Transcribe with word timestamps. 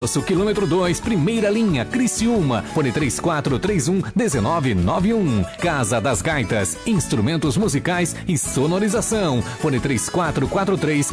Osso 0.00 0.22
quilômetro 0.22 0.64
2, 0.64 1.00
primeira 1.00 1.50
linha, 1.50 1.84
Criciúma, 1.84 2.62
fone 2.62 2.92
3431 2.92 3.94
1991. 4.14 5.42
Casa 5.60 6.00
das 6.00 6.22
Gaitas, 6.22 6.78
instrumentos 6.86 7.56
musicais 7.56 8.14
e 8.28 8.38
sonorização, 8.38 9.42
fone 9.42 9.80
3443 9.80 11.12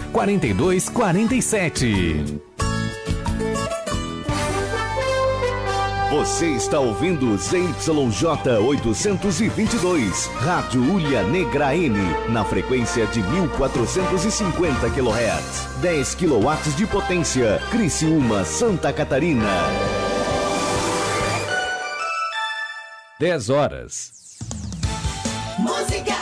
Você 6.12 6.52
está 6.52 6.80
ouvindo 6.80 7.36
ZYJ 7.36 8.60
822, 8.64 10.28
Rádio 10.36 10.82
Ulha 10.82 11.24
Negra 11.24 11.76
M, 11.76 11.98
na 12.30 12.46
frequência 12.46 13.08
de 13.08 13.22
1450 13.24 14.90
kHz. 14.92 15.82
10 15.82 16.16
kW 16.16 16.76
de 16.78 16.86
potência, 16.86 17.60
Criciúma, 17.72 18.46
Santa 18.46 18.94
Catarina. 18.94 19.50
10 23.20 23.50
horas. 23.50 24.38
Música, 25.58 26.16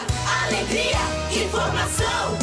alegria, 0.46 1.44
informação. 1.44 2.43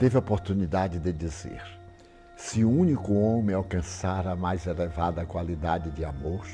teve 0.00 0.16
a 0.16 0.20
oportunidade 0.20 0.98
de 0.98 1.12
dizer: 1.12 1.62
se 2.34 2.64
o 2.64 2.70
único 2.70 3.12
homem 3.12 3.54
alcançar 3.54 4.26
a 4.26 4.34
mais 4.34 4.66
elevada 4.66 5.26
qualidade 5.26 5.90
de 5.90 6.02
amor, 6.06 6.46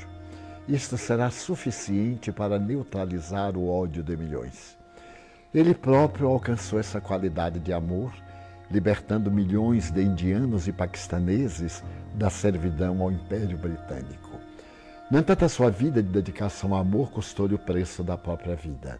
isto 0.67 0.97
será 0.97 1.31
suficiente 1.31 2.29
para 2.29 2.59
neutralizar 2.59 3.55
o 3.55 3.69
ódio 3.69 4.03
de 4.03 4.17
milhões. 4.17 4.77
Ele 5.53 5.73
próprio 5.73 6.27
alcançou 6.27 6.77
essa 6.77 6.99
qualidade 6.99 7.57
de 7.57 7.71
amor, 7.71 8.13
libertando 8.69 9.31
milhões 9.31 9.89
de 9.89 10.03
indianos 10.03 10.67
e 10.67 10.73
paquistaneses 10.73 11.81
da 12.13 12.29
servidão 12.29 13.01
ao 13.01 13.13
Império 13.13 13.57
Britânico. 13.57 14.37
No 15.09 15.19
entanto, 15.19 15.45
a 15.45 15.49
sua 15.49 15.71
vida 15.71 16.03
de 16.03 16.09
dedicação 16.09 16.73
ao 16.73 16.81
amor 16.81 17.11
custou-lhe 17.11 17.55
o 17.55 17.59
preço 17.59 18.03
da 18.03 18.17
própria 18.17 18.57
vida. 18.57 18.99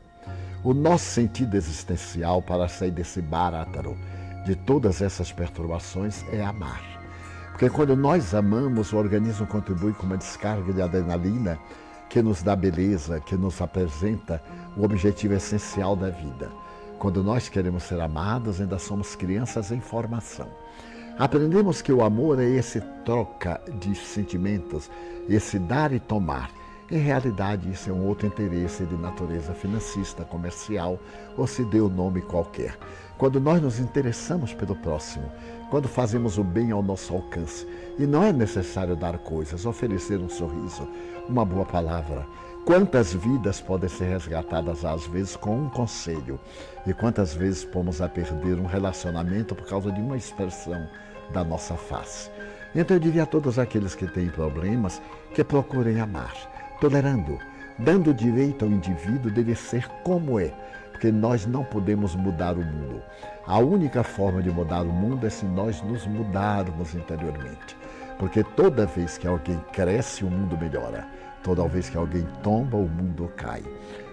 O 0.64 0.74
nosso 0.74 1.04
sentido 1.04 1.58
existencial 1.58 2.42
para 2.42 2.70
sair 2.70 2.92
desse 2.92 3.22
bárátaro 3.22 3.98
de 4.48 4.56
todas 4.56 5.02
essas 5.02 5.30
perturbações 5.30 6.24
é 6.32 6.42
amar. 6.42 6.82
Porque 7.52 7.70
quando 7.70 7.98
nós 7.98 8.34
amamos, 8.34 8.94
o 8.94 8.98
organismo 8.98 9.46
contribui 9.46 9.92
com 9.92 10.06
uma 10.06 10.18
descarga 10.18 10.72
de 10.72 10.82
adrenalina 10.82 11.60
que 12.10 12.22
nos 12.22 12.42
dá 12.42 12.56
beleza, 12.56 13.20
que 13.20 13.36
nos 13.36 13.62
apresenta 13.62 14.42
o 14.78 14.84
objetivo 14.84 15.34
essencial 15.34 15.96
da 15.96 16.10
vida. 16.10 16.50
Quando 16.98 17.22
nós 17.22 17.50
queremos 17.50 17.84
ser 17.84 18.00
amados, 18.00 18.62
ainda 18.62 18.80
somos 18.80 19.16
crianças 19.16 19.72
em 19.72 19.82
formação. 19.82 20.48
Aprendemos 21.20 21.82
que 21.82 21.92
o 21.92 22.04
amor 22.04 22.40
é 22.40 22.46
esse 22.46 22.80
troca 23.04 23.60
de 23.80 23.94
sentimentos, 23.96 24.90
esse 25.28 25.60
dar 25.60 25.92
e 25.92 26.00
tomar. 26.00 26.52
Em 26.90 27.00
realidade, 27.00 27.70
isso 27.70 27.90
é 27.90 27.94
um 27.94 28.08
outro 28.08 28.28
interesse 28.28 28.86
de 28.86 28.96
natureza 28.96 29.54
financista, 29.54 30.24
comercial 30.24 30.98
ou 31.36 31.46
se 31.46 31.66
dê 31.66 31.82
o 31.82 31.90
nome 31.90 32.22
qualquer. 32.22 32.78
Quando 33.18 33.40
nós 33.40 33.62
nos 33.62 33.80
interessamos 33.80 34.54
pelo 34.54 34.76
próximo, 34.76 35.32
quando 35.72 35.88
fazemos 35.88 36.38
o 36.38 36.44
bem 36.44 36.72
ao 36.72 36.84
nosso 36.84 37.14
alcance, 37.14 37.68
e 37.98 38.06
não 38.06 38.24
é 38.24 38.32
necessário 38.32 38.96
dar 38.96 39.18
coisas, 39.18 39.66
oferecer 39.66 40.20
um 40.20 40.30
sorriso, 40.30 40.88
uma 41.28 41.44
boa 41.44 41.66
palavra. 41.66 42.28
Quantas 42.64 43.14
vidas 43.14 43.60
podem 43.60 43.90
ser 43.90 44.10
resgatadas 44.10 44.86
às 44.86 45.08
vezes 45.08 45.36
com 45.36 45.58
um 45.58 45.70
conselho, 45.70 46.40
e 46.86 46.94
quantas 46.94 47.34
vezes 47.34 47.66
pomos 47.66 48.02
a 48.02 48.08
perder 48.08 48.60
um 48.60 48.66
relacionamento 48.66 49.56
por 49.56 49.66
causa 49.66 49.92
de 49.92 50.00
uma 50.00 50.18
expressão 50.18 50.88
da 51.32 51.44
nossa 51.44 51.76
face. 51.76 52.30
Então 52.76 52.96
eu 52.98 53.02
diria 53.02 53.24
a 53.24 53.26
todos 53.26 53.58
aqueles 53.58 53.96
que 53.96 54.06
têm 54.06 54.30
problemas 54.30 55.02
que 55.34 55.44
procurem 55.44 56.00
amar 56.00 56.34
tolerando, 56.80 57.40
dando 57.80 58.14
direito 58.14 58.66
ao 58.66 58.72
indivíduo 58.72 59.32
de 59.32 59.56
ser 59.56 59.88
como 60.04 60.40
é, 60.40 60.54
porque 60.98 61.12
nós 61.12 61.46
não 61.46 61.64
podemos 61.64 62.16
mudar 62.16 62.58
o 62.58 62.66
mundo. 62.66 63.04
A 63.46 63.60
única 63.60 64.02
forma 64.02 64.42
de 64.42 64.50
mudar 64.50 64.82
o 64.82 64.92
mundo 64.92 65.28
é 65.28 65.30
se 65.30 65.46
nós 65.46 65.80
nos 65.84 66.08
mudarmos 66.08 66.96
interiormente. 66.96 67.78
Porque 68.18 68.44
toda 68.44 68.88
vez 68.88 69.16
que 69.16 69.28
alguém 69.28 69.60
cresce, 69.72 70.26
o 70.26 70.30
mundo 70.30 70.58
melhora. 70.58 71.08
Toda 71.44 71.68
vez 71.68 71.88
que 71.88 71.98
alguém 71.98 72.26
tomba, 72.42 72.78
o 72.78 72.90
mundo 72.90 73.32
cai. 73.38 73.62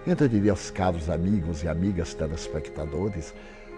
Então 0.05 0.27
eu 0.27 0.29
diria 0.29 0.51
aos 0.51 0.69
caros 0.69 1.09
amigos 1.09 1.63
e 1.63 1.67
amigas 1.67 2.13
telespectadores, 2.13 3.33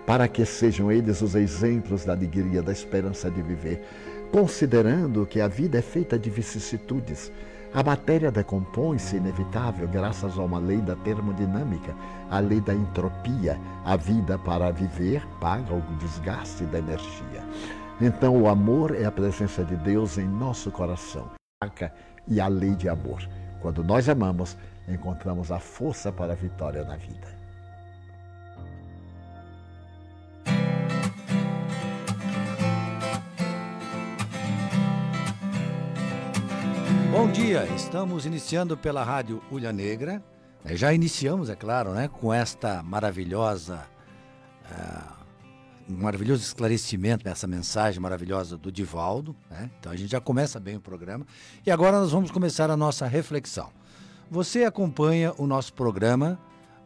para 0.06 0.28
que 0.28 0.46
sejam 0.46 0.92
eles 0.92 1.22
os 1.22 1.34
exemplos 1.34 2.04
da 2.04 2.12
alegria, 2.12 2.62
da 2.62 2.74
esperança 2.74 3.32
de 3.32 3.42
viver, 3.42 3.88
considerando 4.34 5.26
que 5.26 5.40
a 5.40 5.48
vida 5.48 5.80
é 5.80 5.82
feita 5.82 6.20
de 6.20 6.30
vicissitudes 6.30 7.32
a 7.78 7.84
matéria 7.84 8.32
decompõe-se 8.32 9.18
inevitável 9.18 9.88
graças 9.88 10.36
a 10.40 10.42
uma 10.42 10.58
lei 10.58 10.82
da 10.82 10.96
termodinâmica, 10.96 11.96
a 12.28 12.40
lei 12.40 12.60
da 12.60 12.74
entropia. 12.74 13.56
A 13.86 13.96
vida 13.96 14.36
para 14.36 14.72
viver 14.72 15.24
paga 15.40 15.76
o 15.76 15.82
desgaste 16.00 16.64
da 16.64 16.80
energia. 16.80 17.48
Então, 18.02 18.36
o 18.36 18.48
amor 18.48 18.96
é 18.96 19.06
a 19.06 19.12
presença 19.12 19.64
de 19.64 19.76
Deus 19.76 20.18
em 20.18 20.28
nosso 20.28 20.72
coração 20.72 21.30
e 22.28 22.42
a 22.42 22.48
lei 22.48 22.74
de 22.74 22.90
amor. 22.90 23.22
Quando 23.62 23.84
nós 23.84 24.10
amamos, 24.10 24.58
encontramos 24.88 25.52
a 25.52 25.60
força 25.60 26.12
para 26.12 26.34
a 26.34 26.36
vitória 26.36 26.84
na 26.84 26.96
vida. 26.96 27.37
Bom 37.10 37.32
dia, 37.32 37.66
estamos 37.74 38.26
iniciando 38.26 38.76
pela 38.76 39.02
Rádio 39.02 39.42
Ulha 39.50 39.72
Negra. 39.72 40.22
É, 40.66 40.76
já 40.76 40.94
iniciamos, 40.94 41.50
é 41.50 41.56
claro, 41.56 41.94
né, 41.94 42.10
com 42.10 42.34
esta 42.34 42.84
maravilhosa, 42.84 43.88
uh, 44.70 45.14
um 45.90 45.98
maravilhoso 45.98 46.44
esclarecimento 46.44 47.24
dessa 47.24 47.48
mensagem 47.48 48.02
maravilhosa 48.02 48.58
do 48.58 48.70
Divaldo. 48.70 49.34
Né? 49.50 49.72
Então 49.80 49.90
a 49.90 49.96
gente 49.96 50.12
já 50.12 50.20
começa 50.20 50.60
bem 50.60 50.76
o 50.76 50.82
programa. 50.82 51.26
E 51.66 51.72
agora 51.72 51.98
nós 51.98 52.12
vamos 52.12 52.30
começar 52.30 52.70
a 52.70 52.76
nossa 52.76 53.08
reflexão. 53.08 53.70
Você 54.30 54.66
acompanha 54.66 55.34
o 55.38 55.48
nosso 55.48 55.74
programa 55.74 56.38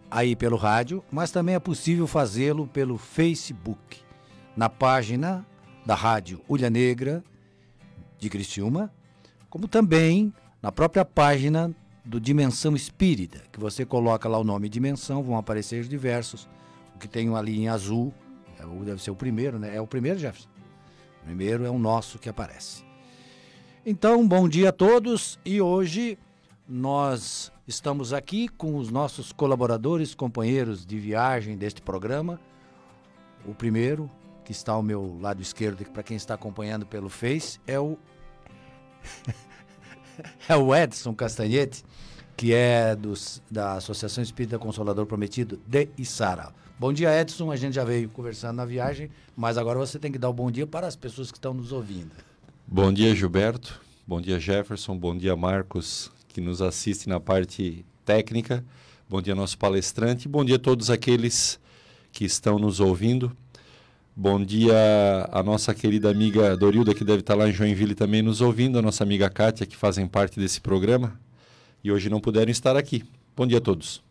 aí 0.10 0.36
pelo 0.36 0.56
rádio, 0.56 1.04
mas 1.12 1.32
também 1.32 1.56
é 1.56 1.60
possível 1.60 2.06
fazê-lo 2.06 2.68
pelo 2.68 2.96
Facebook, 2.96 4.00
na 4.56 4.70
página 4.70 5.44
da 5.84 5.96
Rádio 5.96 6.42
Ulha 6.48 6.70
Negra 6.70 7.24
de 8.20 8.30
Criciúma 8.30 8.92
como 9.52 9.68
também 9.68 10.34
na 10.62 10.72
própria 10.72 11.04
página 11.04 11.76
do 12.06 12.20
Dimensão 12.22 12.74
Espírita, 12.74 13.44
que 13.52 13.60
você 13.60 13.86
coloca 13.86 14.28
lá 14.28 14.40
o 14.40 14.44
nome 14.46 14.70
Dimensão, 14.70 15.22
vão 15.22 15.38
aparecer 15.38 15.84
diversos. 15.84 16.48
O 16.96 16.98
que 16.98 17.08
tem 17.08 17.36
ali 17.36 17.60
em 17.60 17.68
azul, 17.68 18.14
é 18.58 18.86
deve 18.86 19.04
ser 19.04 19.12
o 19.12 19.16
primeiro, 19.16 19.60
né? 19.60 19.76
É 19.76 19.82
o 19.82 19.86
primeiro, 19.86 20.18
Jefferson? 20.18 20.48
O 21.22 21.26
primeiro 21.26 21.66
é 21.66 21.70
o 21.70 21.78
nosso 21.78 22.18
que 22.18 22.30
aparece. 22.30 22.84
Então, 23.86 24.26
bom 24.26 24.48
dia 24.48 24.70
a 24.70 24.72
todos 24.72 25.38
e 25.44 25.62
hoje 25.62 26.18
nós 26.66 27.52
estamos 27.68 28.14
aqui 28.14 28.48
com 28.48 28.78
os 28.78 28.90
nossos 28.90 29.34
colaboradores, 29.34 30.16
companheiros 30.16 30.86
de 30.86 30.98
viagem 30.98 31.58
deste 31.58 31.82
programa. 31.82 32.40
O 33.46 33.54
primeiro, 33.54 34.10
que 34.46 34.54
está 34.54 34.72
ao 34.72 34.82
meu 34.82 35.18
lado 35.20 35.42
esquerdo, 35.42 35.84
para 35.92 36.04
quem 36.04 36.16
está 36.16 36.36
acompanhando 36.36 36.86
pelo 36.86 37.10
Face, 37.10 37.60
é 37.68 37.78
o 37.78 37.98
é 40.48 40.56
o 40.56 40.76
Edson 40.76 41.14
Castanhete, 41.14 41.84
que 42.36 42.54
é 42.54 42.96
dos, 42.96 43.42
da 43.50 43.74
Associação 43.74 44.24
Espírita 44.24 44.58
Consolador 44.58 45.06
Prometido 45.06 45.60
de 45.68 45.90
Isara. 45.98 46.54
Bom 46.80 46.92
dia, 46.92 47.20
Edson. 47.20 47.52
A 47.52 47.56
gente 47.56 47.76
já 47.76 47.84
veio 47.84 48.10
conversando 48.10 48.56
na 48.56 48.66
viagem, 48.66 49.10
mas 49.36 49.58
agora 49.58 49.78
você 49.78 50.00
tem 50.00 50.12
que 50.12 50.18
dar 50.18 50.30
o 50.30 50.32
um 50.32 50.36
bom 50.36 50.50
dia 50.50 50.66
para 50.66 50.88
as 50.88 50.96
pessoas 50.96 51.32
que 51.32 51.38
estão 51.38 51.54
nos 51.54 51.72
ouvindo. 51.72 52.12
Bom 52.66 52.92
dia, 52.92 53.14
Gilberto. 53.16 53.80
Bom 54.08 54.20
dia, 54.20 54.40
Jefferson. 54.40 54.98
Bom 54.98 55.16
dia, 55.16 55.36
Marcos, 55.36 56.12
que 56.28 56.42
nos 56.42 56.62
assiste 56.62 57.08
na 57.08 57.20
parte 57.20 57.86
técnica. 58.04 58.66
Bom 59.08 59.22
dia, 59.22 59.36
nosso 59.36 59.58
palestrante. 59.58 60.28
Bom 60.28 60.44
dia 60.44 60.56
a 60.56 60.60
todos 60.60 60.90
aqueles 60.90 61.60
que 62.12 62.26
estão 62.26 62.58
nos 62.58 62.80
ouvindo. 62.80 63.36
Bom 64.14 64.44
dia 64.44 64.76
a 65.32 65.42
nossa 65.42 65.74
querida 65.74 66.12
amiga 66.12 66.56
Dorilda, 66.58 66.94
que 66.94 67.04
deve 67.04 67.22
estar 67.22 67.34
lá 67.34 67.48
em 67.48 67.54
Joinville 67.54 67.96
também 67.96 68.22
nos 68.22 68.42
ouvindo, 68.42 68.78
a 68.78 68.82
nossa 68.82 69.06
amiga 69.06 69.30
Kátia, 69.30 69.66
que 69.66 69.76
fazem 69.76 70.06
parte 70.06 70.38
desse 70.38 70.60
programa 70.60 71.18
e 71.82 71.90
hoje 71.90 72.10
não 72.10 72.20
puderam 72.20 72.52
estar 72.52 72.76
aqui. 72.76 73.06
Bom 73.38 73.48
dia 73.48 73.60
a 73.60 73.62
todos. 73.62 74.04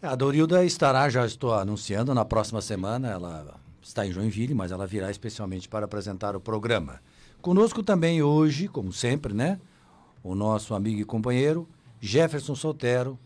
A 0.00 0.14
Dorilda 0.14 0.64
estará, 0.64 1.08
já 1.08 1.26
estou 1.26 1.54
anunciando, 1.54 2.14
na 2.14 2.24
próxima 2.24 2.62
semana. 2.62 3.08
Ela 3.08 3.56
está 3.82 4.06
em 4.06 4.12
Joinville, 4.12 4.54
mas 4.54 4.70
ela 4.70 4.86
virá 4.86 5.10
especialmente 5.10 5.68
para 5.68 5.84
apresentar 5.84 6.36
o 6.36 6.40
programa. 6.40 7.00
Conosco 7.42 7.82
também 7.82 8.22
hoje, 8.22 8.68
como 8.68 8.92
sempre, 8.92 9.34
né? 9.34 9.58
O 10.22 10.36
nosso 10.36 10.72
amigo 10.72 11.00
e 11.00 11.04
companheiro 11.04 11.68
Jefferson 12.00 12.54
Soltero, 12.54 13.18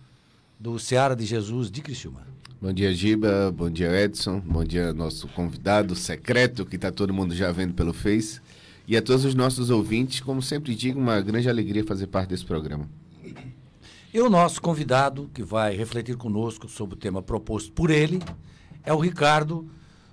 do 0.59 0.79
Seara 0.79 1.15
de 1.15 1.27
Jesus 1.27 1.71
de 1.71 1.83
Criciúma. 1.83 2.27
Bom 2.63 2.73
dia, 2.73 2.95
Giba. 2.95 3.51
Bom 3.51 3.69
dia, 3.69 3.91
Edson. 4.05 4.39
Bom 4.39 4.63
dia, 4.63 4.93
nosso 4.93 5.27
convidado 5.27 5.97
secreto, 5.97 6.65
que 6.65 6.77
está 6.77 6.93
todo 6.93 7.13
mundo 7.13 7.35
já 7.35 7.51
vendo 7.51 7.75
pelo 7.75 7.93
Face. 7.93 8.41
E 8.87 8.97
a 8.97 9.03
todos 9.03 9.25
os 9.25 9.35
nossos 9.35 9.69
ouvintes, 9.69 10.21
como 10.21 10.41
sempre 10.41 10.73
digo, 10.77 11.01
uma 11.01 11.21
grande 11.21 11.49
alegria 11.49 11.85
fazer 11.85 12.07
parte 12.07 12.29
desse 12.29 12.45
programa. 12.45 12.89
E 14.15 14.21
o 14.21 14.31
nosso 14.31 14.63
convidado, 14.63 15.29
que 15.35 15.43
vai 15.43 15.77
refletir 15.77 16.17
conosco 16.17 16.69
sobre 16.69 16.95
o 16.95 16.97
tema 16.97 17.21
proposto 17.21 17.73
por 17.73 17.91
ele, 17.91 18.21
é 18.85 18.93
o 18.93 19.01
Ricardo, 19.01 19.69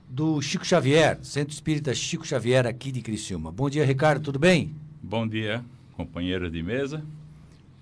do 0.09 0.41
Chico 0.41 0.65
Xavier, 0.65 1.19
Centro 1.21 1.53
Espírita 1.53 1.93
Chico 1.93 2.25
Xavier, 2.25 2.65
aqui 2.65 2.91
de 2.91 3.03
Criciúma. 3.03 3.51
Bom 3.51 3.69
dia, 3.69 3.85
Ricardo, 3.85 4.23
tudo 4.23 4.39
bem? 4.39 4.73
Bom 5.03 5.27
dia, 5.27 5.63
companheiros 5.95 6.51
de 6.51 6.63
mesa. 6.63 7.05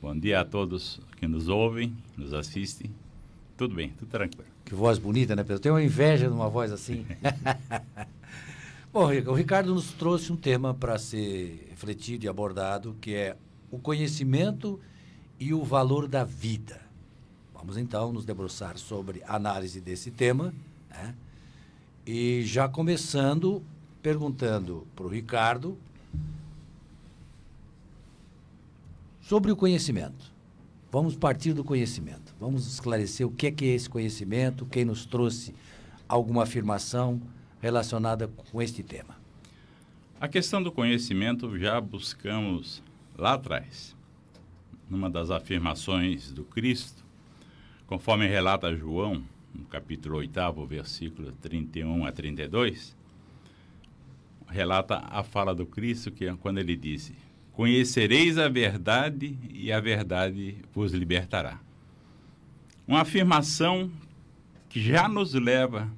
Bom 0.01 0.13
dia 0.13 0.41
a 0.41 0.43
todos 0.43 0.99
que 1.15 1.25
nos 1.25 1.47
ouvem, 1.47 1.95
nos 2.17 2.33
assistem. 2.33 2.91
Tudo 3.55 3.73
bem, 3.73 3.93
tudo 3.97 4.09
tranquilo. 4.09 4.56
Que 4.67 4.75
voz 4.75 4.99
bonita, 4.99 5.33
né, 5.33 5.43
Pedro? 5.43 5.61
Tenho 5.61 5.75
uma 5.75 5.81
inveja 5.81 6.27
de 6.27 6.33
uma 6.33 6.49
voz 6.49 6.73
assim. 6.73 7.05
Bom, 8.91 9.05
o 9.05 9.33
Ricardo 9.33 9.73
nos 9.73 9.93
trouxe 9.93 10.33
um 10.33 10.35
tema 10.35 10.73
para 10.73 10.99
ser 10.99 11.69
refletido 11.69 12.25
e 12.25 12.27
abordado, 12.27 12.93
que 12.99 13.15
é 13.15 13.37
o 13.71 13.79
conhecimento 13.79 14.77
e 15.39 15.53
o 15.53 15.63
valor 15.63 16.05
da 16.05 16.25
vida. 16.25 16.81
Vamos 17.53 17.77
então 17.77 18.11
nos 18.11 18.25
debruçar 18.25 18.77
sobre 18.77 19.23
a 19.25 19.37
análise 19.37 19.79
desse 19.79 20.11
tema, 20.11 20.53
né? 20.89 21.15
E 22.05 22.43
já 22.43 22.67
começando 22.67 23.63
perguntando 24.01 24.85
para 24.93 25.05
o 25.05 25.09
Ricardo 25.09 25.77
sobre 29.21 29.49
o 29.49 29.55
conhecimento. 29.55 30.29
Vamos 30.91 31.15
partir 31.15 31.53
do 31.53 31.63
conhecimento. 31.63 32.26
Vamos 32.39 32.67
esclarecer 32.67 33.25
o 33.25 33.31
que 33.31 33.47
é, 33.47 33.51
que 33.51 33.65
é 33.65 33.73
esse 33.73 33.89
conhecimento, 33.89 34.65
quem 34.65 34.85
nos 34.85 35.05
trouxe 35.05 35.55
alguma 36.07 36.43
afirmação 36.43 37.19
relacionada 37.59 38.27
com 38.27 38.61
este 38.61 38.83
tema. 38.83 39.17
A 40.19 40.27
questão 40.27 40.61
do 40.61 40.71
conhecimento 40.71 41.57
já 41.57 41.81
buscamos 41.81 42.83
lá 43.17 43.33
atrás. 43.33 43.95
Numa 44.89 45.09
das 45.09 45.31
afirmações 45.31 46.31
do 46.31 46.43
Cristo, 46.43 47.03
conforme 47.87 48.27
relata 48.27 48.75
João, 48.75 49.23
no 49.53 49.65
capítulo 49.65 50.17
8, 50.17 50.65
versículo 50.65 51.31
31 51.33 52.05
a 52.05 52.11
32, 52.11 52.95
relata 54.47 55.03
a 55.09 55.23
fala 55.23 55.53
do 55.53 55.65
Cristo 55.65 56.11
que 56.11 56.25
é 56.25 56.35
quando 56.35 56.59
ele 56.59 56.75
disse: 56.75 57.15
Conhecereis 57.51 58.37
a 58.37 58.47
verdade 58.47 59.37
e 59.49 59.71
a 59.71 59.79
verdade 59.79 60.57
vos 60.73 60.93
libertará. 60.93 61.66
Uma 62.87 63.01
afirmação 63.01 63.91
que 64.69 64.81
já 64.81 65.09
nos 65.09 65.33
leva, 65.33 65.91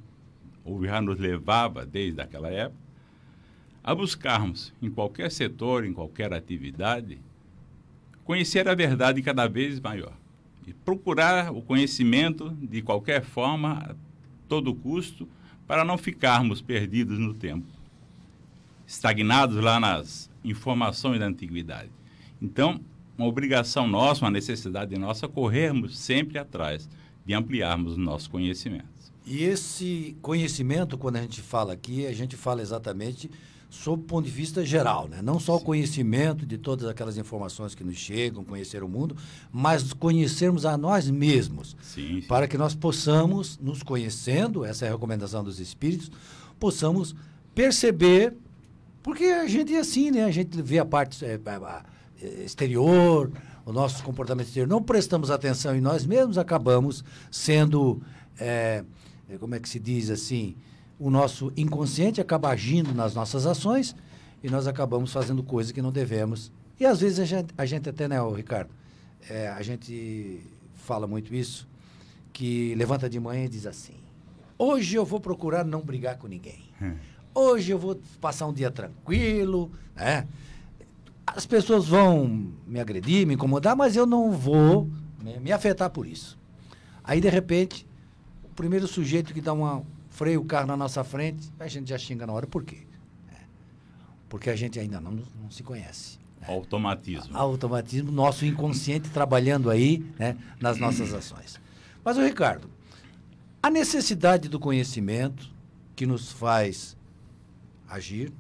ou 0.66 0.84
já 0.84 1.00
nos 1.00 1.20
levava 1.20 1.86
desde 1.86 2.20
aquela 2.20 2.50
época, 2.50 2.82
a 3.84 3.94
buscarmos 3.94 4.74
em 4.82 4.90
qualquer 4.90 5.32
setor, 5.32 5.86
em 5.86 5.94
qualquer 5.94 6.34
atividade, 6.34 7.20
conhecer 8.24 8.68
a 8.68 8.74
verdade 8.74 9.22
cada 9.22 9.48
vez 9.48 9.80
maior. 9.80 10.14
E 10.66 10.74
procurar 10.74 11.52
o 11.52 11.62
conhecimento 11.62 12.50
de 12.62 12.82
qualquer 12.82 13.24
forma, 13.24 13.74
a 13.74 13.96
todo 14.48 14.74
custo, 14.74 15.28
para 15.68 15.86
não 15.86 15.98
ficarmos 15.98 16.60
perdidos 16.60 17.20
no 17.20 17.36
tempo, 17.36 17.68
estagnados 18.86 19.58
lá 19.58 19.80
nas 19.80 20.30
informações 20.44 21.20
da 21.20 21.28
antiguidade. 21.28 21.92
Então, 22.42 22.82
uma 23.20 23.28
obrigação 23.28 23.86
nossa, 23.86 24.24
uma 24.24 24.32
necessidade 24.32 24.98
nossa, 24.98 25.28
corrermos 25.28 26.00
sempre 26.00 26.38
atrás 26.38 26.88
de 27.26 27.34
ampliarmos 27.34 27.92
os 27.92 27.98
nossos 27.98 28.28
conhecimentos. 28.30 29.12
E 29.26 29.44
esse 29.44 30.16
conhecimento, 30.22 30.98
quando 30.98 31.18
a 31.18 31.22
gente 31.22 31.42
fala 31.42 31.74
aqui, 31.74 32.08
a 32.08 32.14
gente 32.14 32.38
fala 32.38 32.62
exatamente 32.62 33.30
sob 33.70 34.02
o 34.02 34.06
ponto 34.06 34.26
de 34.26 34.32
vista 34.32 34.66
geral, 34.66 35.08
né? 35.08 35.22
não 35.22 35.38
só 35.38 35.58
Sim. 35.58 35.62
o 35.62 35.66
conhecimento 35.66 36.46
de 36.46 36.58
todas 36.58 36.88
aquelas 36.88 37.18
informações 37.18 37.76
que 37.76 37.84
nos 37.84 37.98
chegam, 37.98 38.44
conhecer 38.44 38.82
o 38.84 38.88
mundo, 38.88 39.16
mas 39.52 39.94
conhecermos 39.94 40.66
a 40.66 40.76
nós 40.76 41.08
mesmos, 41.08 41.76
sim, 41.82 42.24
para 42.28 42.48
que 42.48 42.58
nós 42.58 42.74
possamos, 42.74 43.60
nos 43.60 43.84
conhecendo, 43.84 44.66
essa 44.66 44.86
é 44.86 44.88
a 44.88 44.92
recomendação 44.94 45.44
dos 45.44 45.60
espíritos, 45.60 46.10
possamos 46.58 47.14
perceber 47.54 48.34
porque 49.04 49.26
a 49.26 49.48
gente 49.48 49.74
é 49.76 49.80
assim, 49.80 50.12
né? 50.12 50.26
A 50.26 50.32
gente 50.32 50.62
vê 50.62 50.80
a 50.80 50.86
parte 50.86 51.24
é, 51.24 51.40
exterior, 52.22 53.32
o 53.66 53.72
nosso 53.72 54.04
comportamento 54.04 54.48
exterior, 54.48 54.68
não 54.68 54.82
prestamos 54.82 55.30
atenção 55.30 55.76
em 55.76 55.82
nós 55.82 56.06
mesmos, 56.06 56.38
acabamos 56.38 57.04
sendo, 57.32 58.02
é, 58.40 58.84
como 59.40 59.56
é 59.56 59.60
que 59.60 59.70
se 59.70 59.80
diz 59.80 60.10
assim, 60.10 60.56
o 61.00 61.10
nosso 61.10 61.52
inconsciente 61.56 62.20
acaba 62.20 62.50
agindo 62.50 62.94
nas 62.94 63.14
nossas 63.14 63.46
ações 63.46 63.96
e 64.44 64.50
nós 64.50 64.68
acabamos 64.68 65.14
fazendo 65.14 65.44
coisas 65.44 65.72
que 65.72 65.82
não 65.82 65.92
devemos. 65.92 66.52
E 66.80 66.86
às 66.86 67.00
vezes 67.00 67.20
a 67.20 67.26
gente, 67.26 67.54
a 67.58 67.66
gente 67.66 67.90
até, 67.90 68.08
né, 68.08 68.18
Ricardo, 68.36 68.72
é, 69.30 69.48
a 69.50 69.62
gente 69.62 70.42
fala 70.76 71.06
muito 71.06 71.34
isso, 71.34 71.68
que 72.34 72.74
levanta 72.76 73.10
de 73.10 73.20
manhã 73.20 73.46
e 73.46 73.50
diz 73.50 73.66
assim, 73.66 73.96
hoje 74.58 74.96
eu 74.96 75.06
vou 75.06 75.20
procurar 75.20 75.64
não 75.64 75.82
brigar 75.82 76.18
com 76.18 76.28
ninguém. 76.28 76.70
Hum. 76.82 76.96
Hoje 77.34 77.72
eu 77.72 77.78
vou 77.78 78.00
passar 78.20 78.48
um 78.48 78.54
dia 78.54 78.72
tranquilo, 78.72 79.72
né? 79.96 80.28
As 81.36 81.46
pessoas 81.46 81.88
vão 81.88 82.52
me 82.66 82.80
agredir, 82.80 83.26
me 83.26 83.36
incomodar, 83.36 83.76
mas 83.76 83.96
eu 83.96 84.06
não 84.06 84.32
vou 84.32 84.90
me, 85.22 85.40
me 85.40 85.52
afetar 85.52 85.90
por 85.90 86.08
isso. 86.08 86.38
Aí, 87.04 87.22
de 87.22 87.30
repente, 87.30 87.86
o 88.44 88.50
primeiro 88.50 88.88
sujeito 88.88 89.34
que 89.34 89.42
dá 89.42 89.54
uma 89.54 89.84
freia 90.10 90.40
o 90.40 90.46
carro 90.46 90.68
na 90.68 90.78
nossa 90.78 91.04
frente, 91.04 91.52
a 91.60 91.68
gente 91.68 91.90
já 91.90 91.98
xinga 91.98 92.28
na 92.28 92.34
hora. 92.34 92.46
Por 92.46 92.64
quê? 92.64 92.80
É. 93.32 93.38
Porque 94.28 94.50
a 94.50 94.56
gente 94.56 94.80
ainda 94.80 95.00
não, 95.00 95.12
não 95.12 95.50
se 95.50 95.64
conhece. 95.64 96.20
Né? 96.42 96.48
Automatismo. 96.48 97.38
Automatismo, 97.38 98.12
nosso 98.12 98.46
inconsciente 98.46 99.10
trabalhando 99.10 99.70
aí 99.70 100.06
né, 100.18 100.38
nas 100.60 100.78
nossas 100.78 101.14
ações. 101.14 101.60
Mas, 102.04 102.18
o 102.18 102.22
Ricardo, 102.22 102.70
a 103.62 103.70
necessidade 103.70 104.50
do 104.50 104.60
conhecimento 104.60 105.50
que 105.96 106.06
nos 106.06 106.32
faz 106.32 106.98
agir 107.88 108.30
né, 108.30 108.36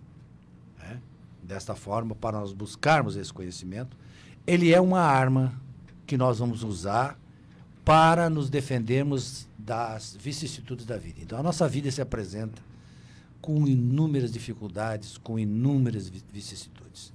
desta 1.50 1.74
forma 1.74 2.14
para 2.14 2.40
nós 2.40 2.54
buscarmos 2.54 3.16
esse 3.16 3.34
conhecimento, 3.34 3.98
ele 4.46 4.72
é 4.72 4.80
uma 4.80 5.02
arma 5.02 5.60
que 6.06 6.16
nós 6.16 6.38
vamos 6.38 6.64
usar 6.64 7.20
para 7.84 8.30
nos 8.30 8.52
defendermos 8.52 9.48
das 9.58 10.16
vicissitudes 10.16 10.86
da 10.86 10.96
vida. 10.96 11.20
Então, 11.22 11.40
a 11.40 11.44
nossa 11.44 11.68
vida 11.68 11.90
se 11.90 12.02
apresenta 12.02 12.62
com 13.42 13.68
inúmeras 13.68 14.32
dificuldades, 14.32 15.18
com 15.18 15.40
inúmeras 15.40 16.08
vicissitudes. 16.32 17.12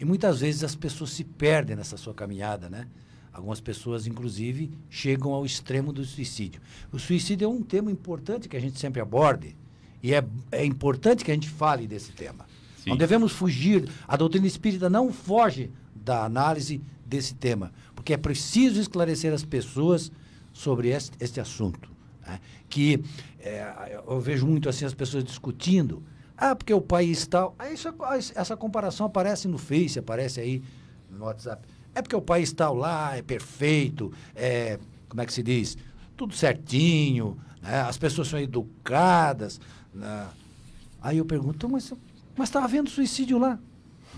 E 0.00 0.06
muitas 0.06 0.40
vezes 0.40 0.64
as 0.64 0.74
pessoas 0.74 1.10
se 1.10 1.22
perdem 1.22 1.76
nessa 1.76 1.98
sua 1.98 2.14
caminhada, 2.14 2.70
né? 2.70 2.88
Algumas 3.30 3.60
pessoas, 3.60 4.06
inclusive, 4.06 4.70
chegam 4.88 5.34
ao 5.34 5.44
extremo 5.44 5.92
do 5.92 6.02
suicídio. 6.02 6.62
O 6.90 6.98
suicídio 6.98 7.44
é 7.44 7.48
um 7.48 7.62
tema 7.62 7.90
importante 7.90 8.48
que 8.48 8.56
a 8.56 8.60
gente 8.60 8.78
sempre 8.78 9.02
aborde, 9.02 9.54
e 10.02 10.14
é, 10.14 10.24
é 10.50 10.64
importante 10.64 11.22
que 11.22 11.30
a 11.30 11.34
gente 11.34 11.50
fale 11.50 11.86
desse 11.86 12.12
tema. 12.12 12.46
Sim. 12.86 12.90
Não 12.90 12.96
devemos 12.96 13.32
fugir. 13.32 13.88
A 14.06 14.16
doutrina 14.16 14.46
espírita 14.46 14.88
não 14.88 15.12
foge 15.12 15.72
da 15.92 16.24
análise 16.24 16.80
desse 17.04 17.34
tema, 17.34 17.72
porque 17.96 18.14
é 18.14 18.16
preciso 18.16 18.80
esclarecer 18.80 19.32
as 19.32 19.44
pessoas 19.44 20.12
sobre 20.52 20.88
este, 20.90 21.16
este 21.18 21.40
assunto. 21.40 21.90
Né? 22.24 22.40
Que 22.68 23.02
é, 23.40 24.00
eu 24.06 24.20
vejo 24.20 24.46
muito 24.46 24.68
assim 24.68 24.84
as 24.84 24.94
pessoas 24.94 25.24
discutindo. 25.24 26.00
Ah, 26.36 26.54
porque 26.54 26.72
o 26.72 26.80
país 26.80 27.26
tal. 27.26 27.56
Ah, 27.58 27.70
isso, 27.70 27.88
essa 28.34 28.56
comparação 28.56 29.06
aparece 29.06 29.48
no 29.48 29.58
Face, 29.58 29.98
aparece 29.98 30.40
aí 30.40 30.62
no 31.10 31.24
WhatsApp. 31.24 31.66
É 31.92 32.00
porque 32.00 32.14
o 32.14 32.22
país 32.22 32.52
tal 32.52 32.74
lá 32.74 33.16
é 33.16 33.22
perfeito, 33.22 34.12
é, 34.34 34.78
como 35.08 35.22
é 35.22 35.26
que 35.26 35.32
se 35.32 35.42
diz? 35.42 35.76
Tudo 36.16 36.34
certinho, 36.34 37.36
né? 37.62 37.80
as 37.80 37.96
pessoas 37.96 38.28
são 38.28 38.38
educadas, 38.38 39.58
né? 39.94 40.28
Aí 41.00 41.18
eu 41.18 41.24
pergunto, 41.24 41.68
mas 41.68 41.90
mas 42.36 42.48
estava 42.48 42.66
havendo 42.66 42.90
suicídio 42.90 43.38
lá. 43.38 43.58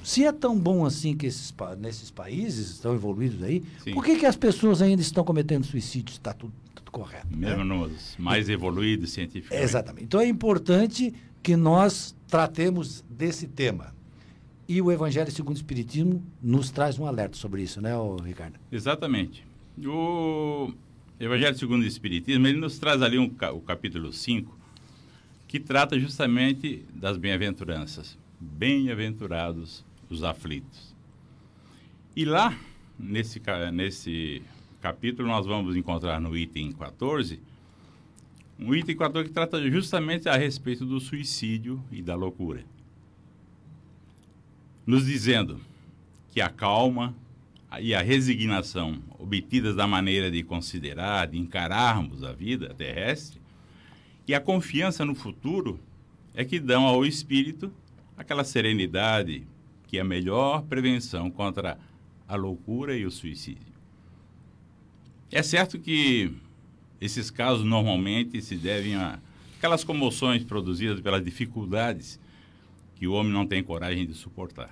Se 0.03 0.25
é 0.25 0.33
tão 0.33 0.59
bom 0.59 0.87
assim 0.87 1.17
que 1.17 1.27
esses, 1.27 1.53
nesses 1.79 2.11
países 2.11 2.71
estão 2.71 2.95
evoluídos 2.95 3.43
aí, 3.43 3.63
Sim. 3.83 3.93
por 3.93 4.05
que, 4.05 4.17
que 4.17 4.27
as 4.27 4.37
pessoas 4.37 4.81
ainda 4.81 5.03
estão 5.03 5.25
cometendo 5.25 5.65
suicídio? 5.65 6.13
Está 6.13 6.33
tudo, 6.33 6.53
tudo 6.75 6.91
correto. 6.91 7.27
né? 7.31 7.49
Mesmo 7.49 7.65
nos 7.65 8.17
mais 8.19 8.49
evoluídos 8.49 9.11
cientificamente. 9.11 9.63
Exatamente. 9.65 10.05
Então 10.05 10.21
é 10.21 10.27
importante 10.27 11.13
que 11.43 11.57
nós 11.57 12.15
tratemos 12.27 13.05
desse 13.11 13.47
tema. 13.47 13.95
E 14.69 14.81
o 14.83 14.93
Evangelho 14.93 15.31
segundo 15.31 15.57
o 15.57 15.59
Espiritismo 15.59 16.23
nos 16.43 16.71
traz 16.71 16.99
um 16.99 17.07
alerta 17.07 17.37
sobre 17.37 17.63
isso, 17.63 17.81
né, 17.81 17.93
Ricardo? 18.25 18.59
Exatamente. 18.71 19.45
O 19.85 20.73
Evangelho 21.19 21.57
segundo 21.59 21.83
o 21.83 21.87
Espiritismo, 21.87 22.47
ele 22.47 22.59
nos 22.59 22.79
traz 22.79 23.03
ali 23.03 23.19
um, 23.19 23.31
o 23.55 23.61
capítulo 23.61 24.13
5, 24.13 24.58
que 25.49 25.59
trata 25.59 25.99
justamente 25.99 26.85
das 26.95 27.17
bem-aventuranças. 27.17 28.19
Bem-aventurados 28.39 29.83
os 30.11 30.23
aflitos. 30.23 30.95
E 32.15 32.25
lá, 32.25 32.57
nesse, 32.99 33.41
nesse 33.73 34.43
capítulo, 34.81 35.27
nós 35.27 35.47
vamos 35.47 35.75
encontrar 35.75 36.21
no 36.21 36.37
item 36.37 36.71
14, 36.73 37.41
um 38.59 38.75
item 38.75 38.97
14 38.97 39.29
que 39.29 39.35
trata 39.35 39.71
justamente 39.71 40.29
a 40.29 40.37
respeito 40.37 40.85
do 40.85 41.01
suicídio 41.01 41.83
e 41.91 42.03
da 42.03 42.15
loucura. 42.15 42.65
Nos 44.87 45.07
dizendo 45.07 45.61
que 46.31 46.41
a 46.41 46.51
calma 46.51 47.15
e 47.81 47.95
a 47.95 48.03
resignação 48.03 49.03
obtidas 49.19 49.77
da 49.77 49.87
maneira 49.87 50.31
de 50.31 50.43
considerar, 50.43 51.29
de 51.29 51.39
encararmos 51.39 52.23
a 52.23 52.33
vida 52.33 52.75
terrestre, 52.75 53.38
e 54.29 54.35
a 54.35 54.41
confiança 54.41 55.07
no 55.07 55.15
futuro 55.15 55.81
é 56.35 56.45
que 56.45 56.61
dão 56.61 56.85
ao 56.85 57.07
espírito 57.07 57.73
aquela 58.15 58.45
serenidade 58.45 59.47
que 59.87 59.97
é 59.97 60.03
a 60.03 60.05
melhor 60.05 60.63
prevenção 60.65 61.31
contra 61.31 61.79
a 62.29 62.37
loucura 62.37 62.95
e 62.95 63.07
o 63.07 63.11
suicídio. 63.11 63.73
É 65.33 65.43
certo 65.43 65.79
que 65.79 66.31
esses 67.01 67.31
casos 67.31 67.65
normalmente 67.65 68.43
se 68.43 68.57
devem 68.57 68.97
a 68.97 69.19
aquelas 69.57 69.83
comoções 69.83 70.45
produzidas 70.45 71.01
pelas 71.01 71.25
dificuldades 71.25 72.21
que 72.95 73.09
o 73.09 73.13
homem 73.13 73.33
não 73.33 73.45
tem 73.45 73.63
coragem 73.63 74.07
de 74.07 74.15
suportar. 74.15 74.71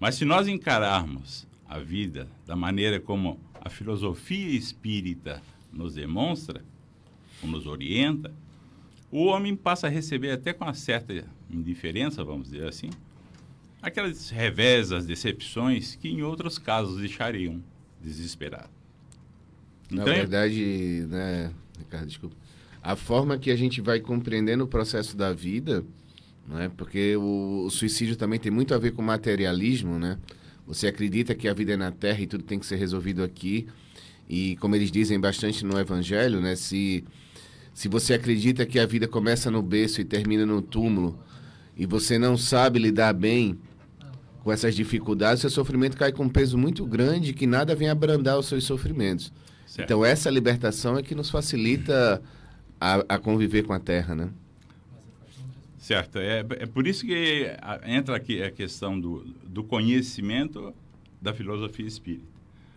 Mas 0.00 0.14
se 0.14 0.24
nós 0.24 0.48
encararmos 0.48 1.46
a 1.68 1.78
vida 1.78 2.28
da 2.46 2.56
maneira 2.56 2.98
como 2.98 3.38
a 3.60 3.68
filosofia 3.68 4.56
espírita 4.56 5.42
nos 5.70 5.94
demonstra, 5.94 6.64
ou 7.42 7.48
nos 7.48 7.66
orienta, 7.66 8.32
o 9.10 9.24
homem 9.24 9.56
passa 9.56 9.86
a 9.86 9.90
receber 9.90 10.30
até 10.32 10.52
com 10.52 10.64
uma 10.64 10.74
certa 10.74 11.24
indiferença, 11.50 12.22
vamos 12.24 12.50
dizer 12.50 12.66
assim, 12.68 12.90
aquelas 13.80 14.30
revés, 14.30 14.92
as 14.92 15.06
decepções 15.06 15.94
que 15.94 16.08
em 16.08 16.22
outros 16.22 16.58
casos 16.58 16.98
deixariam 17.00 17.62
desesperado. 18.02 18.68
Na 19.90 20.02
Então, 20.02 20.14
verdade, 20.14 21.06
né, 21.08 21.52
Ricardo, 21.78 22.06
desculpa. 22.06 22.36
A 22.82 22.94
forma 22.94 23.38
que 23.38 23.50
a 23.50 23.56
gente 23.56 23.80
vai 23.80 24.00
compreendendo 24.00 24.64
o 24.64 24.68
processo 24.68 25.16
da 25.16 25.32
vida, 25.32 25.84
né, 26.46 26.70
porque 26.76 27.16
o, 27.16 27.64
o 27.66 27.70
suicídio 27.70 28.16
também 28.16 28.38
tem 28.38 28.52
muito 28.52 28.74
a 28.74 28.78
ver 28.78 28.92
com 28.92 29.02
materialismo, 29.02 29.98
né? 29.98 30.18
Você 30.66 30.86
acredita 30.86 31.34
que 31.34 31.48
a 31.48 31.54
vida 31.54 31.72
é 31.72 31.76
na 31.76 31.90
Terra 31.90 32.20
e 32.20 32.26
tudo 32.26 32.44
tem 32.44 32.58
que 32.58 32.66
ser 32.66 32.76
resolvido 32.76 33.22
aqui. 33.22 33.66
E 34.28 34.56
como 34.56 34.76
eles 34.76 34.90
dizem 34.90 35.18
bastante 35.18 35.64
no 35.64 35.78
Evangelho, 35.78 36.40
né, 36.40 36.54
se 36.54 37.04
se 37.72 37.88
você 37.88 38.14
acredita 38.14 38.66
que 38.66 38.76
a 38.80 38.84
vida 38.84 39.06
começa 39.06 39.52
no 39.52 39.62
berço 39.62 40.00
e 40.00 40.04
termina 40.04 40.44
no 40.44 40.60
túmulo, 40.60 41.16
e 41.76 41.86
você 41.86 42.18
não 42.18 42.36
sabe 42.36 42.80
lidar 42.80 43.12
bem 43.12 43.56
com 44.42 44.50
essas 44.50 44.74
dificuldades, 44.74 45.40
seu 45.40 45.50
sofrimento 45.50 45.96
cai 45.96 46.10
com 46.10 46.24
um 46.24 46.28
peso 46.28 46.58
muito 46.58 46.84
grande 46.84 47.32
que 47.32 47.46
nada 47.46 47.76
vem 47.76 47.88
abrandar 47.88 48.36
os 48.36 48.46
seus 48.46 48.64
sofrimentos. 48.64 49.32
Certo. 49.64 49.86
Então 49.86 50.04
essa 50.04 50.28
libertação 50.28 50.98
é 50.98 51.04
que 51.04 51.14
nos 51.14 51.30
facilita 51.30 52.20
a, 52.80 52.94
a 53.08 53.18
conviver 53.18 53.62
com 53.62 53.72
a 53.72 53.78
Terra, 53.78 54.12
né? 54.14 54.30
Certo. 55.78 56.18
É, 56.18 56.40
é 56.40 56.66
por 56.66 56.86
isso 56.86 57.06
que 57.06 57.46
entra 57.86 58.16
aqui 58.16 58.42
a 58.42 58.50
questão 58.50 58.98
do, 58.98 59.24
do 59.46 59.62
conhecimento 59.62 60.74
da 61.22 61.32
filosofia 61.32 61.86
espírita. 61.86 62.26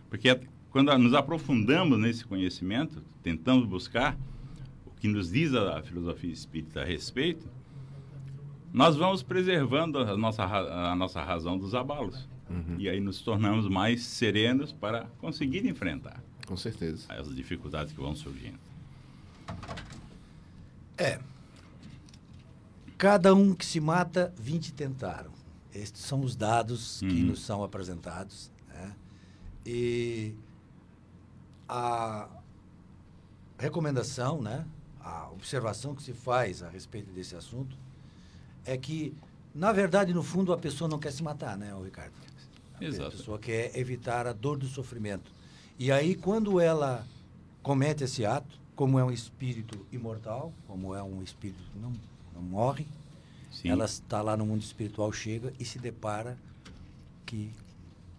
Porque 0.08 0.38
quando 0.72 0.96
nos 0.98 1.14
aprofundamos 1.14 1.98
nesse 1.98 2.24
conhecimento, 2.24 3.02
tentamos 3.22 3.66
buscar 3.66 4.16
o 4.86 4.90
que 4.92 5.06
nos 5.06 5.30
diz 5.30 5.54
a, 5.54 5.82
filosofia 5.82 6.32
espírita 6.32 6.80
a 6.80 6.84
respeito, 6.84 7.46
nós 8.72 8.96
vamos 8.96 9.22
preservando 9.22 9.98
a 9.98 10.16
nossa, 10.16 10.44
a 10.44 10.96
nossa 10.96 11.22
razão 11.22 11.58
dos 11.58 11.74
abalos. 11.74 12.26
E 12.78 12.86
aí 12.88 13.00
nos 13.00 13.20
tornamos 13.22 13.66
mais 13.66 14.02
serenos 14.02 14.72
para 14.72 15.06
conseguir 15.18 15.66
enfrentar 15.66 16.22
Com 16.46 16.54
certeza. 16.56 17.06
as 17.10 17.34
dificuldades 17.34 17.94
que 17.94 18.00
vão 18.00 18.14
surgindo. 18.14 18.58
É. 20.98 21.18
Cada 22.98 23.34
um 23.34 23.54
que 23.54 23.64
se 23.64 23.80
mata, 23.80 24.32
20 24.38 24.72
tentaram. 24.74 25.30
Estes 25.74 26.02
são 26.02 26.20
os 26.20 26.36
dados 26.36 26.98
que 27.00 27.06
Uhum. 27.06 27.26
nos 27.28 27.40
são 27.40 27.64
apresentados. 27.64 28.50
né? 28.68 28.92
E 29.64 30.34
a 31.74 32.28
recomendação, 33.58 34.42
né? 34.42 34.66
a 35.00 35.30
observação 35.30 35.94
que 35.94 36.02
se 36.02 36.12
faz 36.12 36.62
a 36.62 36.68
respeito 36.68 37.10
desse 37.10 37.34
assunto 37.34 37.76
é 38.64 38.76
que, 38.76 39.14
na 39.54 39.72
verdade, 39.72 40.12
no 40.12 40.22
fundo, 40.22 40.52
a 40.52 40.58
pessoa 40.58 40.86
não 40.86 40.98
quer 40.98 41.12
se 41.12 41.22
matar, 41.22 41.56
né, 41.56 41.74
Ricardo? 41.82 42.12
A 42.78 42.84
Exato. 42.84 43.16
pessoa 43.16 43.38
quer 43.38 43.76
evitar 43.76 44.26
a 44.26 44.32
dor 44.34 44.58
do 44.58 44.66
sofrimento. 44.66 45.32
E 45.78 45.90
aí, 45.90 46.14
quando 46.14 46.60
ela 46.60 47.06
comete 47.62 48.04
esse 48.04 48.24
ato, 48.24 48.60
como 48.76 48.98
é 48.98 49.04
um 49.04 49.10
espírito 49.10 49.86
imortal, 49.90 50.52
como 50.66 50.94
é 50.94 51.02
um 51.02 51.22
espírito 51.22 51.62
que 51.72 51.78
não, 51.78 51.92
não 52.34 52.42
morre, 52.42 52.86
Sim. 53.50 53.70
ela 53.70 53.86
está 53.86 54.20
lá 54.20 54.36
no 54.36 54.44
mundo 54.44 54.62
espiritual, 54.62 55.10
chega 55.10 55.52
e 55.58 55.64
se 55.64 55.78
depara 55.78 56.36
que 57.24 57.50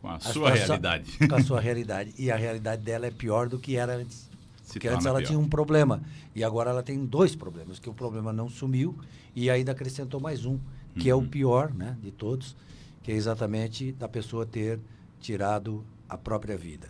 Com 0.03 0.09
a, 0.09 0.15
a 0.15 0.19
sua 0.19 0.51
realidade. 0.51 1.17
Com 1.29 1.35
a 1.35 1.41
sua 1.41 1.61
realidade. 1.61 2.13
E 2.19 2.29
a 2.29 2.35
realidade 2.35 2.81
dela 2.83 3.05
é 3.07 3.11
pior 3.11 3.47
do 3.47 3.57
que 3.57 3.77
era 3.77 3.95
antes. 3.95 4.29
Se 4.61 4.73
Porque 4.73 4.89
antes 4.89 5.05
ela 5.05 5.19
pior. 5.19 5.27
tinha 5.27 5.39
um 5.39 5.47
problema. 5.47 6.01
E 6.35 6.43
agora 6.43 6.71
ela 6.71 6.83
tem 6.83 7.05
dois 7.05 7.37
problemas. 7.37 7.79
Que 7.79 7.89
o 7.89 7.93
problema 7.93 8.33
não 8.33 8.49
sumiu 8.49 8.97
e 9.33 9.49
ainda 9.49 9.71
acrescentou 9.71 10.19
mais 10.19 10.45
um, 10.45 10.59
que 10.99 11.09
é 11.09 11.15
o 11.15 11.19
Uhum. 11.19 11.27
pior 11.29 11.73
né, 11.73 11.95
de 12.01 12.11
todos, 12.11 12.53
que 13.01 13.13
é 13.13 13.15
exatamente 13.15 13.93
da 13.93 14.09
pessoa 14.09 14.45
ter 14.45 14.77
tirado 15.21 15.85
a 16.09 16.17
própria 16.17 16.57
vida. 16.57 16.89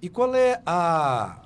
E 0.00 0.08
qual 0.08 0.32
é 0.36 0.62
a. 0.64 1.42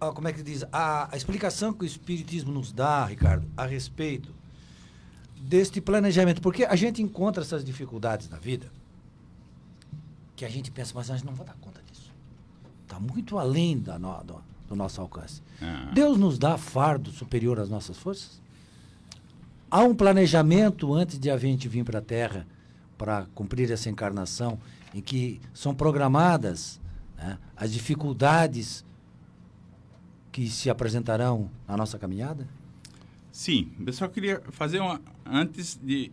a- 0.00 0.12
como 0.12 0.28
é 0.28 0.32
que 0.32 0.44
diz? 0.44 0.64
A, 0.72 1.12
a 1.12 1.16
explicação 1.16 1.72
que 1.72 1.82
o 1.82 1.86
Espiritismo 1.86 2.52
nos 2.52 2.70
dá, 2.72 3.04
Ricardo, 3.04 3.48
a 3.56 3.66
respeito 3.66 4.32
deste 5.40 5.80
planejamento. 5.80 6.40
Porque 6.40 6.64
a 6.64 6.76
gente 6.76 7.02
encontra 7.02 7.42
essas 7.42 7.64
dificuldades 7.64 8.28
na 8.28 8.38
vida 8.38 8.66
que 10.36 10.44
a 10.44 10.48
gente 10.48 10.70
pensa, 10.70 10.92
mas 10.94 11.10
a 11.10 11.16
gente 11.16 11.26
não 11.26 11.34
vai 11.34 11.46
dar 11.46 11.56
conta 11.60 11.80
disso. 11.90 12.12
Está 12.84 13.00
muito 13.00 13.38
além 13.38 13.78
da 13.78 13.98
no- 13.98 14.22
do, 14.24 14.36
do 14.68 14.76
nosso 14.76 15.00
alcance. 15.00 15.42
Ah. 15.60 15.90
Deus 15.92 16.16
nos 16.16 16.38
dá 16.38 16.56
fardo 16.56 17.10
superior 17.10 17.58
às 17.58 17.68
nossas 17.68 17.96
forças? 17.98 18.40
Há 19.70 19.82
um 19.82 19.94
planejamento 19.94 20.94
antes 20.94 21.18
de 21.18 21.30
a 21.30 21.36
gente 21.36 21.68
vir 21.68 21.84
para 21.84 21.98
a 21.98 22.02
Terra 22.02 22.46
para 22.96 23.26
cumprir 23.34 23.70
essa 23.70 23.90
encarnação 23.90 24.58
em 24.94 25.00
que 25.02 25.40
são 25.52 25.74
programadas 25.74 26.80
né, 27.16 27.36
as 27.56 27.72
dificuldades 27.72 28.84
que 30.32 30.48
se 30.48 30.70
apresentarão 30.70 31.50
na 31.66 31.76
nossa 31.76 31.98
caminhada? 31.98 32.46
Sim, 33.38 33.70
eu 33.86 33.92
só 33.92 34.08
queria 34.08 34.42
fazer 34.50 34.80
uma. 34.80 35.00
Antes 35.24 35.78
de, 35.80 36.10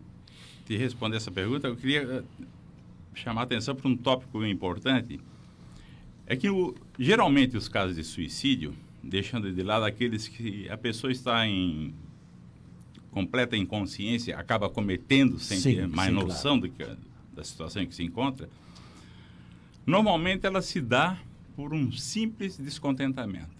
de 0.64 0.76
responder 0.76 1.16
essa 1.16 1.28
pergunta, 1.28 1.66
eu 1.66 1.74
queria 1.74 2.02
eh, 2.02 2.22
chamar 3.16 3.40
a 3.40 3.44
atenção 3.44 3.74
para 3.74 3.88
um 3.88 3.96
tópico 3.96 4.44
importante. 4.44 5.18
É 6.24 6.36
que 6.36 6.48
o- 6.48 6.72
geralmente 6.96 7.56
os 7.56 7.66
casos 7.66 7.96
de 7.96 8.04
suicídio, 8.04 8.76
deixando 9.02 9.52
de 9.52 9.60
lado 9.64 9.84
aqueles 9.84 10.28
que 10.28 10.68
a 10.68 10.76
pessoa 10.78 11.10
está 11.10 11.44
em 11.48 11.92
completa 13.10 13.56
inconsciência, 13.56 14.38
acaba 14.38 14.70
cometendo 14.70 15.36
sem 15.40 15.58
Sim, 15.58 15.74
ter 15.74 15.88
mais 15.88 16.10
sim, 16.10 16.14
noção 16.14 16.56
do 16.56 16.68
que, 16.68 16.86
da 17.34 17.42
situação 17.42 17.82
em 17.82 17.88
que 17.88 17.94
se 17.96 18.04
encontra, 18.04 18.48
normalmente 19.84 20.46
ela 20.46 20.62
se 20.62 20.80
dá 20.80 21.18
por 21.56 21.74
um 21.74 21.90
simples 21.90 22.56
descontentamento. 22.56 23.50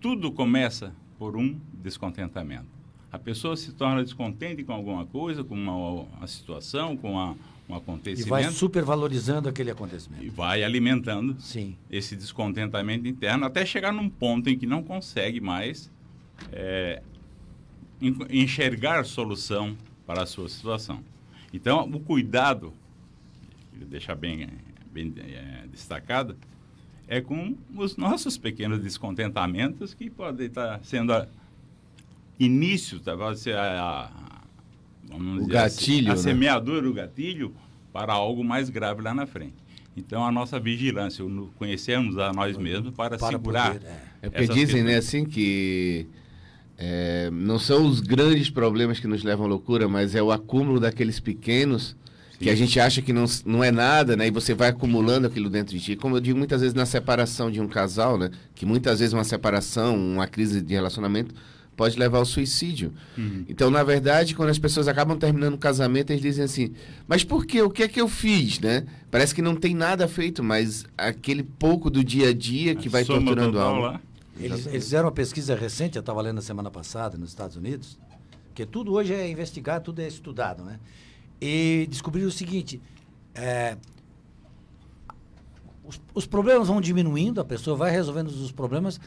Tudo 0.00 0.30
começa 0.30 0.94
por 1.18 1.36
um 1.36 1.58
descontentamento. 1.82 2.73
A 3.14 3.18
pessoa 3.18 3.56
se 3.56 3.70
torna 3.72 4.02
descontente 4.02 4.64
com 4.64 4.72
alguma 4.72 5.06
coisa, 5.06 5.44
com 5.44 5.54
uma, 5.54 5.76
uma 6.16 6.26
situação, 6.26 6.96
com 6.96 7.12
uma, 7.12 7.36
um 7.68 7.74
E 7.74 7.76
acontecimento 7.76 8.28
vai 8.28 8.50
supervalorizando 8.50 9.48
aquele 9.48 9.70
acontecimento. 9.70 10.24
e 10.24 10.28
vai 10.28 10.64
alimentando 10.64 11.36
Sim. 11.40 11.76
esse 11.88 12.16
descontentamento 12.16 13.06
interno 13.06 13.46
até 13.46 13.64
chegar 13.64 13.92
num 13.92 14.08
ponto 14.08 14.50
em 14.50 14.58
que 14.58 14.66
não 14.66 14.82
consegue 14.82 15.40
mais 15.40 15.88
é, 16.50 17.02
en- 18.02 18.16
enxergar 18.30 19.04
solução 19.04 19.76
para 20.04 20.24
a 20.24 20.26
sua 20.26 20.48
situação. 20.48 21.00
Então, 21.52 21.84
o 21.84 22.00
cuidado, 22.00 22.72
deixar 23.72 24.16
bem, 24.16 24.48
bem 24.92 25.14
é, 25.18 25.66
destacado, 25.70 26.36
é 27.06 27.20
com 27.20 27.54
os 27.76 27.96
nossos 27.96 28.36
pequenos 28.36 28.82
descontentamentos 28.82 29.94
que 29.94 30.10
podem 30.10 30.48
estar 30.48 30.80
sendo 30.82 31.12
a, 31.12 31.28
início, 32.38 33.00
tá, 33.00 33.14
ser 33.34 33.56
a, 33.56 34.10
a 34.10 35.14
O 35.14 35.14
assim, 35.14 35.46
gatilho, 35.46 36.12
a 36.12 36.14
né? 36.14 36.20
semeadura, 36.20 36.88
o 36.88 36.92
gatilho 36.92 37.54
para 37.92 38.12
algo 38.12 38.42
mais 38.42 38.68
grave 38.68 39.02
lá 39.02 39.14
na 39.14 39.26
frente. 39.26 39.54
Então, 39.96 40.24
a 40.24 40.32
nossa 40.32 40.58
vigilância, 40.58 41.24
conhecermos 41.56 42.18
a 42.18 42.32
nós 42.32 42.56
mesmos 42.58 42.92
para, 42.94 43.16
Para 43.16 43.28
segurar. 43.28 43.74
poder, 43.74 43.86
é. 43.86 44.26
É 44.26 44.30
porque 44.30 44.48
dizem, 44.48 44.82
né, 44.82 44.96
assim, 44.96 45.24
que 45.24 46.06
é, 46.76 47.30
não 47.30 47.58
são 47.58 47.86
os 47.86 48.00
grandes 48.00 48.50
problemas 48.50 48.98
que 48.98 49.06
nos 49.06 49.22
levam 49.22 49.46
à 49.46 49.48
loucura, 49.48 49.86
mas 49.86 50.14
é 50.14 50.22
o 50.22 50.32
acúmulo 50.32 50.80
daqueles 50.80 51.20
pequenos 51.20 51.96
que 52.38 52.50
a 52.50 52.54
gente 52.54 52.80
acha 52.80 53.00
que 53.00 53.12
não, 53.12 53.24
não 53.46 53.62
é 53.62 53.70
nada, 53.70 54.16
né? 54.16 54.26
E 54.26 54.30
você 54.30 54.54
vai 54.54 54.68
acumulando 54.68 55.26
aquilo 55.26 55.48
dentro 55.48 55.76
de 55.76 55.82
ti. 55.82 55.96
Como 55.96 56.16
eu 56.16 56.20
digo 56.20 56.36
muitas 56.36 56.60
vezes 56.60 56.74
na 56.74 56.84
separação 56.84 57.50
de 57.50 57.60
um 57.60 57.68
casal, 57.68 58.18
né? 58.18 58.30
Que 58.54 58.66
muitas 58.66 58.98
vezes 58.98 59.12
uma 59.14 59.24
separação, 59.24 59.96
uma 59.96 60.26
crise 60.26 60.60
de 60.60 60.74
relacionamento 60.74 61.34
pode 61.76 61.98
levar 61.98 62.18
ao 62.18 62.24
suicídio. 62.24 62.92
Então, 63.48 63.70
na 63.70 63.82
verdade, 63.82 64.34
quando 64.34 64.48
as 64.48 64.58
pessoas 64.58 64.88
acabam 64.88 65.16
terminando 65.18 65.54
o 65.54 65.58
casamento, 65.58 66.10
eles 66.10 66.22
dizem 66.22 66.44
assim: 66.44 66.72
"Mas 67.06 67.24
por 67.24 67.46
quê? 67.46 67.62
O 67.62 67.70
que 67.70 67.82
é 67.82 67.88
que 67.88 68.00
eu 68.00 68.08
fiz?", 68.08 68.60
né? 68.60 68.86
Parece 69.10 69.34
que 69.34 69.42
não 69.42 69.54
tem 69.54 69.74
nada 69.74 70.08
feito, 70.08 70.42
mas 70.42 70.84
aquele 70.96 71.42
pouco 71.42 71.90
do 71.90 72.02
dia 72.02 72.28
a 72.30 72.34
dia 72.34 72.74
que 72.74 72.88
A 72.88 72.90
vai 72.90 73.04
torturando 73.04 73.58
a 73.58 73.62
alma. 73.62 74.02
Eles, 74.38 74.66
eles 74.66 74.84
fizeram 74.84 75.06
uma 75.06 75.12
pesquisa 75.12 75.54
recente, 75.54 75.96
eu 75.96 76.00
estava 76.00 76.20
lendo 76.20 76.36
na 76.36 76.42
semana 76.42 76.70
passada, 76.70 77.16
nos 77.16 77.30
Estados 77.30 77.56
Unidos, 77.56 77.96
que 78.52 78.66
tudo 78.66 78.92
hoje 78.92 79.14
é 79.14 79.28
investigado, 79.30 79.84
tudo 79.84 80.00
é 80.00 80.08
estudado, 80.08 80.64
né? 80.64 80.80
E 81.40 81.86
descobriram 81.88 82.28
o 82.28 82.32
seguinte, 82.32 82.80
é, 83.34 83.76
os, 85.84 86.00
os 86.14 86.26
problemas 86.26 86.68
vão 86.68 86.80
diminuindo, 86.80 87.40
a 87.40 87.44
pessoa 87.44 87.76
vai 87.76 87.90
resolvendo 87.90 88.28
os 88.28 88.50
problemas 88.50 89.00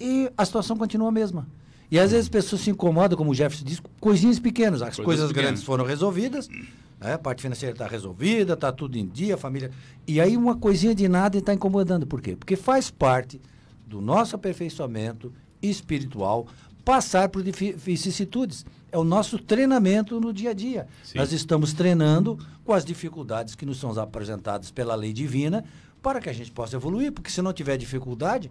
e 0.00 0.30
a 0.36 0.44
situação 0.44 0.76
continua 0.76 1.08
a 1.08 1.12
mesma. 1.12 1.46
E 1.90 1.98
às 1.98 2.10
vezes 2.10 2.26
as 2.26 2.28
pessoas 2.28 2.62
se 2.62 2.70
incomodam, 2.70 3.16
como 3.16 3.30
o 3.30 3.34
Jefferson 3.34 3.64
disse, 3.64 3.80
com 3.80 3.90
coisinhas 4.00 4.38
pequenas. 4.38 4.82
As 4.82 4.96
Coisas 4.96 5.04
coisas 5.04 5.32
grandes 5.32 5.62
foram 5.62 5.84
resolvidas, 5.84 6.48
né? 7.00 7.14
a 7.14 7.18
parte 7.18 7.42
financeira 7.42 7.72
está 7.72 7.86
resolvida, 7.86 8.52
está 8.52 8.70
tudo 8.70 8.96
em 8.98 9.06
dia, 9.06 9.34
a 9.34 9.38
família. 9.38 9.70
E 10.06 10.20
aí 10.20 10.36
uma 10.36 10.56
coisinha 10.56 10.94
de 10.94 11.08
nada 11.08 11.38
está 11.38 11.54
incomodando. 11.54 12.06
Por 12.06 12.20
quê? 12.20 12.36
Porque 12.36 12.56
faz 12.56 12.90
parte 12.90 13.40
do 13.86 14.00
nosso 14.00 14.36
aperfeiçoamento 14.36 15.32
espiritual 15.62 16.46
passar 16.84 17.28
por 17.28 17.42
vicissitudes. 17.42 18.64
É 18.90 18.96
o 18.96 19.04
nosso 19.04 19.38
treinamento 19.38 20.18
no 20.18 20.32
dia 20.32 20.50
a 20.50 20.54
dia. 20.54 20.86
Sim. 21.04 21.18
Nós 21.18 21.32
estamos 21.32 21.74
treinando 21.74 22.38
com 22.64 22.72
as 22.72 22.84
dificuldades 22.84 23.54
que 23.54 23.66
nos 23.66 23.78
são 23.78 23.90
apresentadas 23.98 24.70
pela 24.70 24.94
lei 24.94 25.12
divina 25.12 25.64
para 26.02 26.20
que 26.20 26.30
a 26.30 26.32
gente 26.32 26.50
possa 26.50 26.76
evoluir, 26.76 27.12
porque 27.12 27.30
se 27.30 27.42
não 27.42 27.52
tiver 27.52 27.76
dificuldade, 27.76 28.50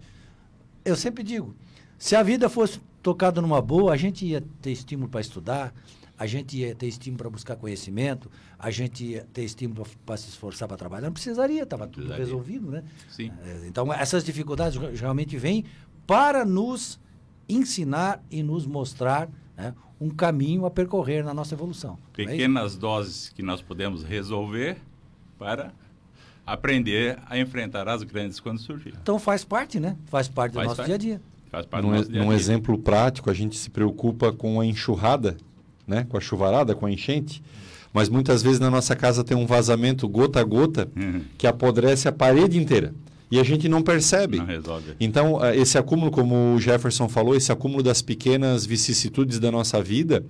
eu 0.85 0.95
sempre 0.95 1.23
digo, 1.23 1.55
se 1.97 2.15
a 2.15 2.21
vida 2.21 2.49
fosse 2.49 2.79
tocada 3.07 3.41
numa 3.41 3.61
boa, 3.61 3.93
a 3.93 3.97
gente 3.97 4.25
ia 4.25 4.43
ter 4.61 4.71
estímulo 4.71 5.07
para 5.09 5.21
estudar, 5.21 5.73
a 6.19 6.27
gente 6.27 6.57
ia 6.57 6.75
ter 6.75 6.87
estímulo 6.87 7.19
para 7.19 7.29
buscar 7.29 7.55
conhecimento, 7.55 8.29
a 8.59 8.69
gente 8.69 9.05
ia 9.05 9.25
ter 9.31 9.45
estímulo 9.45 9.87
para 10.05 10.17
se 10.17 10.27
esforçar 10.27 10.67
para 10.67 10.75
trabalhar. 10.75 11.05
Não 11.07 11.13
precisaria, 11.13 11.63
estava 11.63 11.87
tudo 11.87 12.11
resolvido, 12.11 12.69
né? 12.69 12.83
Sim. 13.09 13.31
É, 13.45 13.65
Então, 13.65 13.93
essas 13.93 14.25
dificuldades 14.25 14.77
re- 14.77 14.93
realmente 14.93 15.37
vêm 15.37 15.63
para 16.05 16.43
nos 16.43 16.99
ensinar 17.47 18.21
e 18.29 18.43
nos 18.43 18.65
mostrar 18.65 19.29
né, 19.55 19.73
um 20.01 20.09
caminho 20.09 20.65
a 20.65 20.69
percorrer 20.69 21.23
na 21.23 21.33
nossa 21.33 21.55
evolução. 21.55 21.97
É? 22.09 22.25
Pequenas 22.25 22.75
doses 22.75 23.29
que 23.29 23.41
nós 23.41 23.61
podemos 23.61 24.03
resolver 24.03 24.81
para 25.39 25.71
aprender 26.45 27.17
a 27.25 27.39
enfrentar 27.39 27.87
as 27.87 28.03
grandes 28.03 28.39
quando 28.41 28.59
surgirem. 28.59 28.99
Então 29.01 29.17
faz 29.17 29.45
parte, 29.45 29.79
né? 29.79 29.95
Faz 30.07 30.27
parte 30.27 30.51
do 30.51 30.55
Faz 30.55 30.67
nosso 30.67 30.77
parte. 30.77 30.87
dia 30.87 30.95
a 30.95 30.97
dia. 30.97 31.21
Faz 31.57 31.65
parte 31.65 31.85
do 31.85 31.91
Num, 31.91 32.21
a 32.21 32.25
num 32.25 32.33
exemplo 32.33 32.77
prático, 32.77 33.29
a 33.29 33.33
gente 33.33 33.55
se 33.57 33.69
preocupa 33.69 34.31
com 34.31 34.59
a 34.59 34.65
enxurrada, 34.65 35.37
né? 35.87 36.05
com 36.07 36.17
a 36.17 36.19
chuvarada, 36.21 36.75
com 36.75 36.85
a 36.85 36.91
enchente, 36.91 37.41
mas 37.93 38.09
muitas 38.09 38.43
vezes 38.43 38.59
na 38.59 38.69
nossa 38.69 38.95
casa 38.95 39.23
tem 39.23 39.35
um 39.35 39.45
vazamento 39.47 40.07
gota 40.07 40.39
a 40.39 40.43
gota 40.43 40.87
Uhum. 40.95 41.21
que 41.37 41.47
apodrece 41.47 42.07
a 42.07 42.11
parede 42.11 42.57
inteira. 42.59 42.93
E 43.31 43.39
a 43.39 43.43
gente 43.43 43.67
não 43.67 43.81
percebe. 43.81 44.37
Não 44.37 44.45
resolve. 44.45 44.93
Então, 44.99 45.43
eh, 45.43 45.57
esse 45.57 45.77
acúmulo, 45.77 46.09
como 46.11 46.55
o 46.55 46.59
Jefferson 46.61 47.09
falou, 47.09 47.35
esse 47.35 47.51
acúmulo 47.51 47.83
das 47.83 48.01
pequenas 48.01 48.65
vicissitudes 48.65 49.37
da 49.39 49.51
nossa 49.51 49.81
vida 49.83 50.25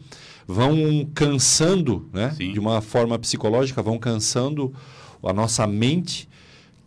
vão 0.47 1.08
cansando, 1.13 2.10
né? 2.12 2.32
Sim. 2.36 2.54
de 2.54 2.60
uma 2.60 2.82
forma 2.82 3.19
psicológica, 3.19 3.84
vão 3.84 3.99
cansando 3.99 4.73
a 5.21 5.32
nossa 5.34 5.67
mente, 5.67 6.28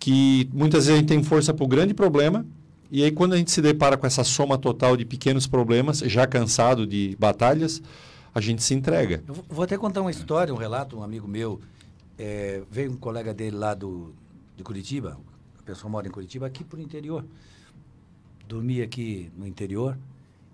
que 0.01 0.49
muitas 0.53 0.87
vezes 0.87 0.95
a 0.95 1.01
gente 1.01 1.09
tem 1.09 1.23
força 1.23 1.53
para 1.55 1.65
o 1.65 1.69
grande 1.69 1.93
problema, 1.95 2.45
e 2.91 3.03
aí 3.05 3.11
quando 3.11 3.33
a 3.35 3.37
gente 3.37 3.51
se 3.51 3.61
depara 3.63 3.97
com 3.97 4.07
essa 4.07 4.25
soma 4.25 4.59
total 4.59 4.97
de 4.97 5.05
pequenos 5.05 5.47
problemas, 5.47 5.99
já 6.01 6.27
cansado 6.27 6.87
de 6.87 7.17
batalhas, 7.19 7.83
a 8.35 8.41
gente 8.41 8.63
se 8.63 8.75
entrega. 8.75 9.23
Eu 9.27 9.35
vou- 9.49 9.65
até 9.65 9.77
contar 9.79 10.01
uma 10.01 10.11
história, 10.11 10.53
um 10.53 10.57
relato, 10.57 10.97
um 10.99 11.03
amigo 11.03 11.27
meu, 11.29 11.61
eh, 12.19 12.63
veio 12.71 12.93
um 12.93 12.97
colega 12.97 13.33
dele 13.35 13.57
lá 13.57 13.75
do, 13.75 14.15
de 14.57 14.63
Curitiba, 14.63 15.19
a 15.59 15.63
pessoa 15.63 15.91
mora 15.91 16.07
em 16.07 16.11
Curitiba, 16.11 16.47
aqui 16.47 16.63
pro 16.65 16.81
interior. 16.81 17.25
Dormia 18.49 18.85
aqui 18.85 19.31
no 19.37 19.47
interior, 19.47 19.97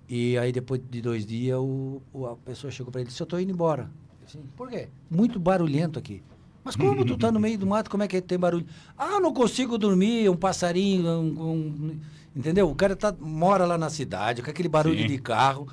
e 0.08 0.36
aí 0.36 0.52
depois 0.52 0.80
de 0.90 1.00
dois 1.00 1.24
dias 1.24 1.58
o, 1.58 2.02
o- 2.12 2.26
a 2.26 2.36
pessoa 2.36 2.70
chegou 2.70 2.92
para 2.92 3.00
ele 3.00 3.08
e 3.08 3.10
disse, 3.10 3.22
eu 3.22 3.24
estou 3.24 3.40
indo 3.40 3.50
embora. 3.52 3.90
Disse, 4.24 4.38
Por 4.56 4.68
quê? 4.68 4.88
Muito 5.10 5.38
barulhento 5.40 5.98
aqui. 5.98 6.22
Mas 6.62 6.74
como 6.76 7.04
tu 7.06 7.16
tá 7.16 7.30
no 7.30 7.38
meio 7.38 7.56
do 7.56 7.66
mato, 7.66 7.88
como 7.88 8.02
é 8.02 8.08
que 8.08 8.20
tem 8.20 8.36
barulho? 8.38 8.66
Ah, 8.98 9.20
não 9.20 9.32
consigo 9.32 9.78
dormir, 9.78 10.28
um 10.28 10.36
passarinho, 10.36 11.08
um, 11.08 11.52
um- 11.52 12.00
entendeu? 12.36 12.68
O 12.70 12.74
cara 12.74 12.94
tá, 12.94 13.14
mora 13.18 13.64
lá 13.64 13.78
na 13.78 13.88
cidade, 13.90 14.42
com 14.42 14.50
aquele 14.50 14.68
barulho 14.68 15.00
Sim. 15.00 15.06
de 15.06 15.18
carro, 15.18 15.66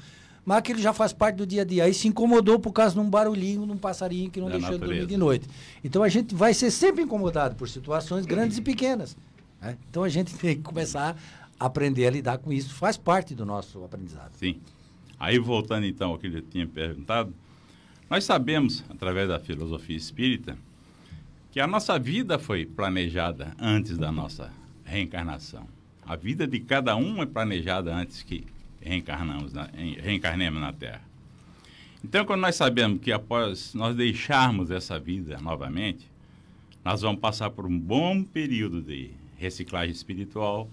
mas 0.45 0.57
aquilo 0.59 0.79
já 0.79 0.93
faz 0.93 1.11
parte 1.13 1.35
do 1.35 1.45
dia 1.45 1.61
a 1.61 1.65
dia. 1.65 1.83
Aí 1.83 1.93
se 1.93 2.07
incomodou 2.07 2.59
por 2.59 2.71
causa 2.71 2.93
de 2.95 2.99
um 3.01 3.09
barulhinho, 3.09 3.65
de 3.65 3.71
um 3.71 3.77
passarinho 3.77 4.29
que 4.31 4.39
não 4.39 4.47
Da 4.47 4.53
deixou 4.53 4.71
ele 4.71 4.79
dormir 4.79 4.93
natureza. 5.01 5.07
de 5.09 5.17
noite. 5.17 5.47
Então 5.83 6.01
a 6.03 6.09
gente 6.09 6.33
vai 6.33 6.53
ser 6.53 6.71
sempre 6.71 7.03
incomodado 7.03 7.55
por 7.55 7.67
situações 7.69 8.25
grandes 8.25 8.57
e 8.57 8.61
pequenas. 8.61 9.15
né? 9.61 9.77
Então 9.89 10.03
a 10.03 10.09
gente 10.09 10.33
tem 10.39 10.55
que 10.55 10.61
começar 10.63 11.17
a 11.59 11.65
aprender 11.65 12.07
a 12.07 12.09
lidar 12.11 12.37
com 12.39 12.51
isso. 12.51 12.73
Faz 12.73 12.97
parte 12.97 13.35
do 13.35 13.45
nosso 13.45 13.83
aprendizado. 13.83 14.31
Sim. 14.35 14.59
Aí, 15.19 15.37
voltando 15.39 15.85
então 15.85 16.11
ao 16.11 16.17
que 16.17 16.27
ele 16.27 16.41
tinha 16.41 16.67
perguntado, 16.67 17.33
nós 18.09 18.25
sabemos, 18.25 18.83
através 18.89 19.29
da 19.29 19.39
filosofia 19.39 19.95
espírita, 19.95 20.57
que 21.51 21.59
a 21.61 21.67
nossa 21.67 21.97
vida 21.97 22.37
foi 22.37 22.65
planejada 22.65 23.53
antes 23.57 23.97
da 23.97 24.11
nossa 24.11 24.51
reencarnação. 24.83 25.65
A 26.05 26.15
vida 26.15 26.45
de 26.45 26.59
cada 26.59 26.95
um 26.95 27.21
é 27.21 27.25
planejada 27.25 27.95
antes 27.95 28.21
que 28.23 28.45
reencarnamos 28.81 29.53
na, 29.53 29.69
em- 29.77 29.95
reencarnemos 29.95 30.59
na 30.59 30.73
Terra. 30.73 31.01
Então, 32.03 32.25
quando 32.25 32.41
nós 32.41 32.55
sabemos 32.55 32.99
que 32.99 33.11
após 33.11 33.73
nós 33.73 33.95
deixarmos 33.95 34.69
essa 34.69 34.99
vida 34.99 35.39
novamente, 35.39 36.05
nós 36.83 37.01
vamos 37.01 37.21
passar 37.21 37.49
por 37.49 37.65
um 37.65 37.79
bom 37.79 38.23
período 38.23 38.81
de 38.81 39.11
reciclagem 39.37 39.93
espiritual, 39.93 40.69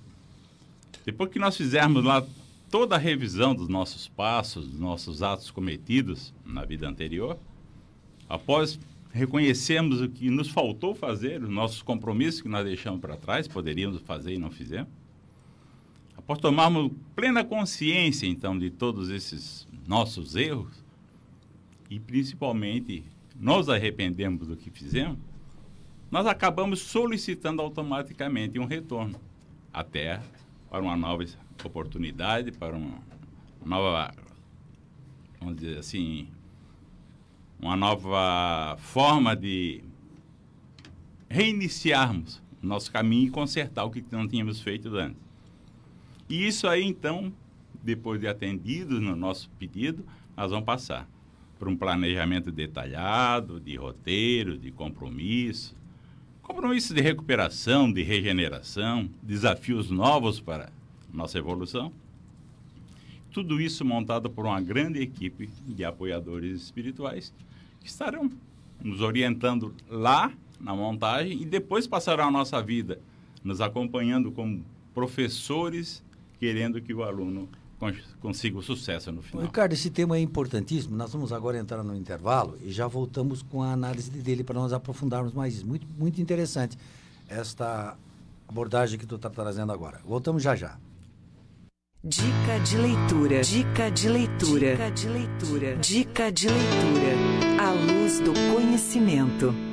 depois 1.04 1.30
que 1.30 1.38
nós 1.38 1.56
fizermos 1.56 2.04
lá 2.04 2.26
toda 2.68 2.96
a 2.96 2.98
revisão 2.98 3.54
dos 3.54 3.68
nossos 3.68 4.08
passos, 4.08 4.66
dos 4.66 4.80
nossos 4.80 5.22
atos 5.22 5.50
cometidos 5.50 6.34
na 6.44 6.64
vida 6.64 6.88
anterior, 6.88 7.38
após 8.28 8.78
reconhecermos 9.12 10.00
o 10.00 10.08
que 10.08 10.30
nos 10.30 10.48
faltou 10.48 10.94
fazer, 10.94 11.42
os 11.42 11.48
nossos 11.50 11.82
compromissos 11.82 12.40
que 12.40 12.48
nós 12.48 12.64
deixamos 12.64 13.00
para 13.00 13.16
trás, 13.16 13.46
poderíamos 13.48 14.00
fazer 14.02 14.34
e 14.34 14.38
não 14.38 14.50
fizemos, 14.50 14.88
após 16.30 16.38
tomarmos 16.38 16.92
plena 17.16 17.42
consciência, 17.42 18.24
então, 18.24 18.56
de 18.56 18.70
todos 18.70 19.10
esses 19.10 19.66
nossos 19.88 20.36
erros, 20.36 20.84
e 21.90 21.98
principalmente 21.98 23.02
nos 23.34 23.68
arrependemos 23.68 24.46
do 24.46 24.56
que 24.56 24.70
fizemos, 24.70 25.18
nós 26.08 26.28
acabamos 26.28 26.82
solicitando 26.82 27.60
automaticamente 27.60 28.60
um 28.60 28.64
retorno 28.64 29.20
à 29.72 29.82
Terra 29.82 30.22
para 30.70 30.80
uma 30.80 30.96
nova 30.96 31.24
oportunidade, 31.64 32.52
para 32.52 32.76
uma 32.76 33.00
nova, 33.66 34.14
vamos 35.40 35.56
dizer 35.56 35.78
assim, 35.78 36.28
uma 37.60 37.74
nova 37.74 38.76
forma 38.78 39.34
de 39.34 39.82
reiniciarmos 41.28 42.40
nosso 42.62 42.92
caminho 42.92 43.26
e 43.26 43.30
consertar 43.30 43.82
o 43.82 43.90
que 43.90 44.04
não 44.12 44.28
tínhamos 44.28 44.60
feito 44.60 44.94
antes. 44.94 45.29
E 46.30 46.46
isso 46.46 46.68
aí, 46.68 46.84
então, 46.84 47.32
depois 47.82 48.20
de 48.20 48.28
atendido 48.28 49.00
no 49.00 49.16
nosso 49.16 49.50
pedido, 49.58 50.06
nós 50.36 50.52
vamos 50.52 50.64
passar 50.64 51.08
por 51.58 51.66
um 51.66 51.76
planejamento 51.76 52.52
detalhado, 52.52 53.58
de 53.58 53.74
roteiro, 53.74 54.56
de 54.56 54.70
compromisso, 54.70 55.74
compromisso 56.40 56.94
de 56.94 57.00
recuperação, 57.00 57.92
de 57.92 58.04
regeneração, 58.04 59.10
desafios 59.20 59.90
novos 59.90 60.38
para 60.38 60.70
nossa 61.12 61.36
evolução. 61.36 61.92
Tudo 63.32 63.60
isso 63.60 63.84
montado 63.84 64.30
por 64.30 64.46
uma 64.46 64.60
grande 64.60 65.00
equipe 65.00 65.50
de 65.66 65.84
apoiadores 65.84 66.62
espirituais, 66.62 67.34
que 67.80 67.88
estarão 67.88 68.30
nos 68.80 69.00
orientando 69.00 69.74
lá 69.88 70.32
na 70.60 70.76
montagem 70.76 71.42
e 71.42 71.44
depois 71.44 71.88
passarão 71.88 72.28
a 72.28 72.30
nossa 72.30 72.62
vida 72.62 73.00
nos 73.42 73.60
acompanhando 73.60 74.30
como 74.30 74.64
professores, 74.94 76.04
querendo 76.40 76.80
que 76.80 76.94
o 76.94 77.04
aluno 77.04 77.48
consiga 78.20 78.58
o 78.58 78.62
sucesso 78.62 79.12
no 79.12 79.22
final. 79.22 79.44
Ricardo, 79.44 79.74
esse 79.74 79.90
tema 79.90 80.16
é 80.16 80.20
importantíssimo. 80.20 80.96
Nós 80.96 81.12
vamos 81.12 81.32
agora 81.32 81.58
entrar 81.58 81.84
no 81.84 81.94
intervalo 81.94 82.58
e 82.62 82.72
já 82.72 82.86
voltamos 82.86 83.42
com 83.42 83.62
a 83.62 83.72
análise 83.72 84.10
dele 84.10 84.42
para 84.42 84.58
nós 84.58 84.72
aprofundarmos 84.72 85.32
mais. 85.32 85.62
Muito, 85.62 85.86
muito 85.98 86.20
interessante 86.20 86.76
esta 87.28 87.96
abordagem 88.48 88.98
que 88.98 89.06
tu 89.06 89.16
está 89.16 89.30
trazendo 89.30 89.72
agora. 89.72 90.00
Voltamos 90.04 90.42
já 90.42 90.56
já. 90.56 90.78
Dica 92.02 92.58
de 92.64 92.78
leitura. 92.78 93.42
Dica 93.42 93.90
de 93.90 94.08
leitura. 94.08 94.72
Dica 94.72 94.90
de 94.90 95.08
leitura. 95.08 95.76
Dica 95.76 96.32
de 96.32 96.48
leitura. 96.48 97.62
A 97.62 97.70
luz 97.72 98.20
do 98.20 98.32
conhecimento. 98.54 99.69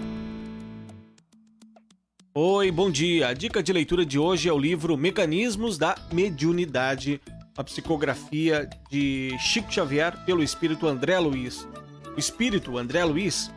Oi, 2.39 2.69
bom 2.69 2.91
dia. 2.91 3.30
A 3.30 3.34
dica 3.34 3.63
de 3.63 3.73
leitura 3.73 4.06
de 4.06 4.19
hoje 4.19 4.47
é 4.47 4.54
o 4.54 4.60
livro 4.60 4.95
Mecanismos 4.95 5.76
da 5.76 5.95
Mediunidade, 6.13 7.19
a 7.58 7.63
psicografia 7.63 8.69
de 8.91 9.36
Chico 9.39 9.73
Xavier 9.73 10.15
pelo 10.23 10.43
espírito 10.43 10.86
André 10.86 11.17
Luiz. 11.17 11.67
O 12.15 12.19
espírito 12.19 12.78
André 12.78 13.04
Luiz, 13.06 13.52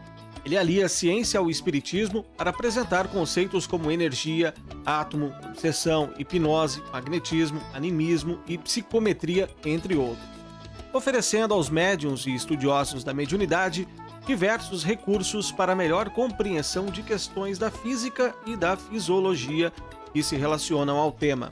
ele 0.47 0.57
alia 0.57 0.87
a 0.87 0.89
ciência 0.89 1.39
ao 1.39 1.51
espiritismo 1.51 2.25
para 2.39 2.49
apresentar 2.49 3.09
conceitos 3.09 3.67
como 3.67 3.91
energia, 3.91 4.55
átomo, 4.87 5.31
obsessão, 5.45 6.15
hipnose, 6.19 6.83
magnetismo, 6.91 7.61
animismo 7.75 8.41
e 8.49 8.57
psicometria, 8.57 9.47
entre 9.63 9.95
outros. 9.95 10.27
Oferecendo 10.91 11.53
aos 11.53 11.69
médiums 11.69 12.25
e 12.25 12.35
estudiosos 12.35 13.05
da 13.05 13.13
mediunidade 13.13 13.87
diversos 14.27 14.85
recursos 14.85 15.51
para 15.51 15.75
melhor 15.75 16.11
compreensão 16.11 16.87
de 16.87 17.03
questões 17.03 17.59
da 17.59 17.71
física 17.71 18.35
e 18.47 18.57
da 18.57 18.77
fisiologia 18.77 19.73
que 20.13 20.23
se 20.23 20.37
relacionam 20.37 20.97
ao 20.97 21.13
tema. 21.13 21.49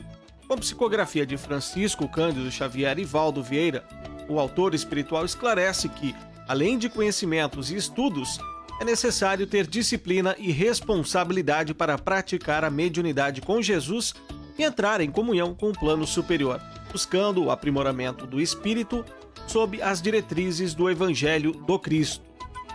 Com 0.46 0.56
psicografia 0.56 1.26
de 1.26 1.36
Francisco 1.36 2.08
Cândido 2.08 2.50
Xavier 2.50 2.98
e 2.98 3.04
Valdo 3.04 3.42
Vieira, 3.42 3.84
o 4.28 4.38
autor 4.38 4.74
espiritual 4.74 5.24
esclarece 5.24 5.88
que, 5.88 6.14
além 6.46 6.78
de 6.78 6.88
conhecimentos 6.88 7.70
e 7.70 7.76
estudos, 7.76 8.38
é 8.80 8.84
necessário 8.84 9.46
ter 9.46 9.66
disciplina 9.66 10.36
e 10.38 10.52
responsabilidade 10.52 11.74
para 11.74 11.98
praticar 11.98 12.64
a 12.64 12.70
mediunidade 12.70 13.40
com 13.40 13.60
Jesus 13.60 14.14
e 14.58 14.62
entrar 14.62 15.00
em 15.00 15.10
comunhão 15.10 15.54
com 15.54 15.70
o 15.70 15.78
plano 15.78 16.06
superior, 16.06 16.60
buscando 16.92 17.44
o 17.44 17.50
aprimoramento 17.50 18.26
do 18.26 18.40
espírito 18.40 19.04
sob 19.46 19.82
as 19.82 20.00
diretrizes 20.00 20.74
do 20.74 20.88
Evangelho 20.88 21.52
do 21.52 21.78
Cristo. 21.78 22.27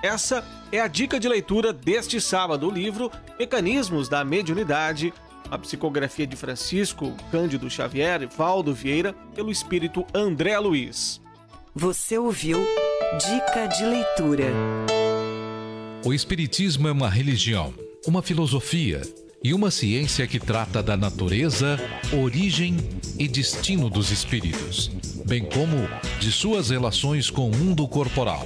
Essa 0.04 0.44
é 0.70 0.82
a 0.82 0.88
dica 0.88 1.18
de 1.18 1.30
leitura 1.30 1.72
deste 1.72 2.20
sábado, 2.20 2.68
o 2.68 2.70
livro 2.70 3.10
Mecanismos 3.40 4.10
da 4.10 4.22
Mediunidade, 4.26 5.14
a 5.50 5.58
psicografia 5.58 6.28
de 6.28 6.36
Francisco 6.36 7.16
Cândido 7.32 7.70
Xavier 7.70 8.22
e 8.22 8.26
Valdo 8.26 8.74
Vieira, 8.74 9.14
pelo 9.34 9.50
espírito 9.50 10.06
André 10.14 10.60
Luiz. 10.60 11.22
Você 11.74 12.18
ouviu 12.18 12.60
Dica 13.18 13.66
de 13.68 13.86
Leitura. 13.86 14.52
O 16.04 16.14
Espiritismo 16.14 16.90
é 16.90 16.92
uma 16.92 17.10
religião, 17.10 17.74
uma 18.06 18.22
filosofia 18.22 19.02
e 19.42 19.54
uma 19.54 19.72
ciência 19.72 20.28
que 20.28 20.38
trata 20.38 20.84
da 20.84 20.98
natureza, 20.98 21.80
origem 22.22 22.76
e 23.18 23.26
destino 23.26 23.90
dos 23.90 24.12
espíritos, 24.12 24.92
bem 25.26 25.46
como 25.46 25.88
de 26.20 26.30
suas 26.30 26.72
relações 26.72 27.30
com 27.30 27.50
o 27.50 27.56
mundo 27.56 27.88
corporal. 27.88 28.46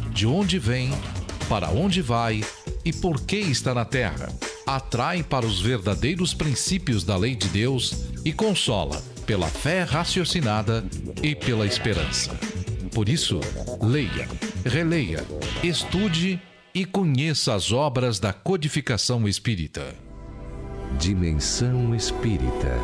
de 0.13 0.27
onde 0.27 0.59
vem, 0.59 0.91
para 1.49 1.69
onde 1.69 2.01
vai 2.01 2.43
e 2.83 2.93
por 2.93 3.21
que 3.21 3.37
está 3.37 3.73
na 3.73 3.85
Terra. 3.85 4.29
Atrai 4.65 5.23
para 5.23 5.45
os 5.45 5.59
verdadeiros 5.59 6.33
princípios 6.33 7.03
da 7.03 7.17
lei 7.17 7.35
de 7.35 7.47
Deus 7.47 8.05
e 8.23 8.31
consola 8.31 9.01
pela 9.25 9.47
fé 9.47 9.83
raciocinada 9.83 10.85
e 11.21 11.35
pela 11.35 11.65
esperança. 11.65 12.37
Por 12.93 13.07
isso, 13.07 13.39
leia, 13.81 14.27
releia, 14.65 15.25
estude 15.63 16.41
e 16.73 16.85
conheça 16.85 17.53
as 17.53 17.71
obras 17.71 18.19
da 18.19 18.33
codificação 18.33 19.27
espírita. 19.27 19.95
Dimensão 20.99 21.95
Espírita 21.95 22.77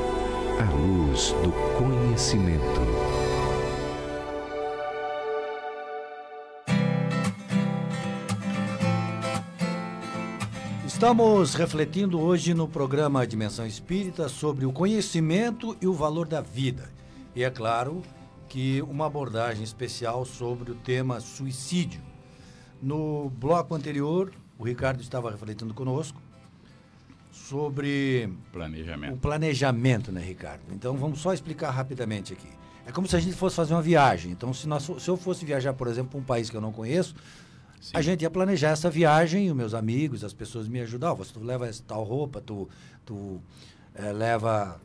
a 0.59 0.71
luz 0.71 1.33
do 1.43 1.51
conhecimento. 1.77 2.96
Estamos 10.97 11.53
refletindo 11.53 12.19
hoje 12.19 12.55
no 12.55 12.67
programa 12.67 13.27
Dimensão 13.27 13.67
Espírita 13.67 14.27
sobre 14.27 14.65
o 14.65 14.73
conhecimento 14.73 15.77
e 15.79 15.85
o 15.85 15.93
valor 15.93 16.27
da 16.27 16.41
vida. 16.41 16.89
E 17.35 17.43
é 17.43 17.51
claro 17.51 18.01
que 18.49 18.81
uma 18.81 19.05
abordagem 19.05 19.63
especial 19.63 20.25
sobre 20.25 20.71
o 20.71 20.75
tema 20.75 21.19
suicídio. 21.19 22.01
No 22.81 23.29
bloco 23.29 23.75
anterior, 23.75 24.33
o 24.57 24.63
Ricardo 24.63 24.99
estava 24.99 25.29
refletindo 25.29 25.71
conosco 25.71 26.19
sobre 27.31 28.27
planejamento. 28.51 29.13
o 29.13 29.17
planejamento, 29.17 30.11
né, 30.11 30.21
Ricardo? 30.21 30.63
Então 30.71 30.97
vamos 30.97 31.19
só 31.19 31.31
explicar 31.31 31.69
rapidamente 31.69 32.33
aqui. 32.33 32.49
É 32.87 32.91
como 32.91 33.07
se 33.07 33.15
a 33.15 33.19
gente 33.19 33.35
fosse 33.35 33.55
fazer 33.55 33.75
uma 33.75 33.83
viagem. 33.83 34.31
Então, 34.31 34.51
se, 34.51 34.67
nós, 34.67 34.89
se 34.97 35.07
eu 35.07 35.15
fosse 35.15 35.45
viajar, 35.45 35.73
por 35.73 35.87
exemplo, 35.87 36.09
para 36.09 36.19
um 36.19 36.23
país 36.23 36.49
que 36.49 36.57
eu 36.57 36.61
não 36.61 36.71
conheço, 36.71 37.13
Sim. 37.79 37.91
A 37.93 38.01
gente 38.01 38.21
ia 38.21 38.29
planejar 38.29 38.69
essa 38.69 38.89
viagem, 38.89 39.49
os 39.49 39.55
meus 39.55 39.73
amigos, 39.73 40.23
as 40.23 40.33
pessoas 40.33 40.67
me 40.67 40.79
ajudavam. 40.81 41.23
Você 41.23 41.37
leva 41.39 41.69
tal 41.85 42.03
roupa, 42.03 42.41
tu, 42.41 42.67
tu 43.05 43.39
é, 43.93 44.11
leva 44.11 44.79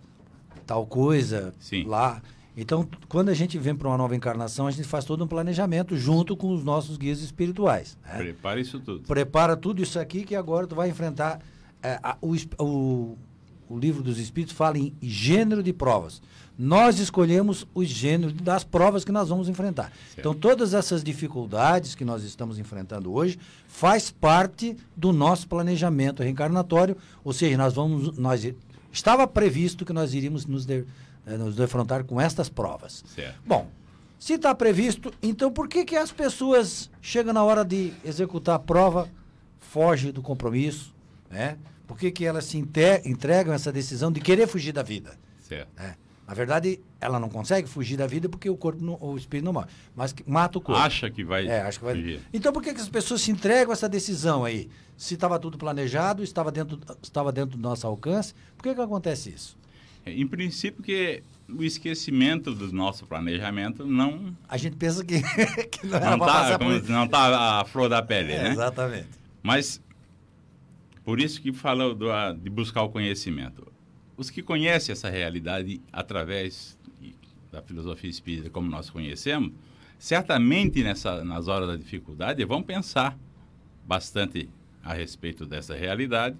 tal 0.66 0.86
coisa 0.86 1.54
Sim. 1.58 1.84
lá. 1.84 2.22
Então, 2.56 2.86
quando 3.08 3.30
a 3.30 3.34
gente 3.34 3.58
vem 3.58 3.74
para 3.74 3.88
uma 3.88 3.96
nova 3.96 4.14
encarnação, 4.14 4.66
a 4.66 4.70
gente 4.70 4.86
faz 4.86 5.04
todo 5.04 5.24
um 5.24 5.26
planejamento 5.26 5.96
junto 5.96 6.36
com 6.36 6.52
os 6.52 6.62
nossos 6.62 6.98
guias 6.98 7.20
espirituais. 7.20 7.96
Né? 8.04 8.18
Prepara 8.18 8.60
isso 8.60 8.78
tudo. 8.78 9.06
Prepara 9.06 9.56
tudo 9.56 9.82
isso 9.82 9.98
aqui 9.98 10.22
que 10.22 10.36
agora 10.36 10.66
tu 10.66 10.74
vai 10.74 10.90
enfrentar. 10.90 11.40
É, 11.82 11.98
a, 12.02 12.16
o, 12.20 12.34
o, 12.62 13.18
o 13.68 13.78
livro 13.78 14.02
dos 14.02 14.18
Espíritos 14.18 14.54
fala 14.54 14.78
em 14.78 14.94
gênero 15.00 15.62
de 15.62 15.72
provas 15.72 16.20
nós 16.58 16.98
escolhemos 16.98 17.66
os 17.74 17.88
gêneros 17.88 18.34
das 18.34 18.62
provas 18.62 19.04
que 19.04 19.12
nós 19.12 19.28
vamos 19.28 19.48
enfrentar. 19.48 19.84
Certo. 19.90 20.18
Então, 20.18 20.34
todas 20.34 20.74
essas 20.74 21.02
dificuldades 21.02 21.94
que 21.94 22.04
nós 22.04 22.22
estamos 22.22 22.58
enfrentando 22.58 23.12
hoje 23.12 23.38
faz 23.66 24.10
parte 24.10 24.76
do 24.96 25.12
nosso 25.12 25.48
planejamento 25.48 26.22
reencarnatório, 26.22 26.96
ou 27.24 27.32
seja, 27.32 27.56
nós 27.56 27.74
vamos, 27.74 28.16
nós 28.18 28.46
estava 28.92 29.26
previsto 29.26 29.84
que 29.84 29.92
nós 29.92 30.14
iríamos 30.14 30.46
nos, 30.46 30.66
de, 30.66 30.84
eh, 31.26 31.36
nos 31.36 31.56
defrontar 31.56 32.04
com 32.04 32.20
estas 32.20 32.48
provas. 32.48 33.02
Certo. 33.14 33.40
Bom, 33.46 33.68
se 34.18 34.34
está 34.34 34.54
previsto, 34.54 35.12
então 35.22 35.50
por 35.50 35.66
que 35.66 35.84
que 35.84 35.96
as 35.96 36.12
pessoas 36.12 36.90
chegam 37.00 37.32
na 37.32 37.42
hora 37.42 37.64
de 37.64 37.92
executar 38.04 38.54
a 38.54 38.58
prova, 38.58 39.08
foge 39.58 40.12
do 40.12 40.22
compromisso, 40.22 40.94
né? 41.30 41.56
Por 41.86 41.98
que 41.98 42.10
que 42.10 42.24
elas 42.24 42.44
se 42.44 42.56
entregam 42.56 43.52
essa 43.52 43.72
decisão 43.72 44.12
de 44.12 44.20
querer 44.20 44.46
fugir 44.46 44.72
da 44.72 44.82
vida? 44.82 45.18
Certo. 45.40 45.68
Né? 45.76 45.96
Na 46.26 46.34
verdade, 46.34 46.80
ela 47.00 47.18
não 47.18 47.28
consegue 47.28 47.68
fugir 47.68 47.96
da 47.96 48.06
vida 48.06 48.28
porque 48.28 48.48
o 48.48 48.56
corpo, 48.56 48.82
não, 48.82 48.96
o 49.00 49.16
espírito 49.16 49.44
não 49.44 49.52
morre, 49.52 49.66
mas 49.94 50.14
mata 50.26 50.58
o 50.58 50.60
corpo. 50.60 50.80
Acha 50.80 51.10
que 51.10 51.24
vai. 51.24 51.46
É, 51.46 51.62
acha 51.62 51.78
que 51.78 51.84
vai. 51.84 51.94
Fugir. 51.94 52.20
Então, 52.32 52.52
por 52.52 52.62
que, 52.62 52.72
que 52.72 52.80
as 52.80 52.88
pessoas 52.88 53.20
se 53.20 53.30
entregam 53.30 53.70
a 53.70 53.72
essa 53.72 53.88
decisão 53.88 54.44
aí? 54.44 54.70
Se 54.96 55.14
estava 55.14 55.38
tudo 55.38 55.58
planejado, 55.58 56.22
estava 56.22 56.52
dentro, 56.52 56.78
estava 57.02 57.32
dentro 57.32 57.56
do 57.56 57.62
nosso 57.62 57.86
alcance, 57.86 58.34
por 58.56 58.62
que, 58.62 58.74
que 58.74 58.80
acontece 58.80 59.30
isso? 59.30 59.58
É, 60.06 60.12
em 60.12 60.26
princípio, 60.26 60.82
que 60.82 61.22
o 61.48 61.62
esquecimento 61.62 62.54
do 62.54 62.72
nosso 62.72 63.04
planejamento 63.04 63.84
não. 63.84 64.36
A 64.48 64.56
gente 64.56 64.76
pensa 64.76 65.04
que, 65.04 65.20
que 65.70 65.86
não 65.86 66.00
não 66.00 66.18
tá, 66.18 66.58
por... 66.58 66.82
Não 66.88 67.04
está 67.04 67.60
a 67.60 67.64
flor 67.64 67.88
da 67.88 68.00
pele, 68.00 68.32
é, 68.32 68.42
né? 68.44 68.50
Exatamente. 68.50 69.08
Mas, 69.42 69.82
por 71.04 71.20
isso 71.20 71.42
que 71.42 71.52
fala 71.52 71.92
do, 71.94 72.06
de 72.34 72.48
buscar 72.48 72.82
o 72.82 72.90
conhecimento 72.90 73.71
os 74.16 74.30
que 74.30 74.42
conhecem 74.42 74.92
essa 74.92 75.08
realidade 75.10 75.80
através 75.92 76.78
da 77.50 77.60
filosofia 77.60 78.08
espírita 78.08 78.48
como 78.48 78.68
nós 78.68 78.88
conhecemos, 78.88 79.52
certamente 79.98 80.82
nessa, 80.82 81.22
nas 81.22 81.48
horas 81.48 81.68
da 81.68 81.76
dificuldade 81.76 82.44
vão 82.44 82.62
pensar 82.62 83.18
bastante 83.86 84.48
a 84.82 84.94
respeito 84.94 85.46
dessa 85.46 85.76
realidade, 85.76 86.36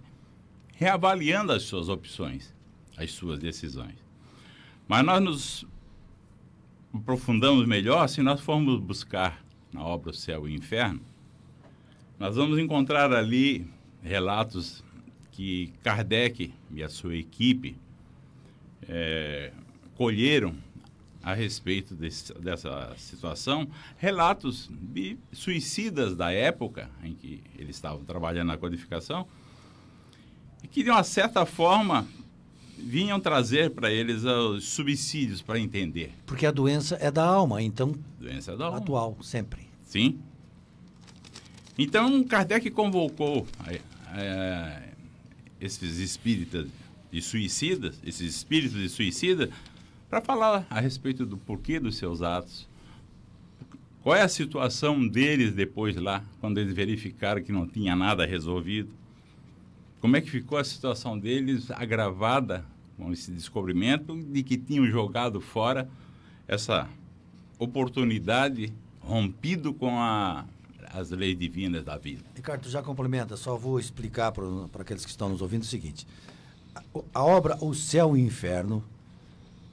reavaliando 0.74 1.52
as 1.52 1.62
suas 1.64 1.88
opções, 1.88 2.54
as 2.96 3.12
suas 3.12 3.38
decisões. 3.38 3.96
Mas 4.88 5.04
nós 5.04 5.22
nos 5.22 5.66
aprofundamos 6.92 7.66
melhor 7.66 8.08
se 8.08 8.22
nós 8.22 8.40
formos 8.40 8.80
buscar 8.80 9.44
na 9.72 9.82
obra 9.82 10.11
O 10.11 10.14
Céu 10.14 10.48
e 10.48 10.52
o 10.52 10.54
Inferno. 10.54 11.00
Nós 12.18 12.37
vamos 12.37 12.58
encontrar 12.58 13.12
ali 13.12 13.66
relatos 14.02 14.85
que 15.32 15.72
Kardec 15.82 16.52
e 16.70 16.82
a 16.82 16.88
sua 16.88 17.16
equipe 17.16 17.76
é, 18.88 19.52
colheram 19.96 20.54
a 21.22 21.34
respeito 21.34 21.94
desse, 21.94 22.32
dessa 22.34 22.94
situação, 22.98 23.68
relatos 23.96 24.68
de 24.72 25.16
suicidas 25.32 26.16
da 26.16 26.32
época 26.32 26.90
em 27.02 27.14
que 27.14 27.42
eles 27.56 27.76
estavam 27.76 28.04
trabalhando 28.04 28.48
na 28.48 28.56
codificação, 28.56 29.26
e 30.62 30.68
que 30.68 30.82
de 30.82 30.90
uma 30.90 31.04
certa 31.04 31.46
forma 31.46 32.06
vinham 32.76 33.20
trazer 33.20 33.70
para 33.70 33.90
eles 33.90 34.24
os 34.24 34.68
subsídios 34.68 35.40
para 35.40 35.58
entender. 35.58 36.12
Porque 36.26 36.44
a 36.44 36.50
doença 36.50 36.96
é 37.00 37.10
da 37.10 37.24
alma, 37.24 37.62
então. 37.62 37.94
Doença 38.18 38.56
da 38.56 38.66
alma. 38.66 38.78
Atual, 38.78 39.16
sempre. 39.22 39.68
Sim. 39.84 40.18
Então, 41.78 42.22
Kardec 42.24 42.70
convocou 42.70 43.46
é, 44.14 44.91
esses 45.62 45.98
espíritas 45.98 46.66
de 47.11 47.22
suicidas, 47.22 47.98
esses 48.05 48.35
espíritos 48.35 48.79
de 48.79 48.88
suicida, 48.88 49.48
para 50.11 50.20
falar 50.20 50.66
a 50.68 50.81
respeito 50.81 51.25
do 51.25 51.37
porquê 51.37 51.79
dos 51.79 51.96
seus 51.96 52.20
atos. 52.20 52.68
Qual 54.03 54.16
é 54.16 54.22
a 54.22 54.29
situação 54.29 55.07
deles 55.07 55.55
depois 55.55 55.94
lá, 55.96 56.25
quando 56.40 56.59
eles 56.59 56.75
verificaram 56.75 57.42
que 57.42 57.53
não 57.53 57.66
tinha 57.66 57.94
nada 57.94 58.27
resolvido? 58.27 58.90
Como 60.01 60.16
é 60.16 60.20
que 60.20 60.29
ficou 60.29 60.59
a 60.59 60.64
situação 60.64 61.16
deles 61.16 61.70
agravada 61.70 62.64
com 62.96 63.12
esse 63.12 63.31
descobrimento 63.31 64.20
de 64.20 64.42
que 64.42 64.57
tinham 64.57 64.87
jogado 64.87 65.40
fora 65.40 65.88
essa 66.48 66.88
oportunidade 67.59 68.72
rompido 69.01 69.72
com 69.72 69.96
a, 70.01 70.44
as 70.92 71.11
leis 71.11 71.38
divinas 71.38 71.85
da 71.85 71.96
vida. 71.96 72.22
Ricardo, 72.35 72.68
já 72.68 72.83
complementa, 72.83 73.37
só 73.37 73.57
vou 73.57 73.81
explicar 73.81 74.31
para 74.33 74.83
aqueles 74.83 75.05
que 75.05 75.11
estão 75.11 75.28
nos 75.28 75.40
ouvindo 75.40 75.62
o 75.62 75.66
seguinte. 75.66 76.07
A, 76.74 76.83
a, 77.14 77.24
obra 77.24 77.57
O 77.61 77.74
Céu 77.74 78.16
e 78.16 78.22
o 78.22 78.26
Inferno 78.26 78.85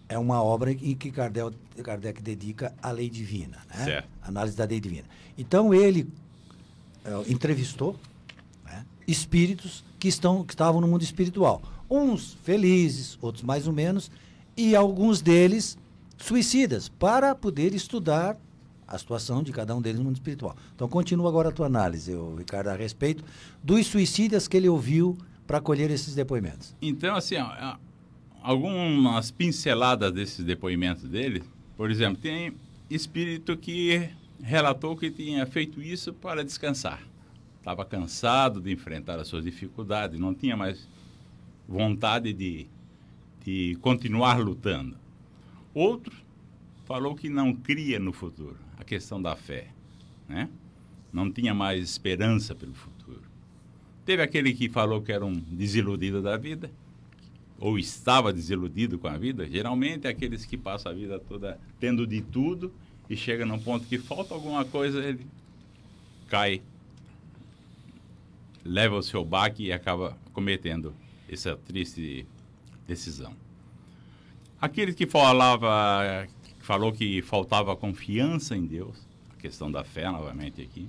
é 0.07 0.17
uma 0.17 0.41
obra 0.41 0.71
em 0.71 0.95
que 0.95 1.11
Kardec, 1.11 1.55
Kardec 1.83 2.21
dedica 2.21 2.73
à 2.81 2.91
lei 2.91 3.09
divina, 3.09 3.59
né? 3.69 3.85
Certo. 3.85 4.09
Análise 4.21 4.55
da 4.55 4.65
lei 4.65 4.79
divina. 4.79 5.05
Então 5.37 5.73
ele 5.73 6.07
é, 7.03 7.31
entrevistou 7.31 7.95
né, 8.65 8.85
espíritos 9.07 9.83
que, 9.99 10.07
estão, 10.07 10.43
que 10.43 10.53
estavam 10.53 10.81
no 10.81 10.87
mundo 10.87 11.03
espiritual. 11.03 11.61
Uns 11.89 12.37
felizes, 12.43 13.17
outros 13.21 13.43
mais 13.43 13.67
ou 13.67 13.73
menos, 13.73 14.09
e 14.55 14.75
alguns 14.75 15.21
deles 15.21 15.77
suicidas, 16.17 16.89
para 16.89 17.35
poder 17.35 17.73
estudar 17.73 18.37
a 18.89 18.97
situação 18.97 19.43
de 19.43 19.51
cada 19.51 19.75
um 19.75 19.81
deles 19.81 19.99
no 19.99 20.05
mundo 20.05 20.15
espiritual. 20.15 20.55
Então, 20.75 20.87
continua 20.89 21.29
agora 21.29 21.49
a 21.49 21.51
tua 21.51 21.67
análise, 21.67 22.11
Ricardo, 22.37 22.69
a 22.69 22.75
respeito 22.75 23.23
dos 23.63 23.85
suicidas 23.85 24.47
que 24.47 24.57
ele 24.57 24.67
ouviu 24.67 25.17
para 25.45 25.61
colher 25.61 25.91
esses 25.91 26.15
depoimentos. 26.15 26.75
Então, 26.81 27.15
assim, 27.15 27.35
ó, 27.37 27.77
algumas 28.41 29.29
pinceladas 29.29 30.11
desses 30.11 30.43
depoimentos 30.43 31.03
dele, 31.03 31.43
por 31.77 31.91
exemplo, 31.91 32.19
tem 32.21 32.53
espírito 32.89 33.55
que 33.55 34.09
relatou 34.41 34.97
que 34.97 35.11
tinha 35.11 35.45
feito 35.45 35.81
isso 35.81 36.11
para 36.11 36.43
descansar. 36.43 37.01
Estava 37.59 37.85
cansado 37.85 38.59
de 38.59 38.71
enfrentar 38.71 39.19
as 39.19 39.27
suas 39.27 39.43
dificuldades, 39.43 40.19
não 40.19 40.33
tinha 40.33 40.57
mais 40.57 40.87
vontade 41.67 42.33
de, 42.33 42.67
de 43.45 43.77
continuar 43.81 44.39
lutando. 44.39 44.97
Outro 45.73 46.15
falou 46.85 47.13
que 47.13 47.29
não 47.29 47.53
cria 47.53 47.99
no 47.99 48.11
futuro, 48.11 48.57
a 48.79 48.83
questão 48.83 49.21
da 49.21 49.35
fé, 49.35 49.67
né? 50.27 50.49
Não 51.11 51.29
tinha 51.29 51.53
mais 51.53 51.83
esperança 51.83 52.55
pelo 52.55 52.73
futuro. 52.73 53.21
Teve 54.05 54.23
aquele 54.23 54.53
que 54.53 54.69
falou 54.69 55.01
que 55.01 55.11
era 55.11 55.25
um 55.25 55.33
desiludido 55.33 56.21
da 56.21 56.37
vida, 56.37 56.71
ou 57.59 57.77
estava 57.77 58.31
desiludido 58.31 58.97
com 58.97 59.07
a 59.07 59.17
vida, 59.17 59.45
geralmente 59.45 60.07
é 60.07 60.09
aqueles 60.09 60.45
que 60.45 60.57
passam 60.57 60.91
a 60.91 60.95
vida 60.95 61.19
toda 61.19 61.59
tendo 61.79 62.07
de 62.07 62.21
tudo 62.21 62.73
e 63.09 63.17
chega 63.17 63.45
num 63.45 63.59
ponto 63.59 63.85
que 63.85 63.97
falta 63.97 64.33
alguma 64.33 64.63
coisa, 64.63 65.03
ele 65.03 65.27
cai, 66.29 66.61
leva 68.63 68.95
o 68.95 69.03
seu 69.03 69.25
baque 69.25 69.65
e 69.65 69.73
acaba 69.73 70.17
cometendo 70.31 70.93
essa 71.27 71.57
triste 71.57 72.25
decisão. 72.87 73.35
Aquele 74.61 74.93
que 74.93 75.05
falava, 75.05 76.27
falou 76.69 76.93
que 76.93 77.19
faltava 77.23 77.75
confiança 77.75 78.55
em 78.55 78.63
Deus, 78.63 78.95
a 79.31 79.41
questão 79.41 79.71
da 79.71 79.83
fé 79.83 80.07
novamente 80.11 80.61
aqui. 80.61 80.87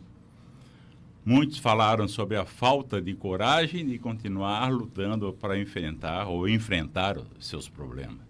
Muitos 1.25 1.57
falaram 1.57 2.07
sobre 2.07 2.37
a 2.37 2.45
falta 2.45 3.01
de 3.01 3.15
coragem 3.15 3.87
de 3.87 3.99
continuar 3.99 4.71
lutando 4.71 5.33
para 5.33 5.59
enfrentar 5.59 6.27
ou 6.27 6.47
enfrentar 6.47 7.17
os 7.17 7.47
seus 7.47 7.67
problemas. 7.67 8.21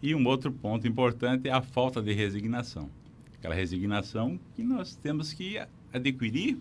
E 0.00 0.14
um 0.14 0.26
outro 0.26 0.50
ponto 0.50 0.88
importante 0.88 1.50
é 1.50 1.52
a 1.52 1.60
falta 1.60 2.00
de 2.00 2.14
resignação. 2.14 2.88
Aquela 3.38 3.54
resignação 3.54 4.40
que 4.56 4.62
nós 4.62 4.94
temos 4.94 5.34
que 5.34 5.62
adquirir 5.92 6.56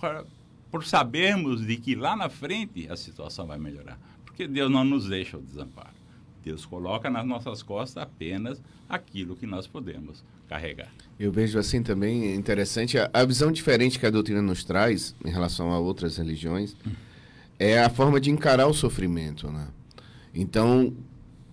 para, 0.00 0.24
por 0.70 0.84
sabermos 0.84 1.66
de 1.66 1.78
que 1.78 1.96
lá 1.96 2.14
na 2.14 2.28
frente 2.28 2.88
a 2.88 2.96
situação 2.96 3.44
vai 3.48 3.58
melhorar. 3.58 3.98
Porque 4.24 4.46
Deus 4.46 4.70
não 4.70 4.84
nos 4.84 5.08
deixa 5.08 5.36
o 5.36 5.42
desamparo. 5.42 6.01
Deus 6.42 6.66
coloca 6.66 7.08
nas 7.08 7.26
nossas 7.26 7.62
costas 7.62 8.02
apenas 8.02 8.62
aquilo 8.88 9.36
que 9.36 9.46
nós 9.46 9.66
podemos 9.66 10.22
carregar. 10.48 10.90
Eu 11.18 11.32
vejo 11.32 11.58
assim 11.58 11.82
também 11.82 12.34
interessante 12.34 12.98
a, 12.98 13.08
a 13.12 13.24
visão 13.24 13.50
diferente 13.50 13.98
que 13.98 14.06
a 14.06 14.10
doutrina 14.10 14.42
nos 14.42 14.64
traz 14.64 15.14
em 15.24 15.30
relação 15.30 15.72
a 15.72 15.78
outras 15.78 16.16
religiões 16.16 16.76
é 17.58 17.80
a 17.80 17.88
forma 17.88 18.20
de 18.20 18.30
encarar 18.30 18.66
o 18.66 18.74
sofrimento, 18.74 19.50
né? 19.50 19.68
Então, 20.34 20.92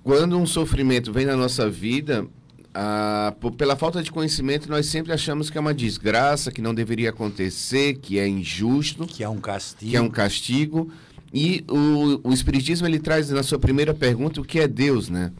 quando 0.03 0.37
um 0.37 0.45
sofrimento 0.45 1.13
vem 1.13 1.25
na 1.25 1.35
nossa 1.35 1.69
vida, 1.69 2.25
a, 2.73 3.33
pela 3.57 3.75
falta 3.75 4.01
de 4.01 4.11
conhecimento, 4.11 4.69
nós 4.69 4.85
sempre 4.85 5.11
achamos 5.11 5.49
que 5.49 5.57
é 5.57 5.61
uma 5.61 5.73
desgraça, 5.73 6.51
que 6.51 6.61
não 6.61 6.73
deveria 6.73 7.09
acontecer, 7.09 7.95
que 7.95 8.17
é 8.17 8.27
injusto, 8.27 9.05
que 9.05 9.23
é 9.23 9.29
um 9.29 9.39
castigo. 9.39 9.91
Que 9.91 9.97
é 9.97 10.01
um 10.01 10.09
castigo. 10.09 10.91
E 11.33 11.63
o, 11.67 12.29
o 12.29 12.33
Espiritismo 12.33 12.87
ele 12.87 12.99
traz 12.99 13.29
na 13.29 13.43
sua 13.43 13.59
primeira 13.59 13.93
pergunta 13.93 14.41
o 14.41 14.43
que 14.43 14.59
é 14.59 14.67
Deus, 14.67 15.09
né? 15.09 15.31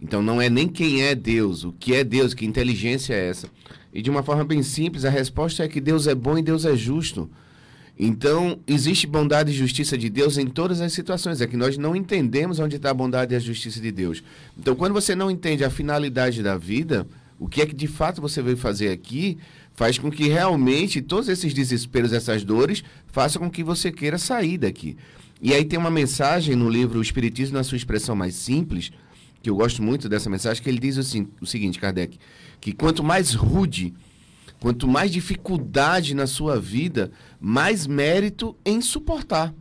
Então 0.00 0.22
não 0.22 0.40
é 0.40 0.48
nem 0.48 0.68
quem 0.68 1.02
é 1.02 1.14
Deus, 1.14 1.64
o 1.64 1.72
que 1.72 1.94
é 1.94 2.04
Deus, 2.04 2.34
que 2.34 2.46
inteligência 2.46 3.14
é 3.14 3.28
essa. 3.28 3.48
E 3.92 4.02
de 4.02 4.10
uma 4.10 4.22
forma 4.22 4.44
bem 4.44 4.62
simples, 4.62 5.04
a 5.04 5.10
resposta 5.10 5.64
é 5.64 5.68
que 5.68 5.80
Deus 5.80 6.06
é 6.06 6.14
bom 6.14 6.38
e 6.38 6.42
Deus 6.42 6.64
é 6.64 6.76
justo. 6.76 7.30
Então, 7.98 8.60
existe 8.64 9.08
bondade 9.08 9.50
e 9.50 9.54
justiça 9.54 9.98
de 9.98 10.08
Deus 10.08 10.38
em 10.38 10.46
todas 10.46 10.80
as 10.80 10.92
situações. 10.92 11.40
É 11.40 11.48
que 11.48 11.56
nós 11.56 11.76
não 11.76 11.96
entendemos 11.96 12.60
onde 12.60 12.76
está 12.76 12.90
a 12.90 12.94
bondade 12.94 13.34
e 13.34 13.36
a 13.36 13.40
justiça 13.40 13.80
de 13.80 13.90
Deus. 13.90 14.22
Então, 14.56 14.76
quando 14.76 14.92
você 14.92 15.16
não 15.16 15.28
entende 15.28 15.64
a 15.64 15.70
finalidade 15.70 16.40
da 16.40 16.56
vida, 16.56 17.08
o 17.40 17.48
que 17.48 17.60
é 17.60 17.66
que 17.66 17.74
de 17.74 17.88
fato 17.88 18.20
você 18.20 18.40
veio 18.40 18.56
fazer 18.56 18.90
aqui, 18.90 19.38
faz 19.74 19.98
com 19.98 20.12
que 20.12 20.28
realmente 20.28 21.02
todos 21.02 21.28
esses 21.28 21.52
desesperos, 21.52 22.12
essas 22.12 22.44
dores, 22.44 22.84
façam 23.08 23.42
com 23.42 23.50
que 23.50 23.64
você 23.64 23.90
queira 23.90 24.16
sair 24.16 24.58
daqui. 24.58 24.96
E 25.40 25.54
aí 25.54 25.64
tem 25.64 25.78
uma 25.78 25.90
mensagem 25.90 26.56
no 26.56 26.68
livro 26.68 26.98
O 26.98 27.02
Espiritismo 27.02 27.56
na 27.56 27.62
sua 27.64 27.76
expressão 27.76 28.16
mais 28.16 28.34
simples, 28.34 28.90
que 29.42 29.48
eu 29.48 29.54
gosto 29.56 29.82
muito 29.82 30.08
dessa 30.08 30.28
mensagem, 30.28 30.62
que 30.62 30.68
ele 30.68 30.80
diz 30.80 30.98
assim, 30.98 31.28
o 31.40 31.46
seguinte, 31.46 31.78
Kardec, 31.78 32.18
que 32.60 32.72
quanto 32.72 33.04
mais 33.04 33.34
rude, 33.34 33.94
quanto 34.58 34.88
mais 34.88 35.12
dificuldade 35.12 36.14
na 36.14 36.26
sua 36.26 36.58
vida, 36.58 37.12
mais 37.40 37.86
mérito 37.86 38.56
em 38.64 38.80
suportar. 38.80 39.54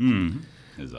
Hum, 0.00 0.32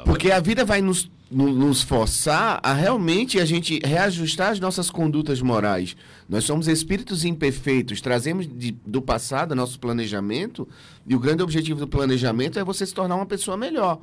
Porque 0.05 0.31
a 0.31 0.39
vida 0.39 0.63
vai 0.63 0.81
nos, 0.81 1.09
nos 1.31 1.83
forçar 1.83 2.59
a 2.63 2.73
realmente 2.73 3.39
a 3.39 3.45
gente 3.45 3.79
reajustar 3.85 4.51
as 4.51 4.59
nossas 4.59 4.89
condutas 4.89 5.41
morais. 5.41 5.95
Nós 6.27 6.43
somos 6.43 6.67
espíritos 6.67 7.23
imperfeitos, 7.23 8.01
trazemos 8.01 8.47
de, 8.47 8.71
do 8.85 9.01
passado 9.01 9.55
nosso 9.55 9.79
planejamento, 9.79 10.67
e 11.05 11.15
o 11.15 11.19
grande 11.19 11.43
objetivo 11.43 11.79
do 11.79 11.87
planejamento 11.87 12.57
é 12.57 12.63
você 12.63 12.85
se 12.85 12.93
tornar 12.93 13.15
uma 13.15 13.25
pessoa 13.25 13.55
melhor. 13.55 13.99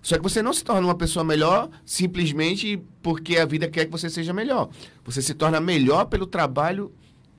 Só 0.00 0.16
que 0.16 0.22
você 0.22 0.42
não 0.42 0.52
se 0.52 0.64
torna 0.64 0.86
uma 0.86 0.96
pessoa 0.96 1.24
melhor 1.24 1.70
simplesmente 1.84 2.82
porque 3.02 3.36
a 3.36 3.46
vida 3.46 3.68
quer 3.68 3.84
que 3.84 3.92
você 3.92 4.10
seja 4.10 4.32
melhor. 4.32 4.68
Você 5.04 5.22
se 5.22 5.32
torna 5.34 5.60
melhor 5.60 6.06
pelo 6.06 6.26
trabalho 6.26 6.90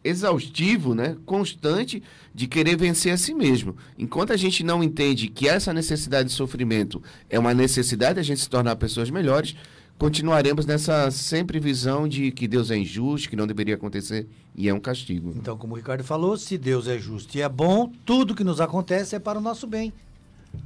exaustivo, 0.04 0.94
né, 0.94 1.16
constante 1.26 2.04
de 2.34 2.48
querer 2.48 2.76
vencer 2.76 3.14
a 3.14 3.18
si 3.18 3.34
mesmo. 3.34 3.76
Enquanto 3.98 4.34
a 4.34 4.38
gente 4.38 4.64
não 4.64 4.84
entende 4.84 5.28
que 5.28 5.48
essa 5.48 5.74
necessidade 5.74 6.30
de 6.30 6.36
sofrimento 6.36 7.02
é 7.30 7.40
uma 7.40 7.54
necessidade 7.54 8.16
de 8.16 8.20
a 8.20 8.24
gente 8.24 8.42
se 8.42 8.50
tornar 8.50 8.76
pessoas 8.76 9.10
melhores, 9.10 9.56
continuaremos 9.98 10.66
nessa 10.66 11.10
sempre 11.12 11.60
visão 11.60 12.08
de 12.08 12.32
que 12.32 12.48
Deus 12.48 12.72
é 12.72 12.78
injusto, 12.78 13.30
que 13.30 13.36
não 13.36 13.48
deveria 13.48 13.76
acontecer 13.76 14.28
e 14.56 14.68
é 14.68 14.74
um 14.74 14.80
castigo. 14.80 15.34
Então, 15.36 15.58
como 15.58 15.74
o 15.74 15.78
Ricardo 15.78 16.04
falou, 16.04 16.38
se 16.38 16.58
Deus 16.58 16.88
é 16.88 16.98
justo 16.98 17.38
e 17.38 17.42
é 17.42 17.50
bom, 17.50 17.92
tudo 18.06 18.36
que 18.36 18.44
nos 18.44 18.60
acontece 18.60 19.16
é 19.16 19.20
para 19.20 19.38
o 19.38 19.42
nosso 19.42 19.66
bem. 19.66 19.94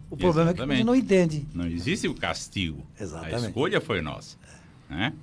O 0.10 0.18
problema 0.18 0.52
é 0.52 0.54
que 0.54 0.62
a 0.62 0.68
gente 0.68 0.84
não 0.84 0.96
entende. 0.96 1.46
Não 1.54 1.66
existe 1.66 2.08
o 2.08 2.14
castigo. 2.14 2.86
Exatamente. 3.00 3.36
A 3.36 3.48
escolha 3.48 3.80
foi 3.80 4.02
nossa. 4.02 4.38
Né? 4.90 5.14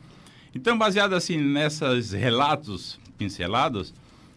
Então, 0.54 0.78
baseado 0.78 1.14
assim 1.14 1.36
nesses 1.36 2.12
relatos 2.12 2.98
pincelados, 3.18 3.92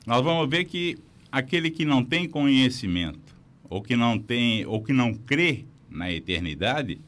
nós 0.07 0.23
vamos 0.23 0.49
ver 0.49 0.63
que 0.65 0.97
aquele 1.31 1.69
que 1.69 1.85
não 1.85 2.03
tem 2.03 2.27
conhecimento 2.27 3.35
ou 3.69 3.81
que 3.81 3.95
não 3.95 4.17
tem 4.17 4.65
ou 4.65 4.81
que 4.81 4.93
não 4.93 5.13
crê 5.13 5.65
na 5.89 6.11
eternidade 6.11 6.99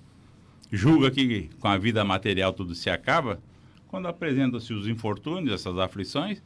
julga 0.71 1.09
que 1.09 1.49
com 1.59 1.67
a 1.67 1.77
vida 1.77 2.03
material 2.03 2.53
tudo 2.53 2.75
se 2.75 2.89
acaba 2.89 3.39
quando 3.87 4.07
apresentam-se 4.07 4.71
os 4.73 4.87
infortúnios 4.87 5.53
essas 5.53 5.77
aflições 5.79 6.41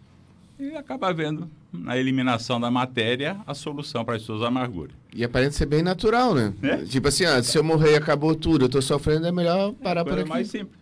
e 0.59 0.75
acaba 0.75 1.11
vendo 1.11 1.49
na 1.73 1.97
eliminação 1.97 2.61
da 2.61 2.69
matéria 2.69 3.37
a 3.45 3.53
solução 3.55 4.05
para 4.05 4.15
as 4.15 4.21
suas 4.21 4.43
amarguras 4.43 4.95
E 5.13 5.23
aparenta 5.23 5.51
ser 5.53 5.65
bem 5.65 5.81
natural, 5.81 6.35
né? 6.35 6.53
É. 6.61 6.77
Tipo 6.85 7.07
assim, 7.07 7.25
ah, 7.25 7.41
se 7.41 7.57
eu 7.57 7.63
morrer 7.63 7.95
acabou 7.95 8.35
tudo, 8.35 8.65
eu 8.65 8.69
tô 8.69 8.81
sofrendo, 8.81 9.25
é 9.25 9.31
melhor 9.31 9.73
parar 9.73 10.03
por 10.03 10.11
coisa 10.11 10.21
aqui. 10.21 10.29
mais 10.29 10.47
simples 10.47 10.79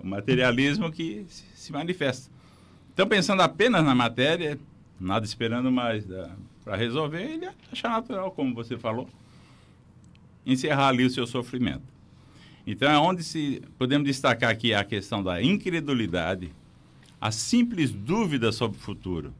o 0.00 0.06
materialismo 0.06 0.90
que 0.92 1.24
se- 1.28 1.44
se 1.56 1.72
manifesta 1.72 2.30
então 2.94 3.06
pensando 3.08 3.42
apenas 3.42 3.84
na 3.84 3.94
matéria 3.94 4.56
nada 5.00 5.24
esperando 5.24 5.70
mais 5.70 6.04
para 6.64 6.76
resolver 6.76 7.22
ele 7.22 7.48
acha 7.72 7.88
natural 7.88 8.30
como 8.32 8.54
você 8.54 8.76
falou 8.76 9.08
encerrar 10.44 10.88
ali 10.88 11.04
o 11.04 11.10
seu 11.10 11.26
sofrimento 11.26 11.98
então 12.70 12.90
é 12.90 12.98
onde 12.98 13.24
se 13.24 13.62
podemos 13.78 14.06
destacar 14.06 14.50
aqui 14.50 14.74
a 14.74 14.84
questão 14.84 15.22
da 15.22 15.42
incredulidade, 15.42 16.52
a 17.18 17.30
simples 17.30 17.90
dúvida 17.90 18.52
sobre 18.52 18.76
o 18.76 18.80
futuro 18.80 19.32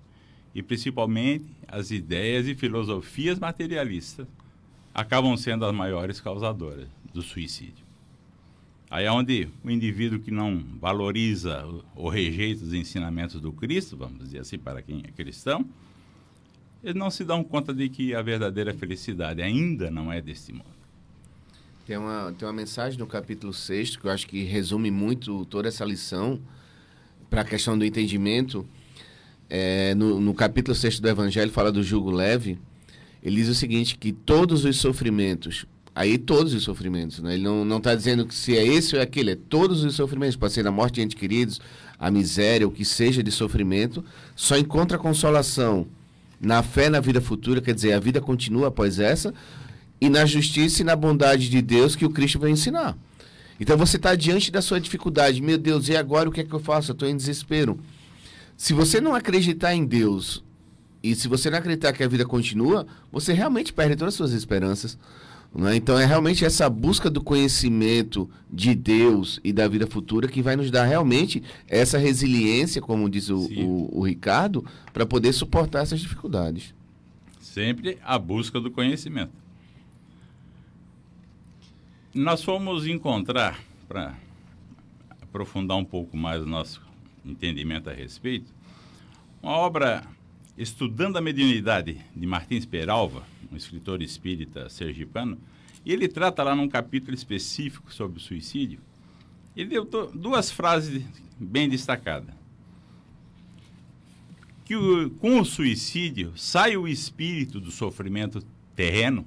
e 0.55 0.63
principalmente 0.63 1.45
as 1.69 1.91
ideias 1.91 2.47
e 2.47 2.55
filosofias 2.55 3.39
materialistas 3.39 4.27
acabam 4.95 5.37
sendo 5.37 5.67
as 5.67 5.75
maiores 5.75 6.23
causadoras 6.23 6.89
do 7.13 7.21
suicídio. 7.21 7.88
Aí 8.91 9.05
é 9.05 9.13
onde 9.13 9.49
o 9.63 9.71
indivíduo 9.71 10.19
que 10.19 10.31
não 10.31 10.65
valoriza 10.81 11.63
ou 11.95 12.09
rejeita 12.09 12.65
os 12.65 12.73
ensinamentos 12.73 13.41
do 13.41 13.53
Cristo, 13.53 13.97
vamos 13.97 14.19
dizer 14.19 14.39
assim, 14.39 14.59
para 14.59 14.81
quem 14.81 15.03
é 15.07 15.11
cristão, 15.11 15.65
eles 16.83 16.97
não 16.97 17.11
se 17.11 17.25
dão 17.25 17.45
conta 17.45 17.75
de 17.75 17.89
que 17.89 18.15
a 18.15 18.23
verdadeira 18.23 18.73
felicidade 18.73 19.43
ainda 19.43 19.91
não 19.91 20.13
é 20.13 20.23
deste 20.23 20.53
mundo. 20.53 20.79
Tem 21.87 21.97
uma, 21.97 22.35
tem 22.39 22.47
uma 22.47 22.55
mensagem 22.55 22.99
no 22.99 23.07
capítulo 23.07 23.53
6 23.53 23.97
que 23.97 24.07
eu 24.07 24.11
acho 24.11 24.27
que 24.27 24.43
resume 24.45 24.91
muito 24.91 25.45
toda 25.47 25.69
essa 25.69 25.85
lição 25.85 26.41
para 27.29 27.43
a 27.43 27.45
questão 27.45 27.79
do 27.79 27.85
entendimento. 27.85 28.67
É, 29.51 29.95
no, 29.95 30.21
no 30.21 30.35
capítulo 30.35 30.75
6 30.75 31.01
do 31.01 31.09
Evangelho, 31.09 31.51
fala 31.51 31.73
do 31.73 31.83
jugo 31.83 32.11
leve. 32.11 32.59
Ele 33.23 33.37
diz 33.37 33.49
o 33.49 33.55
seguinte: 33.55 33.97
que 33.97 34.13
todos 34.13 34.65
os 34.65 34.77
sofrimentos, 34.77 35.67
aí 35.99 36.17
todos 36.17 36.55
os 36.55 36.63
sofrimentos, 36.63 37.19
né? 37.19 37.35
ele 37.35 37.43
não 37.43 37.79
está 37.79 37.93
dizendo 37.93 38.25
que 38.25 38.33
se 38.33 38.57
é 38.57 38.65
esse 38.65 38.95
ou 38.95 39.01
é 39.01 39.03
aquele, 39.03 39.33
é 39.33 39.35
todos 39.35 39.83
os 39.83 39.97
sofrimentos, 39.97 40.37
pode 40.37 40.53
ser 40.53 40.63
morte 40.71 40.95
de 40.95 41.03
entes 41.03 41.19
queridos, 41.19 41.61
a 41.99 42.09
miséria, 42.09 42.69
o 42.69 42.71
que 42.71 42.85
seja 42.85 43.21
de 43.21 43.33
sofrimento, 43.33 44.05
só 44.37 44.57
encontra 44.57 44.97
consolação 44.97 45.89
na 46.41 46.63
fé 46.63 46.89
na 46.89 47.01
vida 47.01 47.21
futura, 47.21 47.61
quer 47.61 47.75
dizer, 47.75 47.95
a 47.95 47.99
vida 47.99 48.21
continua 48.21 48.69
após 48.69 49.01
essa, 49.01 49.35
e 50.01 50.09
na 50.09 50.25
justiça 50.25 50.83
e 50.83 50.85
na 50.85 50.95
bondade 50.95 51.51
de 51.51 51.61
Deus 51.61 51.97
que 51.97 52.07
o 52.07 52.11
Cristo 52.11 52.39
vai 52.39 52.51
ensinar. 52.51 52.97
Então 53.59 53.77
você 53.77 53.97
está 53.97 54.15
diante 54.15 54.53
da 54.53 54.63
sua 54.63 54.81
dificuldade, 54.81 55.43
meu 55.43 55.59
Deus, 55.59 55.89
e 55.89 55.97
agora 55.97 56.29
o 56.29 56.33
que 56.33 56.43
é 56.43 56.45
que 56.45 56.55
eu 56.55 56.61
faço? 56.61 56.93
Eu 56.93 56.95
estou 56.95 57.09
em 57.09 57.17
desespero. 57.17 57.77
Se 58.57 58.73
você 58.73 59.01
não 59.01 59.17
acreditar 59.17 59.75
em 59.75 59.85
Deus 59.85 60.45
e 61.03 61.13
se 61.17 61.27
você 61.27 61.51
não 61.51 61.59
acreditar 61.59 61.93
que 61.93 62.05
a 62.05 62.09
vida 62.09 62.25
continua, 62.25 62.87
você 63.11 63.33
realmente 63.33 63.73
perde 63.73 63.97
todas 63.97 64.15
as 64.15 64.17
suas 64.17 64.33
esperanças. 64.33 64.97
Né? 65.55 65.77
Então 65.77 65.99
é 65.99 66.05
realmente 66.05 66.45
essa 66.45 66.69
busca 66.69 67.09
do 67.09 67.23
conhecimento 67.23 68.29
de 68.51 68.75
Deus 68.75 69.41
e 69.43 69.53
da 69.53 69.67
vida 69.67 69.87
futura 69.87 70.29
que 70.29 70.43
vai 70.43 70.57
nos 70.57 70.71
dar 70.71 70.85
realmente 70.85 71.43
essa 71.67 71.99
resiliência, 71.99 72.81
como 72.81 73.09
diz 73.09 73.29
o, 73.29 73.39
o, 73.39 73.99
o 73.99 74.03
Ricardo, 74.03 74.65
para 74.93 75.07
poder 75.07 75.33
suportar 75.33 75.83
essas 75.83 76.01
dificuldades. 76.01 76.75
Sempre 77.41 77.99
a 78.05 78.19
busca 78.19 78.61
do 78.61 78.71
conhecimento. 78.71 79.33
Nós 82.15 82.43
fomos 82.43 82.87
encontrar, 82.87 83.59
para 83.89 84.15
aprofundar 85.23 85.77
um 85.77 85.85
pouco 85.85 86.17
mais 86.17 86.43
o 86.43 86.47
nosso 86.47 86.81
entendimento 87.25 87.89
a 87.91 87.93
respeito, 87.93 88.53
uma 89.43 89.53
obra 89.53 90.03
Estudando 90.57 91.17
a 91.17 91.21
Mediunidade, 91.21 92.01
de 92.17 92.27
Martins 92.27 92.67
Peralva, 92.67 93.23
um 93.51 93.57
escritor 93.57 94.03
espírita 94.03 94.69
sergipano, 94.69 95.39
e 95.85 95.93
ele 95.93 96.09
trata 96.09 96.43
lá 96.43 96.55
num 96.55 96.69
capítulo 96.69 97.15
específico 97.15 97.93
sobre 97.93 98.19
o 98.19 98.21
suicídio. 98.21 98.81
Ele 99.57 99.71
deu 99.71 99.85
duas 100.15 100.51
frases 100.51 101.03
bem 101.39 101.69
destacadas. 101.69 102.35
Que 104.65 104.77
o- 104.77 105.11
com 105.11 105.41
o 105.41 105.45
suicídio 105.45 106.33
sai 106.37 106.77
o 106.77 106.87
espírito 106.87 107.59
do 107.59 107.71
sofrimento 107.71 108.45
terreno, 108.77 109.27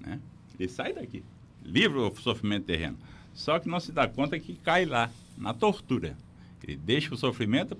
né? 0.00 0.18
ele 0.58 0.68
sai 0.68 0.92
daqui, 0.94 1.22
livra 1.64 2.00
o 2.00 2.16
sofrimento 2.16 2.64
terreno. 2.64 2.96
Só 3.34 3.58
que 3.58 3.68
não 3.68 3.78
se 3.78 3.92
dá 3.92 4.08
conta 4.08 4.38
que 4.40 4.54
cai 4.54 4.84
lá, 4.84 5.10
na 5.36 5.52
tortura. 5.54 6.16
Ele 6.64 6.76
deixa 6.76 7.14
o 7.14 7.16
sofrimento 7.16 7.76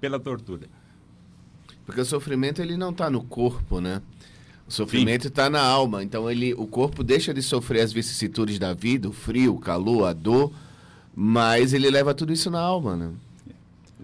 pela 0.00 0.20
tortura. 0.20 0.68
Porque 1.86 2.00
o 2.00 2.04
sofrimento 2.04 2.60
ele 2.60 2.76
não 2.76 2.90
está 2.90 3.08
no 3.08 3.24
corpo, 3.24 3.80
né? 3.80 4.02
O 4.70 4.72
sofrimento 4.72 5.26
está 5.26 5.50
na 5.50 5.60
alma. 5.60 6.00
Então 6.04 6.30
ele, 6.30 6.54
o 6.54 6.64
corpo 6.64 7.02
deixa 7.02 7.34
de 7.34 7.42
sofrer 7.42 7.80
as 7.80 7.92
vicissitudes 7.92 8.56
da 8.56 8.72
vida, 8.72 9.08
o 9.08 9.12
frio, 9.12 9.56
o 9.56 9.58
calor, 9.58 10.06
a 10.06 10.12
dor, 10.12 10.52
mas 11.12 11.72
ele 11.72 11.90
leva 11.90 12.14
tudo 12.14 12.32
isso 12.32 12.48
na 12.52 12.60
alma, 12.60 12.94
né? 12.94 13.10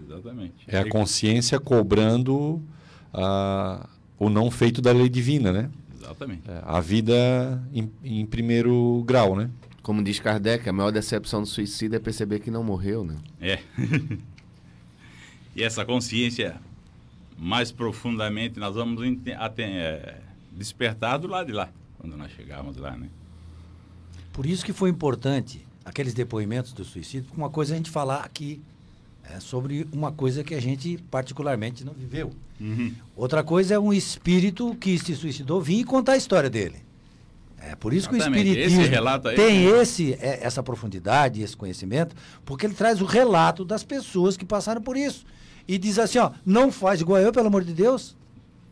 Exatamente. 0.04 0.54
É 0.66 0.78
a 0.78 0.88
consciência 0.88 1.60
cobrando 1.60 2.60
ah, 3.14 3.88
o 4.18 4.28
não 4.28 4.50
feito 4.50 4.82
da 4.82 4.90
lei 4.90 5.08
divina, 5.08 5.52
né? 5.52 5.70
Exatamente. 6.00 6.42
É, 6.48 6.60
a 6.64 6.80
vida 6.80 7.62
em, 7.72 7.88
em 8.02 8.26
primeiro 8.26 9.04
grau, 9.06 9.36
né? 9.36 9.48
Como 9.84 10.02
diz 10.02 10.18
Kardec, 10.18 10.68
a 10.68 10.72
maior 10.72 10.90
decepção 10.90 11.42
do 11.42 11.46
suicida 11.46 11.94
é 11.94 12.00
perceber 12.00 12.40
que 12.40 12.50
não 12.50 12.64
morreu, 12.64 13.04
né? 13.04 13.14
É. 13.40 13.60
e 15.54 15.62
essa 15.62 15.84
consciência 15.84 16.56
mais 17.38 17.70
profundamente 17.70 18.58
nós 18.58 18.74
vamos 18.74 19.00
até, 19.38 19.62
é, 19.62 20.25
despertar 20.56 21.18
do 21.18 21.28
lado 21.28 21.46
de 21.46 21.52
lá, 21.52 21.68
quando 21.98 22.16
nós 22.16 22.32
chegarmos 22.32 22.76
lá, 22.76 22.96
né? 22.96 23.08
Por 24.32 24.46
isso 24.46 24.64
que 24.64 24.72
foi 24.72 24.90
importante 24.90 25.66
aqueles 25.84 26.14
depoimentos 26.14 26.72
do 26.72 26.84
suicídio, 26.84 27.24
porque 27.24 27.40
uma 27.40 27.50
coisa 27.50 27.72
é 27.72 27.74
a 27.74 27.76
gente 27.76 27.90
falar 27.90 28.24
aqui 28.24 28.60
é, 29.22 29.40
sobre 29.40 29.86
uma 29.92 30.12
coisa 30.12 30.42
que 30.42 30.54
a 30.54 30.60
gente 30.60 30.98
particularmente 31.10 31.84
não 31.84 31.92
viveu. 31.92 32.32
Outra 33.14 33.42
coisa 33.42 33.74
é 33.74 33.78
um 33.78 33.92
espírito 33.92 34.74
que 34.76 34.98
se 34.98 35.14
suicidou 35.14 35.60
vir 35.60 35.80
e 35.80 35.84
contar 35.84 36.12
a 36.12 36.16
história 36.16 36.50
dele. 36.50 36.84
É 37.58 37.74
por 37.74 37.92
isso 37.92 38.08
que 38.08 38.14
o 38.14 38.18
Exatamente. 38.18 38.48
espiritismo 38.48 38.80
Esse 38.82 38.90
tem 39.34 39.64
né? 39.64 39.80
esse, 39.80 40.12
é, 40.14 40.40
essa 40.42 40.62
profundidade, 40.62 41.42
esse 41.42 41.56
conhecimento, 41.56 42.14
porque 42.44 42.66
ele 42.66 42.74
traz 42.74 43.00
o 43.00 43.04
relato 43.04 43.64
das 43.64 43.82
pessoas 43.82 44.36
que 44.36 44.44
passaram 44.44 44.80
por 44.80 44.96
isso. 44.96 45.24
E 45.66 45.78
diz 45.78 45.98
assim, 45.98 46.18
ó, 46.18 46.30
não 46.44 46.70
faz 46.70 47.00
igual 47.00 47.20
eu, 47.20 47.32
pelo 47.32 47.48
amor 47.48 47.64
de 47.64 47.72
Deus. 47.72 48.16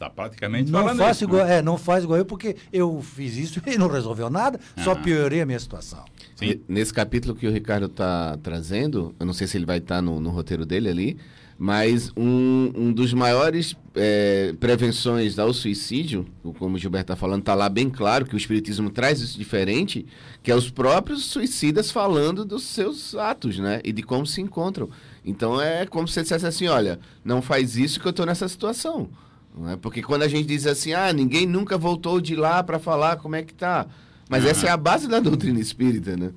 Está 0.05 0.11
praticamente 0.11 0.71
Não 0.71 0.81
falando 0.83 0.99
faço 0.99 1.11
isso, 1.13 1.25
igual, 1.25 1.47
né? 1.47 1.59
é, 1.59 1.63
não 1.63 1.79
faz 1.79 2.05
igual 2.05 2.19
eu 2.19 2.25
porque 2.27 2.57
eu 2.73 3.01
fiz 3.03 3.37
isso 3.37 3.63
e 3.67 3.79
não 3.79 3.89
resolveu 3.89 4.29
nada, 4.29 4.61
só 4.83 4.93
Ah. 4.93 4.97
piorei 4.97 5.41
a 5.41 5.47
minha 5.47 5.59
situação. 5.59 6.05
Ne- 6.41 6.61
Nesse 6.69 6.93
capítulo 6.93 7.35
que 7.35 7.47
o 7.47 7.51
Ricardo 7.53 7.87
está 7.87 8.37
trazendo, 8.43 9.15
eu 9.19 9.25
não 9.27 9.33
sei 9.33 9.47
se 9.47 9.57
ele 9.57 9.67
vai 9.67 9.79
estar 9.79 10.03
no, 10.03 10.21
no 10.21 10.31
roteiro 10.31 10.67
dele 10.67 10.89
ali, 10.91 11.17
mas 11.57 12.11
um, 12.17 12.73
um 12.75 12.93
dos 12.93 13.15
maiores 13.15 13.77
é, 13.95 14.53
prevenções 14.59 15.39
ao 15.39 15.55
suicídio, 15.55 16.27
como 16.59 16.75
o 16.75 16.79
Gilberto 16.79 17.13
está 17.13 17.17
falando, 17.17 17.41
está 17.41 17.55
lá 17.55 17.69
bem 17.69 17.89
claro 17.89 18.27
que 18.27 18.35
o 18.35 18.37
Espiritismo 18.37 18.91
traz 18.91 19.21
isso 19.21 19.39
diferente, 19.39 20.05
que 20.43 20.51
é 20.51 20.57
os 20.57 20.69
próprios 20.69 21.25
suicidas 21.25 21.93
falando 21.93 22.45
dos 22.45 22.65
seus 22.65 23.15
atos, 23.15 23.59
né? 23.61 23.81
E 23.85 23.93
de 23.93 24.03
como 24.03 24.27
se 24.27 24.41
encontram. 24.41 24.91
Então 25.25 25.61
é 25.61 25.87
como 25.87 26.09
se 26.09 26.15
você 26.15 26.23
dissesse 26.23 26.45
assim, 26.47 26.67
olha, 26.67 26.99
não 27.25 27.41
faz 27.41 27.77
isso 27.77 28.01
que 28.01 28.07
eu 28.07 28.11
estou 28.11 28.27
nessa 28.27 28.49
situação. 28.49 29.09
Não 29.57 29.71
é? 29.71 29.77
Porque 29.77 30.03
quando 30.03 30.23
a 30.23 30.29
gente 30.29 30.47
diz 30.47 30.67
assim, 30.67 30.93
ah, 30.93 31.13
ninguém 31.13 31.47
nunca 31.47 31.79
voltou 31.79 32.21
de 32.21 32.35
lá 32.35 32.63
para 32.63 32.79
falar 32.79 33.17
como 33.17 33.37
é 33.37 33.43
que 33.43 33.55
tá. 33.55 33.87
Mas 34.29 34.45
essa 34.45 34.67
é 34.67 34.71
a 34.71 34.77
base 34.77 35.07
da 35.07 35.21
doutrina 35.21 35.61
espírita, 35.61 36.17
né? 36.17 36.33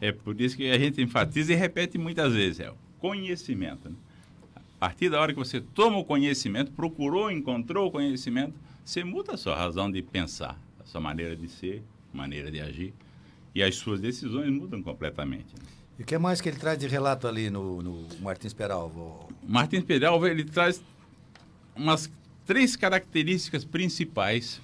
É 0.00 0.12
por 0.12 0.40
isso 0.40 0.56
que 0.56 0.70
a 0.70 0.78
gente 0.78 1.02
enfatiza 1.02 1.52
e 1.52 1.56
repete 1.56 1.98
muitas 1.98 2.32
vezes, 2.32 2.60
é 2.60 2.70
o 2.70 2.74
conhecimento. 3.00 3.88
né? 3.88 3.94
A 4.56 4.60
partir 4.78 5.10
da 5.10 5.20
hora 5.20 5.32
que 5.32 5.38
você 5.38 5.60
toma 5.60 5.98
o 5.98 6.04
conhecimento, 6.04 6.70
procurou, 6.72 7.30
encontrou 7.30 7.88
o 7.88 7.90
conhecimento, 7.90 8.54
você 8.84 9.02
muda 9.04 9.34
a 9.34 9.36
sua 9.36 9.54
razão 9.56 9.90
de 9.90 10.00
pensar, 10.00 10.58
a 10.80 10.86
sua 10.86 11.00
maneira 11.00 11.36
de 11.36 11.48
ser, 11.48 11.82
maneira 12.14 12.50
de 12.50 12.60
agir, 12.60 12.94
e 13.54 13.62
as 13.62 13.74
suas 13.76 14.00
decisões 14.00 14.50
mudam 14.50 14.82
completamente. 14.82 15.46
né? 15.58 15.64
E 15.98 16.02
o 16.02 16.06
que 16.06 16.16
mais 16.16 16.40
que 16.40 16.48
ele 16.48 16.56
traz 16.56 16.78
de 16.78 16.86
relato 16.86 17.26
ali 17.28 17.50
no, 17.50 17.82
no 17.82 18.06
Martins 18.20 18.54
Peralva? 18.54 19.26
Martins 19.46 19.84
Peralva 19.84 20.30
ele 20.30 20.44
traz 20.44 20.82
umas 21.76 22.10
três 22.50 22.74
características 22.74 23.64
principais 23.64 24.60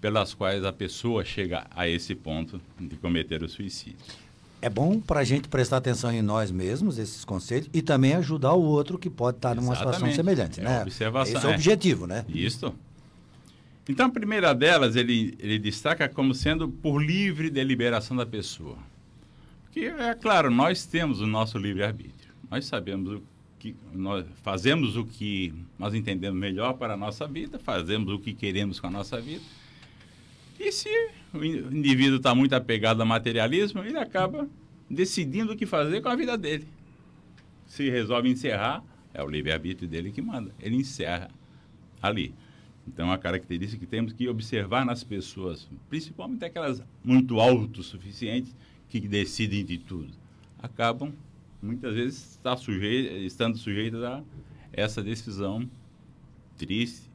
pelas 0.00 0.34
quais 0.34 0.64
a 0.64 0.72
pessoa 0.72 1.24
chega 1.24 1.68
a 1.70 1.88
esse 1.88 2.12
ponto 2.12 2.60
de 2.80 2.96
cometer 2.96 3.44
o 3.44 3.48
suicídio. 3.48 4.00
É 4.60 4.68
bom 4.68 4.98
para 5.00 5.20
a 5.20 5.24
gente 5.24 5.48
prestar 5.48 5.76
atenção 5.76 6.12
em 6.12 6.20
nós 6.20 6.50
mesmos, 6.50 6.98
esses 6.98 7.24
conceitos, 7.24 7.70
e 7.72 7.80
também 7.80 8.14
ajudar 8.14 8.54
o 8.54 8.62
outro 8.64 8.98
que 8.98 9.08
pode 9.08 9.36
estar 9.36 9.54
numa 9.54 9.76
situação 9.76 10.12
semelhante, 10.12 10.58
É 10.58 10.64
né? 10.64 10.82
observação, 10.82 11.36
Esse 11.36 11.46
é 11.46 11.48
o 11.48 11.52
é. 11.52 11.54
objetivo, 11.54 12.08
né? 12.08 12.24
Isso. 12.28 12.74
Então, 13.88 14.06
a 14.06 14.10
primeira 14.10 14.52
delas, 14.52 14.96
ele, 14.96 15.36
ele 15.38 15.60
destaca 15.60 16.08
como 16.08 16.34
sendo 16.34 16.68
por 16.68 16.98
livre 16.98 17.50
deliberação 17.50 18.16
da 18.16 18.26
pessoa. 18.26 18.78
Porque, 19.62 19.82
é 19.82 20.12
claro, 20.16 20.50
nós 20.50 20.86
temos 20.86 21.20
o 21.20 21.26
nosso 21.26 21.56
livre-arbítrio. 21.56 22.34
Nós 22.50 22.64
sabemos 22.66 23.12
o 23.12 23.22
que... 23.58 23.74
Nós 23.92 24.24
fazemos 24.42 24.96
o 24.96 25.04
que 25.04 25.52
nós 25.78 25.94
entendemos 25.94 26.38
melhor 26.38 26.74
para 26.74 26.94
a 26.94 26.96
nossa 26.96 27.26
vida, 27.26 27.58
fazemos 27.58 28.12
o 28.12 28.18
que 28.18 28.32
queremos 28.32 28.80
com 28.80 28.86
a 28.86 28.90
nossa 28.90 29.20
vida. 29.20 29.42
E 30.58 30.72
se 30.72 30.88
o 31.32 31.44
in- 31.44 31.76
indivíduo 31.76 32.16
está 32.16 32.34
muito 32.34 32.54
apegado 32.54 33.00
ao 33.00 33.06
materialismo, 33.06 33.82
ele 33.82 33.98
acaba 33.98 34.48
decidindo 34.90 35.52
o 35.52 35.56
que 35.56 35.66
fazer 35.66 36.00
com 36.00 36.08
a 36.08 36.16
vida 36.16 36.36
dele. 36.36 36.66
Se 37.66 37.88
resolve 37.90 38.28
encerrar, 38.30 38.82
é 39.12 39.22
o 39.22 39.28
livre-arbítrio 39.28 39.88
dele 39.88 40.10
que 40.10 40.22
manda. 40.22 40.54
Ele 40.58 40.76
encerra 40.76 41.30
ali. 42.00 42.34
Então, 42.86 43.12
a 43.12 43.18
característica 43.18 43.84
que 43.84 43.90
temos 43.90 44.14
que 44.14 44.26
observar 44.28 44.84
nas 44.86 45.04
pessoas, 45.04 45.68
principalmente 45.90 46.44
aquelas 46.44 46.82
muito 47.04 47.38
autossuficientes 47.38 48.56
que 48.88 48.98
decidem 49.00 49.62
de 49.62 49.76
tudo, 49.76 50.08
acabam, 50.58 51.12
muitas 51.62 51.94
vezes, 51.94 52.32
estar 52.32 52.56
sujei- 52.56 53.24
estando 53.26 53.56
sujeitas 53.56 54.02
a 54.02 54.22
essa 54.72 55.02
decisão 55.02 55.68
triste, 56.56 57.10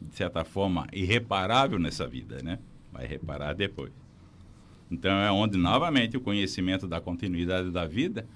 de 0.00 0.14
certa 0.14 0.44
forma, 0.44 0.86
irreparável 0.92 1.78
nessa 1.78 2.06
vida, 2.06 2.42
né? 2.42 2.58
Vai 2.92 3.06
reparar 3.06 3.54
depois. 3.54 3.92
Então, 4.90 5.12
é 5.12 5.30
onde, 5.30 5.56
novamente, 5.56 6.16
o 6.16 6.20
conhecimento 6.20 6.86
da 6.86 7.00
continuidade 7.00 7.70
da 7.70 7.86
vida 7.86 8.26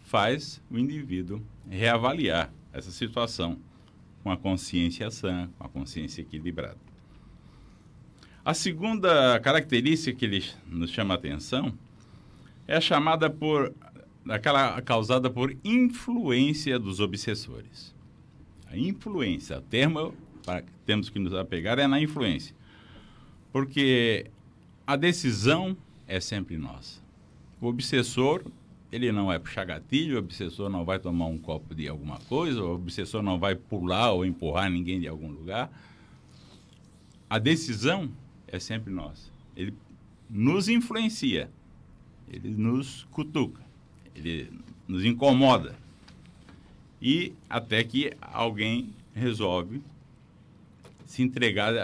faz 0.00 0.62
o 0.70 0.78
indivíduo 0.78 1.42
reavaliar 1.68 2.52
essa 2.72 2.90
situação 2.90 3.58
com 4.22 4.30
a 4.30 4.36
consciência 4.36 5.10
sã, 5.10 5.48
com 5.58 5.66
a 5.66 5.68
consciência 5.68 6.22
equilibrada. 6.22 6.78
A 8.44 8.52
segunda 8.52 9.40
característica 9.40 10.16
que 10.16 10.24
ele 10.24 10.44
nos 10.66 10.90
chama 10.90 11.14
a 11.14 11.16
atenção 11.16 11.72
é 12.66 12.80
chamada 12.80 13.30
por 13.30 13.74
aquela 14.28 14.80
causada 14.82 15.30
por 15.30 15.56
influência 15.64 16.78
dos 16.78 17.00
obsessores. 17.00 17.94
A 18.66 18.76
influência, 18.76 19.58
o 19.58 19.62
termo 19.62 20.14
para 20.44 20.62
que 20.62 20.72
temos 20.84 21.08
que 21.08 21.18
nos 21.18 21.34
apegar 21.34 21.78
é 21.78 21.86
na 21.86 22.00
influência. 22.00 22.54
Porque 23.52 24.30
a 24.86 24.96
decisão 24.96 25.76
é 26.06 26.20
sempre 26.20 26.56
nossa. 26.56 27.00
O 27.60 27.66
obsessor, 27.66 28.44
ele 28.92 29.10
não 29.10 29.26
vai 29.26 29.38
puxar 29.38 29.64
gatilho, 29.64 30.16
o 30.16 30.18
obsessor 30.18 30.68
não 30.68 30.84
vai 30.84 30.98
tomar 30.98 31.26
um 31.26 31.38
copo 31.38 31.74
de 31.74 31.88
alguma 31.88 32.18
coisa, 32.20 32.62
o 32.62 32.74
obsessor 32.74 33.22
não 33.22 33.38
vai 33.38 33.54
pular 33.54 34.12
ou 34.12 34.26
empurrar 34.26 34.70
ninguém 34.70 35.00
de 35.00 35.08
algum 35.08 35.30
lugar. 35.30 35.70
A 37.30 37.38
decisão 37.38 38.10
é 38.46 38.58
sempre 38.58 38.92
nossa. 38.92 39.30
Ele 39.56 39.72
nos 40.28 40.68
influencia, 40.68 41.50
ele 42.28 42.50
nos 42.50 43.04
cutuca, 43.10 43.62
ele 44.14 44.50
nos 44.86 45.04
incomoda. 45.04 45.76
E 47.00 47.32
até 47.48 47.82
que 47.84 48.12
alguém 48.20 48.94
resolve 49.14 49.82
se 51.04 51.22
entregar 51.22 51.76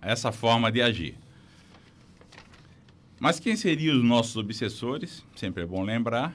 a 0.00 0.10
essa 0.10 0.32
forma 0.32 0.70
de 0.70 0.80
agir. 0.80 1.14
Mas 3.18 3.38
quem 3.38 3.54
seriam 3.54 3.96
os 3.96 4.04
nossos 4.04 4.36
obsessores? 4.36 5.24
Sempre 5.36 5.64
é 5.64 5.66
bom 5.66 5.82
lembrar. 5.82 6.34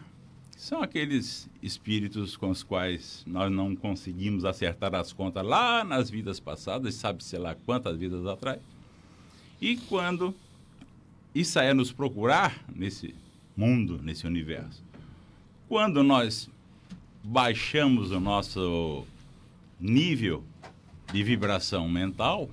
São 0.56 0.82
aqueles 0.82 1.50
espíritos 1.62 2.38
com 2.38 2.50
os 2.50 2.64
quais 2.64 3.24
nós 3.26 3.52
não 3.52 3.76
conseguimos 3.76 4.46
acertar 4.46 4.94
as 4.96 5.12
contas 5.12 5.46
lá 5.46 5.84
nas 5.84 6.10
vidas 6.10 6.40
passadas, 6.40 6.96
sabe-se 6.96 7.38
lá 7.38 7.56
quantas 7.56 7.98
vidas 7.98 8.26
atrás. 8.26 8.62
E 9.60 9.78
quando 9.78 10.34
isso 11.34 11.60
é 11.60 11.74
nos 11.74 11.92
procurar 11.92 12.64
nesse 12.74 13.14
mundo, 13.56 14.00
nesse 14.04 14.26
universo, 14.28 14.84
quando 15.68 16.04
nós 16.04 16.50
baixamos 17.24 18.12
o 18.12 18.20
nosso 18.20 19.06
nível 19.80 20.44
de 21.12 21.24
vibração 21.24 21.88
mental, 21.90 22.50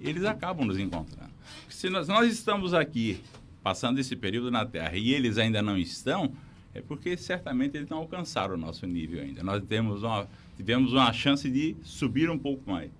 eles 0.00 0.24
acabam 0.24 0.66
nos 0.66 0.78
encontrando. 0.78 1.32
Se 1.68 1.88
nós, 1.88 2.08
nós 2.08 2.32
estamos 2.32 2.74
aqui 2.74 3.20
passando 3.62 3.98
esse 3.98 4.16
período 4.16 4.50
na 4.50 4.66
Terra 4.66 4.96
e 4.96 5.12
eles 5.12 5.38
ainda 5.38 5.62
não 5.62 5.78
estão, 5.78 6.32
é 6.74 6.80
porque 6.80 7.16
certamente 7.16 7.76
eles 7.76 7.88
não 7.88 7.98
alcançaram 7.98 8.54
o 8.54 8.58
nosso 8.58 8.86
nível 8.86 9.22
ainda. 9.22 9.42
Nós 9.42 9.62
temos 9.64 10.02
uma, 10.02 10.26
tivemos 10.56 10.92
uma 10.92 11.12
chance 11.12 11.48
de 11.48 11.76
subir 11.82 12.30
um 12.30 12.38
pouco 12.38 12.68
mais. 12.70 12.90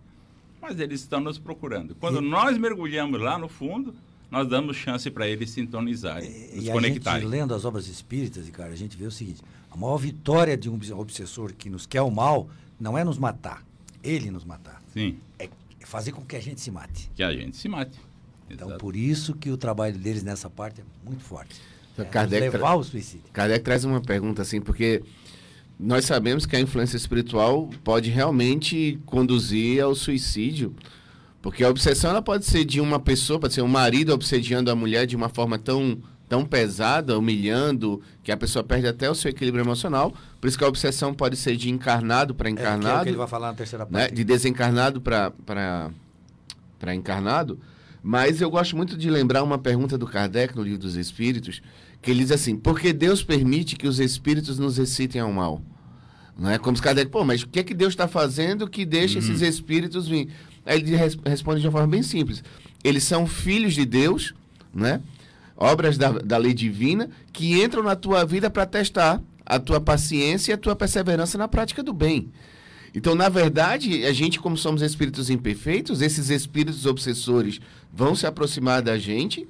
Mas 0.61 0.79
eles 0.79 1.01
estão 1.01 1.21
nos 1.21 1.39
procurando. 1.39 1.95
Quando 1.97 2.21
nós 2.21 2.57
mergulhamos 2.57 3.21
lá 3.21 3.37
no 3.37 3.49
fundo, 3.49 3.95
nós 4.33 4.49
damos 4.49 4.77
chance 4.77 5.09
para 5.11 5.29
eles 5.29 5.51
sintonizarem, 5.51 6.29
nos 6.55 6.65
E 6.65 6.71
a 6.71 6.73
conectarem. 6.73 7.21
gente, 7.23 7.31
lendo 7.31 7.55
as 7.55 7.65
obras 7.65 7.87
espíritas, 7.87 8.49
cara, 8.51 8.73
a 8.73 8.77
gente 8.77 8.97
vê 8.97 9.05
o 9.05 9.11
seguinte: 9.11 9.43
a 9.71 9.77
maior 9.77 9.99
vitória 9.99 10.57
de 10.57 10.69
um 10.69 10.75
obs- 10.75 10.91
obsessor 10.91 11.53
que 11.53 11.69
nos 11.71 11.87
quer 11.87 12.03
o 12.03 12.11
mal 12.11 12.49
não 12.81 12.97
é 12.99 13.05
nos 13.05 13.19
matar, 13.19 13.63
ele 14.03 14.31
nos 14.31 14.45
matar. 14.45 14.83
Sim. 14.93 15.17
É 15.39 15.49
fazer 15.85 16.13
com 16.13 16.23
que 16.25 16.35
a 16.35 16.41
gente 16.41 16.61
se 16.61 16.71
mate. 16.71 17.11
Que 17.15 17.23
a 17.23 17.33
gente 17.33 17.57
se 17.57 17.69
mate. 17.69 17.99
Então, 18.51 18.69
Exato. 18.69 18.81
por 18.81 18.97
isso 18.97 19.35
que 19.35 19.51
o 19.51 19.57
trabalho 19.57 19.97
deles 19.99 20.23
nessa 20.23 20.49
parte 20.51 20.81
é 20.81 20.85
muito 21.05 21.23
forte. 21.23 21.55
Então, 21.93 22.05
É 22.05 22.09
Kardec 22.09 22.49
levar 22.51 22.71
ao 22.71 22.83
suicídio. 22.83 23.27
Kardec 23.33 23.63
traz 23.65 23.85
uma 23.85 24.01
pergunta 24.01 24.41
assim, 24.43 24.61
porque 24.61 25.03
nós 25.79 26.05
sabemos 26.07 26.47
que 26.47 26.57
a 26.57 26.61
influência 26.61 26.97
espiritual 26.97 27.69
pode 27.85 28.09
realmente 28.11 28.99
conduzir 29.05 29.83
ao 29.83 29.95
suicídio, 29.95 30.75
porque 31.43 31.65
a 31.65 31.69
obsessão 31.69 32.11
ela 32.11 32.23
pode 32.23 32.47
ser 32.47 32.65
de 32.65 32.81
uma 32.81 33.01
pessoa, 33.01 33.41
pode 33.41 33.53
ser 33.53 33.63
um 33.63 33.69
marido 33.69 34.15
obsediando 34.15 34.71
a 34.71 34.77
mulher 34.77 35.07
de 35.07 35.17
uma 35.17 35.29
forma 35.29 35.59
tão, 35.59 36.01
tão 36.29 36.45
pesada, 36.45 37.19
humilhando, 37.19 38.01
que 38.23 38.31
a 38.31 38.37
pessoa 38.37 38.63
perde 38.63 38.87
até 38.87 39.11
o 39.11 39.15
seu 39.15 39.29
equilíbrio 39.29 39.65
emocional. 39.65 40.15
Por 40.41 40.47
isso 40.47 40.57
que 40.57 40.63
a 40.63 40.69
obsessão 40.69 41.13
pode 41.13 41.37
ser 41.37 41.57
de 41.57 41.69
encarnado 41.69 42.33
para 42.33 42.49
É, 42.49 42.53
que 42.53 42.61
é 42.61 42.63
encarnado 42.63 43.03
que 43.03 43.09
ele 43.09 43.17
vai 43.17 43.27
falar 43.27 43.49
na 43.49 43.55
terceira 43.55 43.85
né, 43.91 44.03
parte. 44.03 44.15
de 44.15 44.23
desencarnado 44.23 45.01
para 45.01 45.33
encarnado. 46.95 47.59
Mas 48.01 48.41
eu 48.41 48.49
gosto 48.49 48.77
muito 48.77 48.97
de 48.97 49.11
lembrar 49.11 49.43
uma 49.43 49.59
pergunta 49.59 49.99
do 49.99 50.07
Kardec 50.07 50.57
no 50.57 50.63
Livro 50.63 50.79
dos 50.79 50.95
Espíritos, 50.95 51.61
que 52.01 52.11
ele 52.11 52.21
diz 52.21 52.31
assim: 52.31 52.57
por 52.57 52.79
que 52.79 52.93
Deus 52.93 53.23
permite 53.23 53.75
que 53.75 53.89
os 53.89 53.99
espíritos 53.99 54.61
nos 54.61 54.79
excitem 54.79 55.21
ao 55.21 55.33
mal? 55.33 55.61
Não 56.39 56.51
é 56.51 56.59
como 56.59 56.77
se 56.77 56.83
Kardec, 56.83 57.11
pô, 57.11 57.25
mas 57.25 57.43
o 57.43 57.49
que 57.49 57.61
é 57.61 57.63
que 57.63 57.75
Deus 57.75 57.93
está 57.93 58.09
fazendo 58.09 58.69
que 58.69 58.85
deixa 58.85 59.19
esses 59.19 59.43
espíritos 59.43 60.09
vir? 60.09 60.29
Ele 60.67 60.95
res- 60.97 61.19
responde 61.25 61.61
de 61.61 61.67
uma 61.67 61.73
forma 61.73 61.89
bem 61.89 62.03
simples: 62.03 62.43
eles 62.85 63.05
são 63.05 63.27
filhos 63.27 63.75
de 63.75 63.85
Deus, 63.85 64.35
né? 64.75 65.01
obras 65.57 65.97
da, 65.97 66.11
da 66.11 66.37
lei 66.37 66.55
divina, 66.55 67.09
que 67.33 67.63
entram 67.63 67.83
na 67.83 67.95
tua 67.95 68.25
vida 68.25 68.51
para 68.51 68.67
testar 68.67 69.23
a 69.47 69.59
tua 69.59 69.81
paciência 69.81 70.51
e 70.53 70.55
a 70.55 70.59
tua 70.59 70.75
perseverança 70.75 71.37
na 71.39 71.47
prática 71.49 71.83
do 71.83 71.93
bem. 71.93 72.31
Então, 72.95 73.15
na 73.15 73.29
verdade, 73.29 74.05
a 74.05 74.13
gente, 74.13 74.39
como 74.39 74.57
somos 74.57 74.83
espíritos 74.83 75.31
imperfeitos, 75.31 76.03
esses 76.03 76.29
espíritos 76.31 76.85
obsessores 76.85 77.61
vão 77.93 78.15
se 78.15 78.27
aproximar 78.27 78.83
da 78.83 78.99
gente, 78.99 79.49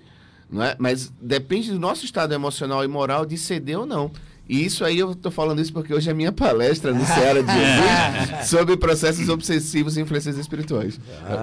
não 0.50 0.62
é? 0.62 0.76
mas 0.78 1.12
depende 1.20 1.70
do 1.72 1.78
nosso 1.78 2.04
estado 2.04 2.34
emocional 2.34 2.84
e 2.84 2.88
moral 2.88 3.26
de 3.26 3.36
ceder 3.36 3.78
ou 3.78 3.86
não. 3.86 4.12
E 4.52 4.66
isso 4.66 4.84
aí 4.84 4.98
eu 4.98 5.12
estou 5.12 5.32
falando 5.32 5.62
isso 5.62 5.72
porque 5.72 5.94
hoje 5.94 6.10
é 6.10 6.12
minha 6.12 6.30
palestra 6.30 6.92
no 6.92 7.06
Ceará 7.06 7.40
de 7.40 7.50
Jesus 7.50 8.50
sobre 8.50 8.76
processos 8.76 9.30
obsessivos 9.30 9.96
e 9.96 10.02
influências 10.02 10.36
espirituais. 10.36 11.00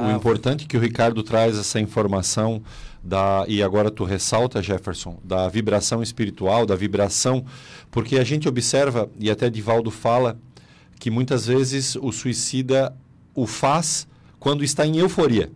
o 0.08 0.16
importante 0.16 0.66
é 0.66 0.68
que 0.68 0.78
o 0.78 0.80
Ricardo 0.80 1.24
traz 1.24 1.58
essa 1.58 1.80
informação 1.80 2.62
da 3.04 3.46
e 3.48 3.64
agora 3.64 3.90
tu 3.90 4.04
ressalta 4.04 4.62
Jefferson 4.62 5.18
da 5.24 5.50
vibração 5.50 6.04
espiritual, 6.04 6.68
da 6.68 6.76
vibração, 6.76 7.44
porque 7.90 8.20
a 8.20 8.24
gente 8.24 8.48
observa 8.48 9.10
e 9.20 9.32
até 9.32 9.50
Divaldo 9.50 9.90
fala 9.90 10.38
que 11.00 11.10
muitas 11.10 11.48
vezes 11.48 11.96
o 11.96 12.12
suicida 12.12 12.96
o 13.34 13.48
faz 13.48 14.08
quando 14.40 14.64
está 14.64 14.86
em 14.86 14.98
euforia. 14.98 15.50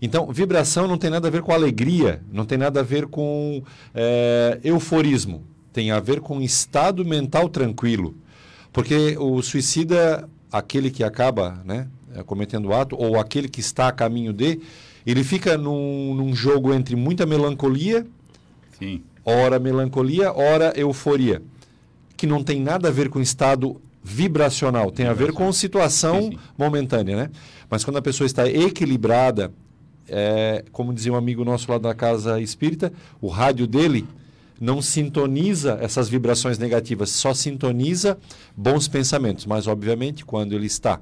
Então, 0.00 0.30
vibração 0.30 0.86
não 0.86 0.96
tem 0.96 1.10
nada 1.10 1.26
a 1.26 1.30
ver 1.30 1.42
com 1.42 1.52
alegria, 1.52 2.22
não 2.30 2.44
tem 2.44 2.56
nada 2.58 2.78
a 2.78 2.82
ver 2.84 3.06
com 3.06 3.64
eh, 3.92 4.60
euforismo. 4.62 5.53
Tem 5.74 5.90
a 5.90 6.00
ver 6.00 6.20
com 6.20 6.40
estado 6.40 7.04
mental 7.04 7.50
tranquilo. 7.50 8.14
Porque 8.72 9.16
o 9.18 9.42
suicida, 9.42 10.26
aquele 10.50 10.90
que 10.90 11.04
acaba 11.04 11.60
né, 11.64 11.88
eh, 12.14 12.22
cometendo 12.22 12.68
o 12.68 12.72
ato, 12.72 12.96
ou 12.96 13.20
aquele 13.20 13.48
que 13.48 13.60
está 13.60 13.88
a 13.88 13.92
caminho 13.92 14.32
de, 14.32 14.60
ele 15.04 15.22
fica 15.22 15.58
num, 15.58 16.14
num 16.14 16.34
jogo 16.34 16.72
entre 16.72 16.96
muita 16.96 17.26
melancolia 17.26 18.06
Sim. 18.78 19.02
ora 19.24 19.58
melancolia, 19.58 20.32
ora 20.32 20.72
euforia, 20.76 21.42
que 22.16 22.26
não 22.26 22.42
tem 22.42 22.60
nada 22.60 22.88
a 22.88 22.90
ver 22.92 23.08
com 23.08 23.20
estado 23.20 23.80
vibracional, 24.02 24.90
tem 24.90 25.06
a 25.06 25.12
ver 25.12 25.32
com 25.32 25.50
situação 25.52 26.22
Sim, 26.22 26.30
sim. 26.30 26.38
momentânea, 26.56 27.16
né? 27.16 27.30
Mas 27.68 27.84
quando 27.84 27.96
a 27.96 28.02
pessoa 28.02 28.26
está 28.26 28.48
equilibrada, 28.48 29.52
é, 30.08 30.64
como 30.70 30.92
dizia 30.92 31.12
um 31.12 31.16
amigo 31.16 31.44
nosso 31.44 31.70
lá 31.70 31.78
da 31.78 31.94
casa 31.94 32.40
espírita, 32.40 32.92
o 33.20 33.28
rádio 33.28 33.66
dele 33.66 34.06
não 34.60 34.80
sintoniza 34.80 35.78
essas 35.80 36.08
vibrações 36.08 36.58
negativas, 36.58 37.10
só 37.10 37.34
sintoniza 37.34 38.18
bons 38.56 38.86
pensamentos. 38.88 39.46
Mas, 39.46 39.66
obviamente, 39.66 40.24
quando 40.24 40.54
ele 40.54 40.66
está 40.66 41.00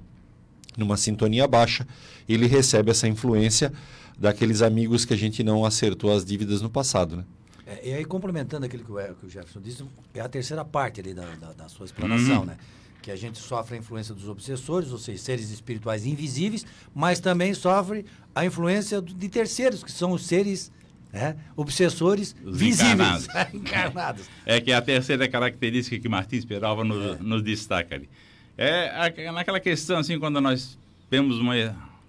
numa 0.77 0.97
sintonia 0.97 1.47
baixa, 1.47 1.87
ele 2.29 2.47
recebe 2.47 2.91
essa 2.91 3.07
influência 3.07 3.73
daqueles 4.19 4.63
amigos 4.63 5.05
que 5.05 5.13
a 5.15 5.17
gente 5.17 5.43
não 5.43 5.65
acertou 5.65 6.13
as 6.15 6.25
dívidas 6.25 6.63
no 6.63 6.71
passado, 6.71 7.17
né? 7.17 7.25
É, 7.67 7.89
e 7.91 7.95
aí, 7.95 8.05
complementando 8.05 8.67
aquilo 8.67 8.85
que 8.85 8.91
o, 8.93 9.15
que 9.15 9.27
o 9.27 9.31
Jefferson 9.31 9.61
disse, 9.61 9.85
é 10.15 10.21
a 10.21 10.29
terceira 10.29 10.65
parte 10.65 11.01
ali 11.01 11.15
da, 11.15 11.25
da, 11.37 11.53
da 11.53 11.69
sua 11.69 11.87
explanação, 11.87 12.41
Uhum. 12.41 12.47
né? 12.47 12.57
Que 13.01 13.11
a 13.11 13.17
gente 13.17 13.39
sofre 13.39 13.77
a 13.77 13.79
influência 13.79 14.15
dos 14.15 14.29
obsessores, 14.29 14.93
ou 14.93 14.99
seja, 14.99 15.21
seres 15.23 15.51
espirituais 15.51 16.07
invisíveis, 16.07 16.65
mas 16.95 17.19
também 17.21 17.53
sofre 17.53 18.05
a 18.35 18.45
influência 18.45 19.03
de 19.03 19.29
terceiros, 19.29 19.83
que 19.83 19.91
são 19.91 20.13
os 20.13 20.25
seres 20.25 20.71
né, 21.13 21.37
obsessores 21.57 22.35
Os 22.45 22.59
visíveis. 22.59 23.27
encarnados. 23.27 23.29
encarnados. 23.55 24.31
É 24.47 24.61
que 24.61 24.73
a 24.73 24.81
terceira 24.81 25.29
característica 25.29 25.99
que 25.99 26.09
Martins 26.09 26.45
Peralva 26.45 26.83
nos, 26.85 27.17
É. 27.17 27.23
nos 27.23 27.43
destaca 27.43 27.95
ali. 27.95 28.09
É 28.57 29.31
naquela 29.33 29.61
questão, 29.61 29.99
assim, 29.99 30.19
quando 30.19 30.41
nós 30.41 30.79
temos 31.11 31.39
uma 31.39 31.55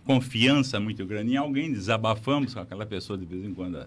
confiança 0.05 0.79
muito 0.79 1.05
grande 1.05 1.33
em 1.33 1.37
alguém, 1.37 1.71
desabafamos 1.71 2.53
com 2.53 2.59
aquela 2.59 2.85
pessoa 2.85 3.17
de 3.17 3.25
vez 3.25 3.43
em 3.45 3.53
quando 3.53 3.85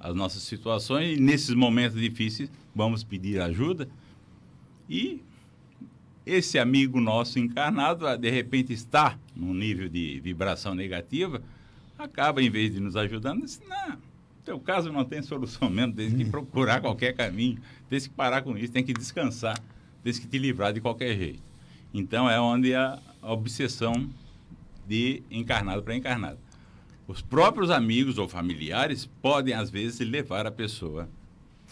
as 0.00 0.14
nossas 0.14 0.42
situações, 0.42 1.16
e 1.16 1.20
nesses 1.20 1.54
momentos 1.54 2.00
difíceis 2.00 2.50
vamos 2.74 3.04
pedir 3.04 3.40
ajuda. 3.40 3.88
E 4.88 5.20
esse 6.26 6.58
amigo 6.58 7.00
nosso 7.00 7.38
encarnado, 7.38 8.04
de 8.16 8.30
repente, 8.30 8.72
está 8.72 9.16
num 9.34 9.54
nível 9.54 9.88
de 9.88 10.20
vibração 10.20 10.74
negativa, 10.74 11.40
acaba, 11.98 12.42
em 12.42 12.50
vez 12.50 12.72
de 12.72 12.80
nos 12.80 12.96
ajudando, 12.96 13.42
diz, 13.44 13.60
não, 13.68 13.96
teu 14.44 14.58
caso 14.58 14.92
não 14.92 15.04
tem 15.04 15.22
solução 15.22 15.70
mesmo, 15.70 15.94
tem 15.94 16.14
que 16.14 16.24
procurar 16.24 16.80
qualquer 16.82 17.14
caminho, 17.14 17.60
tem 17.88 18.00
que 18.00 18.10
parar 18.10 18.42
com 18.42 18.56
isso, 18.56 18.72
tem 18.72 18.84
que 18.84 18.92
descansar, 18.92 19.58
tem 20.02 20.12
que 20.12 20.26
te 20.26 20.38
livrar 20.38 20.72
de 20.72 20.80
qualquer 20.80 21.16
jeito. 21.16 21.42
Então 21.94 22.28
é 22.28 22.40
onde 22.40 22.74
a, 22.74 22.98
a 23.20 23.32
obsessão 23.32 24.08
de 24.86 25.22
encarnado 25.30 25.82
para 25.82 25.94
encarnado. 25.94 26.38
Os 27.06 27.20
próprios 27.20 27.70
amigos 27.70 28.18
ou 28.18 28.28
familiares 28.28 29.06
podem, 29.20 29.54
às 29.54 29.70
vezes, 29.70 30.00
levar 30.08 30.46
a 30.46 30.50
pessoa 30.50 31.08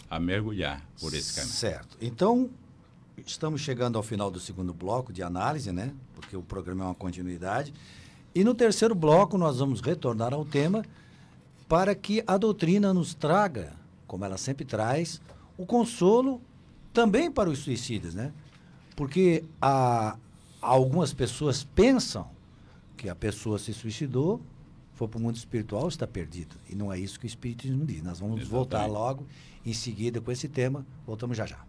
a 0.09 0.19
mergulhar 0.19 0.85
por 0.99 1.13
esse 1.13 1.35
caminho. 1.35 1.53
Certo. 1.53 1.97
Então, 2.01 2.49
estamos 3.25 3.61
chegando 3.61 3.97
ao 3.97 4.03
final 4.03 4.29
do 4.29 4.39
segundo 4.39 4.73
bloco 4.73 5.13
de 5.13 5.23
análise, 5.23 5.71
né? 5.71 5.93
Porque 6.13 6.35
o 6.35 6.41
programa 6.41 6.83
é 6.83 6.87
uma 6.87 6.95
continuidade. 6.95 7.73
E 8.35 8.43
no 8.43 8.53
terceiro 8.53 8.93
bloco, 8.93 9.37
nós 9.37 9.59
vamos 9.59 9.81
retornar 9.81 10.33
ao 10.33 10.45
tema 10.45 10.83
para 11.71 11.95
que 11.95 12.21
a 12.27 12.37
doutrina 12.37 12.93
nos 12.93 13.13
traga, 13.13 13.71
como 14.05 14.25
ela 14.25 14.37
sempre 14.37 14.65
traz, 14.65 15.21
o 15.57 15.65
consolo 15.65 16.41
também 16.91 17.31
para 17.31 17.49
os 17.49 17.59
suicidas, 17.59 18.13
né? 18.13 18.33
Porque 18.93 19.45
há, 19.61 20.17
algumas 20.61 21.13
pessoas 21.13 21.63
pensam 21.63 22.29
que 22.97 23.07
a 23.07 23.15
pessoa 23.15 23.57
se 23.57 23.73
suicidou, 23.73 24.41
foi 24.95 25.07
para 25.07 25.17
o 25.17 25.21
mundo 25.21 25.37
espiritual, 25.37 25.87
está 25.87 26.05
perdido. 26.05 26.57
E 26.69 26.75
não 26.75 26.91
é 26.91 26.99
isso 26.99 27.17
que 27.17 27.25
o 27.25 27.27
Espiritismo 27.27 27.85
diz. 27.85 28.03
Nós 28.03 28.19
vamos 28.19 28.45
voltar 28.45 28.79
Exatamente. 28.79 28.99
logo 28.99 29.27
em 29.65 29.73
seguida 29.73 30.19
com 30.19 30.29
esse 30.29 30.49
tema. 30.49 30.85
Voltamos 31.07 31.37
já 31.37 31.45
já. 31.45 31.65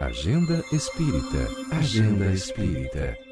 Agenda 0.00 0.64
Espírita. 0.72 1.48
Agenda 1.70 2.32
Espírita. 2.32 3.31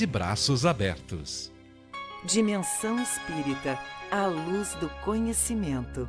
de 0.00 0.06
braços 0.06 0.64
abertos. 0.64 1.52
Dimensão 2.24 2.98
Espírita, 3.02 3.78
a 4.10 4.24
luz 4.24 4.74
do 4.76 4.88
conhecimento. 5.04 6.08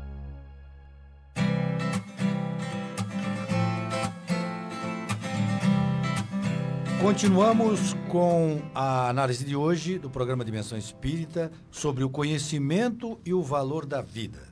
Continuamos 7.02 7.94
com 8.08 8.62
a 8.74 9.10
análise 9.10 9.44
de 9.44 9.58
hoje 9.58 10.00
do 10.00 10.10
programa 10.10 10.46
Dimensão 10.46 10.78
Espírita 10.78 11.52
sobre 11.70 12.06
o 12.06 12.10
conhecimento 12.10 13.20
e 13.26 13.34
o 13.34 13.44
valor 13.44 13.86
da 13.86 14.02
vida. 14.02 14.48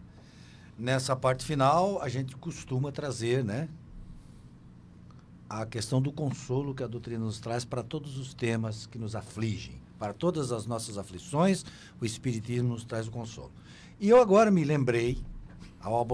Nessa 0.78 1.16
parte 1.16 1.46
final, 1.46 2.02
a 2.02 2.10
gente 2.10 2.36
costuma 2.36 2.92
trazer, 2.92 3.46
né, 3.46 3.70
a 5.50 5.66
questão 5.66 6.00
do 6.00 6.12
consolo 6.12 6.76
que 6.76 6.84
a 6.84 6.88
doutrina 6.88 7.26
nos 7.26 7.40
traz 7.40 7.66
para 7.66 7.82
todos 7.82 8.18
os 8.18 8.34
temas 8.34 8.86
que 8.86 9.00
nos 9.00 9.16
afligem. 9.16 9.82
Para 9.98 10.14
todas 10.14 10.52
as 10.52 10.68
nossas 10.68 10.98
aflições, 10.98 11.66
o 12.00 12.06
Espiritismo 12.06 12.70
nos 12.70 12.86
traz 12.86 13.08
o 13.08 13.12
consolo. 13.12 13.52
E 14.00 14.08
eu 14.08 14.22
agora 14.22 14.52
me 14.52 14.64
lembrei, 14.64 15.18
ao 15.82 16.08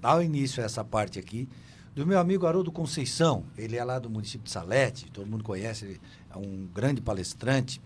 dar 0.00 0.24
início 0.24 0.62
a 0.62 0.66
essa 0.66 0.84
parte 0.84 1.18
aqui, 1.18 1.48
do 1.94 2.06
meu 2.06 2.18
amigo 2.18 2.46
Haroldo 2.46 2.70
Conceição. 2.70 3.44
Ele 3.58 3.76
é 3.76 3.82
lá 3.82 3.98
do 3.98 4.08
município 4.08 4.44
de 4.44 4.50
Salete, 4.50 5.10
todo 5.10 5.26
mundo 5.26 5.42
conhece, 5.42 5.84
ele 5.84 6.00
é 6.30 6.38
um 6.38 6.66
grande 6.72 7.00
palestrante 7.00 7.80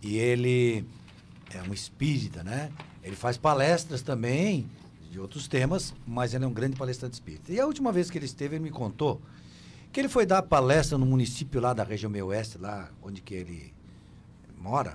e 0.00 0.16
ele 0.16 0.86
é 1.52 1.62
um 1.68 1.74
espírita, 1.74 2.44
né? 2.44 2.70
Ele 3.02 3.16
faz 3.16 3.36
palestras 3.36 4.00
também 4.00 4.68
de 5.10 5.18
outros 5.18 5.48
temas, 5.48 5.94
mas 6.06 6.34
ele 6.34 6.44
é 6.44 6.46
um 6.46 6.52
grande 6.52 6.76
palestrante 6.76 7.14
espírita. 7.14 7.52
E 7.52 7.58
a 7.58 7.66
última 7.66 7.90
vez 7.90 8.10
que 8.10 8.18
ele 8.18 8.26
esteve, 8.26 8.56
ele 8.56 8.64
me 8.64 8.70
contou 8.70 9.20
que 9.96 10.00
ele 10.02 10.10
foi 10.10 10.26
dar 10.26 10.42
palestra 10.42 10.98
no 10.98 11.06
município 11.06 11.58
lá 11.58 11.72
da 11.72 11.82
região 11.82 12.10
meio 12.10 12.26
oeste, 12.26 12.58
lá 12.58 12.90
onde 13.02 13.22
que 13.22 13.32
ele 13.32 13.72
mora. 14.58 14.94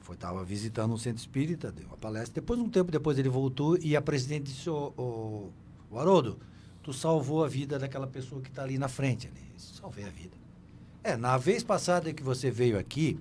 Foi 0.00 0.16
estava 0.16 0.42
visitando 0.42 0.92
um 0.92 0.98
centro 0.98 1.20
espírita, 1.20 1.70
deu 1.70 1.86
uma 1.86 1.96
palestra. 1.96 2.34
Depois, 2.34 2.58
um 2.58 2.68
tempo 2.68 2.90
depois, 2.90 3.16
ele 3.16 3.28
voltou 3.28 3.78
e 3.80 3.94
a 3.94 4.02
presidente 4.02 4.50
disse: 4.50 4.68
Ô, 4.68 4.92
ô, 4.96 5.50
ô 5.88 6.00
Haroldo, 6.00 6.36
tu 6.82 6.92
salvou 6.92 7.44
a 7.44 7.48
vida 7.48 7.78
daquela 7.78 8.08
pessoa 8.08 8.42
que 8.42 8.48
está 8.48 8.64
ali 8.64 8.76
na 8.76 8.88
frente. 8.88 9.28
Ali. 9.28 9.40
Salvei 9.56 10.04
a 10.04 10.10
vida. 10.10 10.36
É, 11.04 11.16
na 11.16 11.38
vez 11.38 11.62
passada 11.62 12.12
que 12.12 12.24
você 12.24 12.50
veio 12.50 12.76
aqui, 12.76 13.20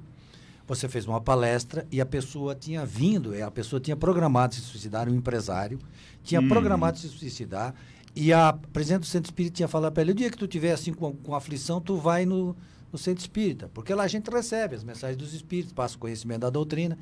você 0.68 0.90
fez 0.90 1.06
uma 1.06 1.22
palestra 1.22 1.86
e 1.92 2.02
a 2.02 2.08
pessoa 2.08 2.56
tinha 2.56 2.84
vindo, 2.84 3.40
a 3.44 3.52
pessoa 3.52 3.80
tinha 3.80 3.96
programado 3.96 4.56
se 4.56 4.62
suicidar, 4.62 5.08
um 5.08 5.14
empresário, 5.14 5.78
tinha 6.24 6.42
hum. 6.42 6.48
programado 6.48 6.98
se 6.98 7.08
suicidar, 7.08 7.76
e 8.16 8.34
a 8.34 8.54
presidente 8.74 9.02
do 9.02 9.06
centro 9.06 9.30
espírita 9.30 9.56
tinha 9.56 9.68
falado 9.68 9.94
para 9.94 10.04
ele, 10.04 10.12
o 10.12 10.16
dia 10.16 10.30
que 10.30 10.38
tu 10.38 10.48
tiver 10.48 10.72
assim 10.72 10.94
com, 10.94 11.14
com 11.14 11.34
aflição, 11.34 11.80
tu 11.80 11.96
vai 11.96 12.26
no, 12.26 12.56
no 12.92 12.98
centro 12.98 13.22
espírita, 13.22 13.70
porque 13.74 13.94
lá 13.94 14.04
a 14.04 14.08
gente 14.08 14.30
recebe 14.30 14.76
as 14.76 14.84
mensagens 14.84 15.18
dos 15.18 15.34
espíritos, 15.34 15.72
passa 15.74 15.96
o 15.96 16.00
conhecimento 16.00 16.42
da 16.42 16.50
doutrina. 16.50 16.98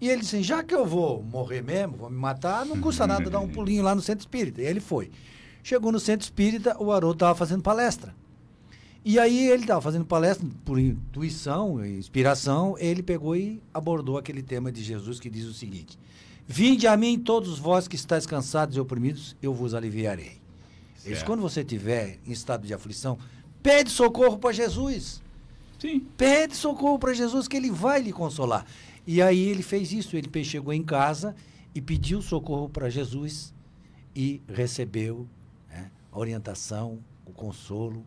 E 0.00 0.08
ele 0.08 0.20
disse, 0.22 0.42
já 0.42 0.62
que 0.62 0.74
eu 0.74 0.84
vou 0.84 1.22
morrer 1.22 1.62
mesmo, 1.62 1.96
vou 1.96 2.10
me 2.10 2.16
matar, 2.16 2.66
não 2.66 2.80
custa 2.80 3.06
nada 3.06 3.30
dar 3.30 3.40
um 3.40 3.48
pulinho 3.48 3.82
lá 3.82 3.94
no 3.94 4.02
centro 4.02 4.20
espírita. 4.20 4.60
E 4.60 4.66
ele 4.66 4.80
foi. 4.80 5.10
Chegou 5.62 5.90
no 5.90 6.00
centro 6.00 6.24
espírita, 6.24 6.76
o 6.80 6.92
Haroldo 6.92 7.16
estava 7.16 7.34
fazendo 7.34 7.62
palestra. 7.62 8.14
E 9.04 9.18
aí 9.18 9.48
ele 9.48 9.62
estava 9.62 9.80
fazendo 9.80 10.04
palestra, 10.04 10.46
por 10.64 10.78
intuição, 10.78 11.84
inspiração, 11.84 12.74
ele 12.78 13.02
pegou 13.02 13.36
e 13.36 13.62
abordou 13.72 14.18
aquele 14.18 14.42
tema 14.42 14.72
de 14.72 14.82
Jesus 14.82 15.20
que 15.20 15.28
diz 15.28 15.44
o 15.44 15.52
seguinte: 15.52 15.98
Vinde 16.46 16.86
a 16.86 16.96
mim 16.96 17.18
todos 17.18 17.58
vós 17.58 17.86
que 17.86 17.96
estáis 17.96 18.26
cansados 18.26 18.76
e 18.76 18.80
oprimidos, 18.80 19.36
eu 19.42 19.52
vos 19.52 19.74
aliviarei. 19.74 20.43
Eles, 21.04 21.22
quando 21.22 21.40
você 21.40 21.60
estiver 21.60 22.18
em 22.26 22.32
estado 22.32 22.66
de 22.66 22.74
aflição, 22.74 23.18
pede 23.62 23.90
socorro 23.90 24.38
para 24.38 24.52
Jesus. 24.52 25.22
Sim. 25.78 26.06
Pede 26.16 26.56
socorro 26.56 26.98
para 26.98 27.12
Jesus 27.12 27.46
que 27.46 27.56
ele 27.56 27.70
vai 27.70 28.00
lhe 28.00 28.12
consolar. 28.12 28.64
E 29.06 29.20
aí 29.20 29.48
ele 29.48 29.62
fez 29.62 29.92
isso, 29.92 30.16
ele 30.16 30.44
chegou 30.44 30.72
em 30.72 30.82
casa 30.82 31.34
e 31.74 31.80
pediu 31.80 32.22
socorro 32.22 32.68
para 32.68 32.88
Jesus 32.88 33.52
e 34.14 34.40
recebeu 34.48 35.28
né, 35.68 35.90
a 36.10 36.18
orientação, 36.18 36.98
o 37.26 37.32
consolo, 37.32 38.04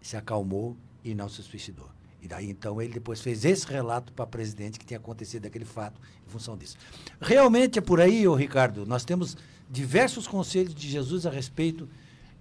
se 0.00 0.16
acalmou 0.16 0.76
e 1.02 1.14
não 1.14 1.28
se 1.28 1.42
suicidou. 1.42 1.88
E 2.20 2.28
daí 2.28 2.48
então 2.48 2.80
ele 2.80 2.94
depois 2.94 3.20
fez 3.20 3.44
esse 3.44 3.66
relato 3.66 4.12
para 4.12 4.24
o 4.24 4.28
presidente 4.28 4.78
que 4.78 4.86
tinha 4.86 4.98
acontecido 4.98 5.46
aquele 5.46 5.64
fato 5.64 6.00
em 6.24 6.30
função 6.30 6.56
disso. 6.56 6.76
Realmente 7.20 7.80
é 7.80 7.82
por 7.82 8.00
aí, 8.00 8.28
ô 8.28 8.34
Ricardo, 8.34 8.86
nós 8.86 9.04
temos 9.04 9.36
diversos 9.68 10.28
conselhos 10.28 10.72
de 10.72 10.88
Jesus 10.88 11.26
a 11.26 11.30
respeito 11.30 11.88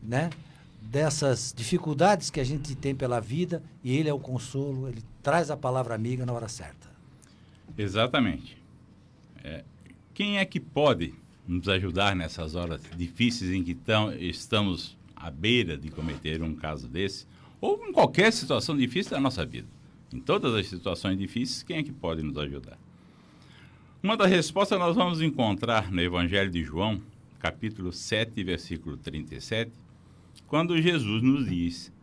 né, 0.01 0.29
dessas 0.81 1.53
dificuldades 1.55 2.29
que 2.29 2.39
a 2.39 2.43
gente 2.43 2.75
tem 2.75 2.95
pela 2.95 3.19
vida 3.19 3.61
e 3.83 3.95
ele 3.95 4.09
é 4.09 4.13
o 4.13 4.19
consolo, 4.19 4.87
ele 4.87 5.03
traz 5.21 5.51
a 5.51 5.57
palavra 5.57 5.95
amiga 5.95 6.25
na 6.25 6.33
hora 6.33 6.47
certa. 6.47 6.89
Exatamente. 7.77 8.57
É, 9.43 9.63
quem 10.13 10.37
é 10.37 10.45
que 10.45 10.59
pode 10.59 11.13
nos 11.47 11.67
ajudar 11.69 12.15
nessas 12.15 12.55
horas 12.55 12.81
difíceis 12.95 13.51
em 13.51 13.63
que 13.63 13.73
tão, 13.73 14.13
estamos 14.13 14.97
à 15.15 15.31
beira 15.31 15.77
de 15.77 15.89
cometer 15.89 16.41
um 16.41 16.55
caso 16.55 16.87
desse? 16.87 17.25
Ou 17.59 17.79
em 17.87 17.91
qualquer 17.91 18.33
situação 18.33 18.75
difícil 18.75 19.11
da 19.11 19.19
nossa 19.19 19.45
vida. 19.45 19.67
Em 20.13 20.19
todas 20.19 20.53
as 20.55 20.67
situações 20.67 21.17
difíceis, 21.17 21.63
quem 21.63 21.77
é 21.77 21.83
que 21.83 21.91
pode 21.91 22.21
nos 22.21 22.37
ajudar? 22.37 22.77
Uma 24.03 24.17
das 24.17 24.29
respostas 24.29 24.79
nós 24.79 24.95
vamos 24.95 25.21
encontrar 25.21 25.91
no 25.91 26.01
Evangelho 26.01 26.49
de 26.49 26.63
João, 26.63 27.01
capítulo 27.39 27.93
7, 27.93 28.43
versículo 28.43 28.97
37, 28.97 29.71
quando 30.51 30.81
Jesus 30.81 31.23
nos 31.23 31.47
diz: 31.47 31.93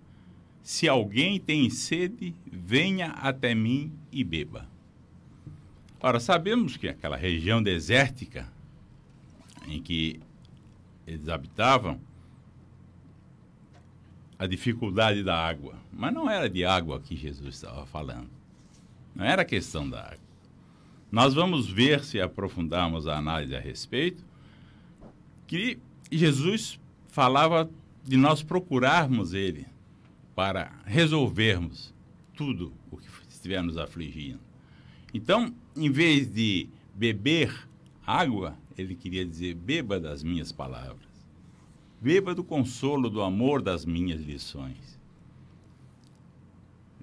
Se 0.62 0.88
alguém 0.88 1.38
tem 1.38 1.68
sede, 1.68 2.34
venha 2.51 3.09
até 3.09 3.55
mim 3.55 3.92
e 4.11 4.24
beba. 4.24 4.66
Ora, 6.01 6.18
sabemos 6.18 6.74
que 6.74 6.88
aquela 6.88 7.14
região 7.14 7.62
desértica 7.62 8.51
em 9.66 9.82
que 9.82 10.18
eles 11.07 11.28
habitavam, 11.28 12.01
a 14.38 14.46
dificuldade 14.46 15.22
da 15.22 15.36
água. 15.36 15.74
Mas 15.92 16.14
não 16.14 16.30
era 16.30 16.49
de 16.49 16.64
água 16.64 17.01
que 17.01 17.14
Jesus 17.14 17.57
estava 17.57 17.84
falando. 17.84 18.30
Não 19.14 19.26
era 19.26 19.44
questão 19.44 19.90
da 19.90 20.01
água. 20.01 20.28
Nós 21.12 21.34
vamos 21.34 21.68
ver, 21.68 22.03
se 22.03 22.18
aprofundarmos 22.18 23.07
a 23.07 23.18
análise 23.18 23.55
a 23.55 23.61
respeito, 23.61 24.24
que 25.46 25.78
Jesus 26.11 26.80
falava 27.09 27.68
de 28.09 28.16
nós 28.16 28.42
procurarmos 28.42 29.34
Ele 29.34 29.66
para 30.34 30.72
resolvermos 30.86 31.92
tudo 32.34 32.72
o 32.90 32.96
que 32.96 33.06
estiver 33.28 33.62
nos 33.62 33.76
afligindo. 33.76 34.40
Então, 35.12 35.54
em 35.76 35.90
vez 35.90 36.32
de 36.32 36.68
beber 36.94 37.68
água, 38.06 38.56
ele 38.76 38.94
queria 38.94 39.26
dizer: 39.26 39.54
beba 39.54 40.00
das 40.00 40.22
minhas 40.22 40.50
palavras. 40.52 41.06
Beba 42.00 42.34
do 42.34 42.42
consolo, 42.42 43.11
do 43.11 43.20
amor 43.20 43.61
das 43.61 43.84
minhas 43.84 44.22
lições. 44.22 44.98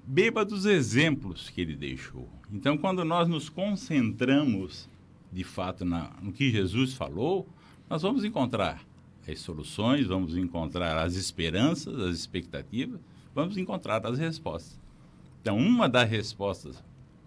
Beba 0.04 0.44
dos 0.44 0.64
exemplos 0.64 1.50
que 1.50 1.60
ele 1.60 1.76
deixou. 1.76 2.28
Então, 2.50 2.76
quando 2.76 3.04
nós 3.04 3.28
nos 3.28 3.48
concentramos, 3.48 4.88
de 5.32 5.44
fato, 5.44 5.84
na, 5.84 6.10
no 6.22 6.32
que 6.32 6.50
Jesus 6.50 6.94
falou, 6.94 7.46
nós 7.88 8.02
vamos 8.02 8.24
encontrar 8.24 8.82
as 9.28 9.40
soluções, 9.40 10.06
vamos 10.06 10.36
encontrar 10.36 10.96
as 10.98 11.14
esperanças, 11.14 11.98
as 12.00 12.16
expectativas, 12.16 13.00
vamos 13.34 13.56
encontrar 13.56 14.04
as 14.06 14.18
respostas. 14.18 14.78
Então, 15.40 15.56
uma 15.56 15.88
das 15.88 16.08
respostas 16.08 16.76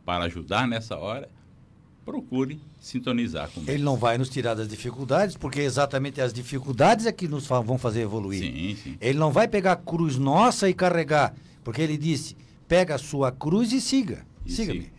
para 0.05 0.25
ajudar 0.25 0.67
nessa 0.67 0.97
hora, 0.97 1.29
procure 2.03 2.59
sintonizar 2.79 3.49
com 3.51 3.61
Ele 3.67 3.83
não 3.83 3.95
vai 3.95 4.17
nos 4.17 4.29
tirar 4.29 4.55
das 4.55 4.67
dificuldades, 4.67 5.37
porque 5.37 5.61
exatamente 5.61 6.19
as 6.19 6.33
dificuldades 6.33 7.05
é 7.05 7.11
que 7.11 7.27
nos 7.27 7.45
vão 7.45 7.77
fazer 7.77 8.01
evoluir. 8.01 8.39
Sim, 8.39 8.75
sim. 8.75 8.97
Ele 8.99 9.19
não 9.19 9.31
vai 9.31 9.47
pegar 9.47 9.73
a 9.73 9.75
cruz 9.75 10.17
nossa 10.17 10.67
e 10.67 10.73
carregar, 10.73 11.35
porque 11.63 11.81
ele 11.81 11.97
disse: 11.97 12.35
pega 12.67 12.95
a 12.95 12.97
sua 12.97 13.31
cruz 13.31 13.71
e 13.71 13.79
siga. 13.79 14.25
Siga-me. 14.47 14.89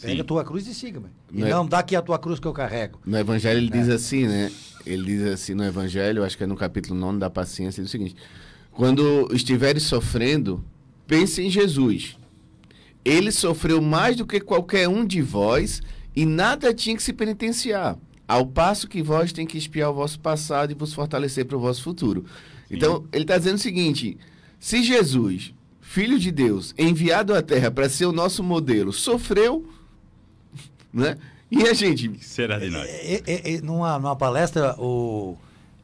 pega 0.00 0.14
Sim. 0.14 0.20
a 0.20 0.24
tua 0.24 0.44
cruz 0.44 0.66
e 0.66 0.74
siga-me. 0.74 1.08
E 1.32 1.40
não, 1.40 1.48
não 1.48 1.66
dá 1.66 1.80
aqui 1.80 1.96
a 1.96 2.02
tua 2.02 2.18
cruz 2.18 2.38
que 2.38 2.46
eu 2.46 2.52
carrego. 2.52 3.00
No 3.04 3.18
Evangelho 3.18 3.58
ele 3.58 3.68
é. 3.68 3.70
diz 3.70 3.88
assim, 3.88 4.26
né? 4.26 4.50
ele 4.86 5.04
diz 5.04 5.22
assim 5.22 5.54
no 5.54 5.64
Evangelho, 5.64 6.24
acho 6.24 6.36
que 6.36 6.44
é 6.44 6.46
no 6.46 6.56
capítulo 6.56 6.98
9 6.98 7.18
da 7.18 7.28
paciência, 7.28 7.82
diz 7.82 7.90
o 7.90 7.92
seguinte: 7.92 8.16
quando 8.70 9.28
estiveres 9.32 9.82
sofrendo, 9.82 10.64
pense 11.06 11.42
em 11.42 11.50
Jesus. 11.50 12.16
Ele 13.04 13.32
sofreu 13.32 13.80
mais 13.80 14.16
do 14.16 14.26
que 14.26 14.40
qualquer 14.40 14.88
um 14.88 15.04
de 15.04 15.22
vós 15.22 15.80
e 16.14 16.26
nada 16.26 16.74
tinha 16.74 16.96
que 16.96 17.02
se 17.02 17.12
penitenciar. 17.12 17.96
Ao 18.26 18.44
passo 18.44 18.86
que 18.86 19.02
vós 19.02 19.32
tem 19.32 19.46
que 19.46 19.56
espiar 19.56 19.90
o 19.90 19.94
vosso 19.94 20.20
passado 20.20 20.70
e 20.70 20.74
vos 20.74 20.92
fortalecer 20.92 21.46
para 21.46 21.56
o 21.56 21.60
vosso 21.60 21.82
futuro. 21.82 22.24
Sim. 22.68 22.76
Então, 22.76 23.04
ele 23.12 23.24
está 23.24 23.38
dizendo 23.38 23.56
o 23.56 23.60
seguinte: 23.60 24.18
se 24.60 24.82
Jesus, 24.82 25.54
filho 25.80 26.18
de 26.18 26.30
Deus, 26.30 26.74
enviado 26.76 27.32
à 27.34 27.40
Terra 27.40 27.70
para 27.70 27.88
ser 27.88 28.04
o 28.06 28.12
nosso 28.12 28.42
modelo, 28.42 28.92
sofreu, 28.92 29.66
né? 30.92 31.16
E 31.50 31.66
a 31.66 31.72
gente. 31.72 32.22
Será 32.24 32.58
de 32.58 32.70
nós? 32.70 32.86
É, 32.88 33.22
é, 33.26 33.54
é, 33.54 33.60
numa, 33.60 33.98
numa 33.98 34.14
palestra, 34.16 34.74
o, 34.78 35.36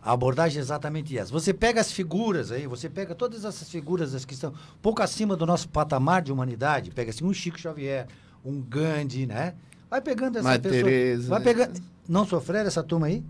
a 0.02 0.12
abordagem 0.12 0.58
é 0.58 0.60
exatamente 0.60 1.16
essa. 1.16 1.32
Você 1.32 1.54
pega 1.54 1.80
as 1.80 1.90
figuras 1.90 2.52
aí, 2.52 2.66
você 2.66 2.88
pega 2.88 3.14
todas 3.14 3.44
essas 3.44 3.68
figuras 3.70 4.14
as 4.14 4.24
que 4.24 4.34
estão 4.34 4.52
pouco 4.82 5.02
acima 5.02 5.34
do 5.36 5.46
nosso 5.46 5.68
patamar 5.68 6.20
de 6.22 6.30
humanidade, 6.30 6.90
pega 6.90 7.10
assim 7.10 7.24
um 7.24 7.32
Chico 7.32 7.58
Xavier, 7.58 8.06
um 8.44 8.60
Gandhi, 8.60 9.26
né? 9.26 9.54
Vai 9.88 10.00
pegando 10.00 10.38
essa 10.38 10.58
pessoa. 10.58 10.82
Tereza- 10.82 11.28
Vai 11.28 11.40
pegando. 11.40 11.80
Não 12.08 12.26
sofreram 12.26 12.66
essa 12.66 12.82
turma 12.82 13.06
aí? 13.06 13.22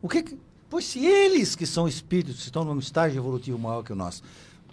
O 0.00 0.08
que, 0.08 0.22
que 0.22 0.38
Pois 0.72 0.86
se 0.86 1.04
eles 1.04 1.54
que 1.54 1.66
são 1.66 1.86
espíritos, 1.86 2.36
que 2.36 2.42
estão 2.44 2.64
num 2.64 2.78
estágio 2.78 3.18
evolutivo 3.20 3.58
maior 3.58 3.82
que 3.82 3.92
o 3.92 3.94
nosso, 3.94 4.22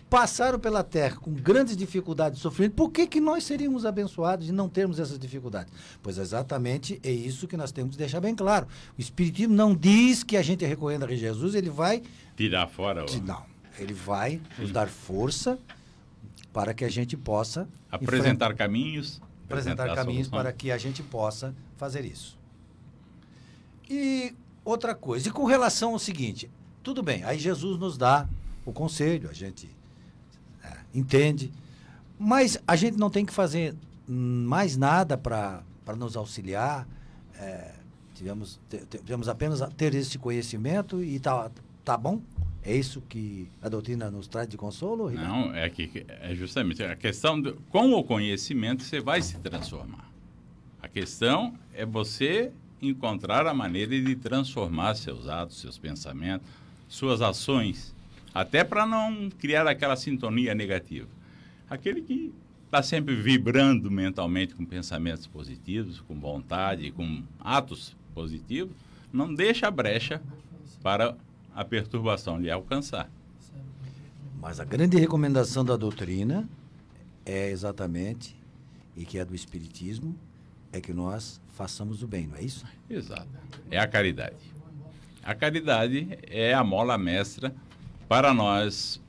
passaram 0.09 0.59
pela 0.59 0.83
Terra 0.83 1.17
com 1.17 1.31
grandes 1.31 1.77
dificuldades 1.77 2.39
e 2.39 2.41
sofrimento, 2.41 2.73
por 2.73 2.89
que, 2.91 3.05
que 3.05 3.21
nós 3.21 3.43
seríamos 3.43 3.85
abençoados 3.85 4.47
de 4.47 4.51
não 4.51 4.67
termos 4.67 4.99
essas 4.99 5.19
dificuldades? 5.19 5.71
Pois 6.01 6.17
exatamente 6.17 6.99
é 7.03 7.11
isso 7.11 7.47
que 7.47 7.55
nós 7.55 7.71
temos 7.71 7.91
que 7.95 7.99
deixar 7.99 8.19
bem 8.19 8.35
claro. 8.35 8.67
O 8.97 9.01
Espiritismo 9.01 9.53
não 9.53 9.75
diz 9.75 10.23
que 10.23 10.35
a 10.35 10.41
gente 10.41 10.65
recorrendo 10.65 11.05
a 11.05 11.15
Jesus, 11.15 11.53
ele 11.53 11.69
vai 11.69 12.01
Tirar 12.35 12.67
fora 12.67 13.05
o... 13.05 13.21
Não. 13.21 13.43
Ele 13.77 13.93
vai 13.93 14.41
nos 14.57 14.71
dar 14.71 14.87
força 14.89 15.59
para 16.51 16.73
que 16.73 16.83
a 16.83 16.89
gente 16.89 17.15
possa 17.15 17.67
Apresentar 17.91 18.53
caminhos. 18.55 19.21
apresentar 19.45 19.85
caminhos 19.95 20.27
soluções. 20.27 20.29
para 20.29 20.51
que 20.51 20.71
a 20.71 20.77
gente 20.77 21.03
possa 21.03 21.55
fazer 21.77 22.03
isso. 22.03 22.37
E 23.89 24.33
outra 24.65 24.93
coisa, 24.95 25.29
e 25.29 25.31
com 25.31 25.45
relação 25.45 25.93
ao 25.93 25.99
seguinte, 25.99 26.49
tudo 26.83 27.01
bem, 27.03 27.23
aí 27.23 27.37
Jesus 27.39 27.79
nos 27.79 27.97
dá 27.97 28.27
o 28.65 28.71
conselho, 28.73 29.29
a 29.29 29.33
gente 29.33 29.67
é, 29.67 29.78
entende, 30.93 31.51
mas 32.17 32.57
a 32.67 32.75
gente 32.75 32.97
não 32.97 33.09
tem 33.09 33.25
que 33.25 33.33
fazer 33.33 33.75
mais 34.07 34.75
nada 34.75 35.17
para 35.17 35.63
nos 35.95 36.15
auxiliar. 36.17 36.87
é, 37.39 37.73
tivemos, 38.15 38.59
tivemos 38.89 39.29
apenas 39.29 39.61
ter 39.77 39.95
esse 39.95 40.17
conhecimento 40.17 41.01
e 41.01 41.19
tá, 41.19 41.49
tá 41.85 41.97
bom? 41.97 42.21
É 42.61 42.75
isso 42.75 43.01
que 43.07 43.47
a 43.61 43.69
doutrina 43.69 44.11
nos 44.11 44.27
traz 44.27 44.47
de 44.47 44.57
consolo? 44.57 45.07
Ricardo? 45.07 45.29
Não, 45.29 45.55
é 45.55 45.69
que 45.69 46.05
é 46.07 46.35
justamente 46.35 46.83
a 46.83 46.95
questão 46.95 47.41
com 47.69 47.93
o 47.93 48.03
conhecimento 48.03 48.83
você 48.83 48.99
vai 48.99 49.21
se 49.21 49.37
transformar. 49.37 50.09
A 50.81 50.87
questão 50.87 51.53
é 51.73 51.85
você 51.85 52.51
encontrar 52.81 53.47
a 53.47 53.53
maneira 53.53 53.99
de 53.99 54.15
transformar 54.15 54.95
seus 54.95 55.27
atos, 55.27 55.59
seus 55.61 55.77
pensamentos, 55.77 56.47
suas 56.87 57.21
ações, 57.21 57.95
até 58.33 58.63
para 58.63 58.85
não 58.85 59.29
criar 59.29 59.67
aquela 59.67 59.95
sintonia 59.95 60.53
negativa. 60.53 61.07
Aquele 61.69 62.01
que 62.01 62.33
está 62.65 62.83
sempre 62.83 63.15
vibrando 63.15 63.89
mentalmente 63.89 64.53
com 64.53 64.63
pensamentos 64.63 65.25
positivos, 65.25 66.01
com 66.01 66.19
vontade, 66.19 66.91
com 66.91 67.23
atos 67.39 67.95
positivos, 68.13 68.75
não 69.11 69.33
deixa 69.33 69.67
a 69.67 69.71
brecha 69.71 70.21
para 70.83 71.15
a 71.55 71.65
perturbação 71.65 72.39
lhe 72.39 72.49
alcançar. 72.49 73.09
Mas 74.39 74.59
a 74.59 74.65
grande 74.65 74.97
recomendação 74.97 75.65
da 75.65 75.75
doutrina 75.75 76.47
é 77.25 77.49
exatamente, 77.49 78.35
e 78.95 79.03
que 79.03 79.17
é 79.17 79.25
do 79.25 79.35
Espiritismo, 79.35 80.15
é 80.71 80.79
que 80.79 80.93
nós 80.93 81.41
façamos 81.55 82.03
o 82.03 82.07
bem, 82.07 82.27
não 82.27 82.37
é 82.37 82.43
isso? 82.43 82.65
Exato. 82.89 83.27
É 83.69 83.79
a 83.79 83.87
caridade. 83.87 84.37
A 85.23 85.35
caridade 85.35 86.17
é 86.23 86.53
a 86.53 86.63
mola 86.63 86.97
mestra 86.97 87.53
para 88.09 88.33
nós 88.33 88.99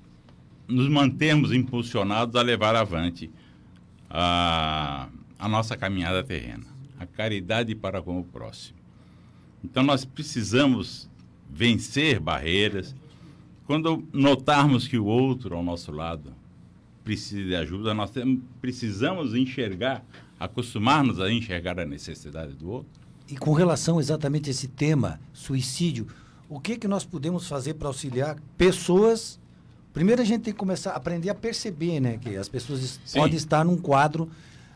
nos 0.69 0.89
mantermos 0.89 1.53
impulsionados 1.53 2.37
a 2.37 2.43
levar 2.43 2.77
avante 2.77 3.31
a, 4.11 5.09
a 5.39 5.49
nossa 5.49 5.75
caminhada 5.75 6.23
terrena. 6.23 6.67
A 6.99 7.07
caridade 7.07 7.75
para 7.75 8.03
com 8.03 8.21
o 8.21 8.25
próximo. 8.25 8.79
Então 9.65 9.83
nós 9.83 10.05
precisamos 10.05 11.09
vencer 11.49 12.21
barreiras. 12.21 12.95
Quando 13.67 14.07
notarmos 14.13 14.87
que 14.87 14.99
o 14.99 15.07
outro 15.07 15.57
ao 15.57 15.63
nosso 15.63 15.91
lado 15.91 16.35
precisa 17.03 17.43
de 17.43 17.57
ajuda, 17.57 17.95
nós 17.95 18.11
temos, 18.11 18.43
precisamos 18.61 19.35
enxergar, 19.35 20.05
acostumar-nos 20.39 21.19
a 21.21 21.33
enxergar 21.33 21.81
a 21.81 21.87
necessidade 21.87 22.53
do 22.53 22.69
outro. 22.71 23.01
E 23.27 23.37
com 23.37 23.55
relação 23.55 23.99
exatamente 23.99 24.51
a 24.51 24.53
esse 24.53 24.69
tema, 24.69 25.19
suicídio, 25.33 26.07
o 26.51 26.61
que, 26.61 26.77
que 26.77 26.87
nós 26.89 27.05
podemos 27.05 27.47
fazer 27.47 27.75
para 27.75 27.89
auxiliar 27.89 28.37
pessoas? 28.59 29.39
Primeiro 29.95 30.21
a 30.21 30.25
gente 30.25 30.43
tem 30.43 30.53
que 30.53 30.59
começar 30.59 30.91
a 30.91 30.97
aprender 30.97 31.31
a 31.31 31.35
perceber, 31.35 32.01
né? 32.01 32.19
Que 32.19 32.37
as 32.37 32.49
pessoas 32.49 32.83
es- 32.83 33.01
Sim. 33.05 33.21
podem 33.21 33.37
estar 33.37 33.65
num 33.65 33.77
quadro 33.79 34.29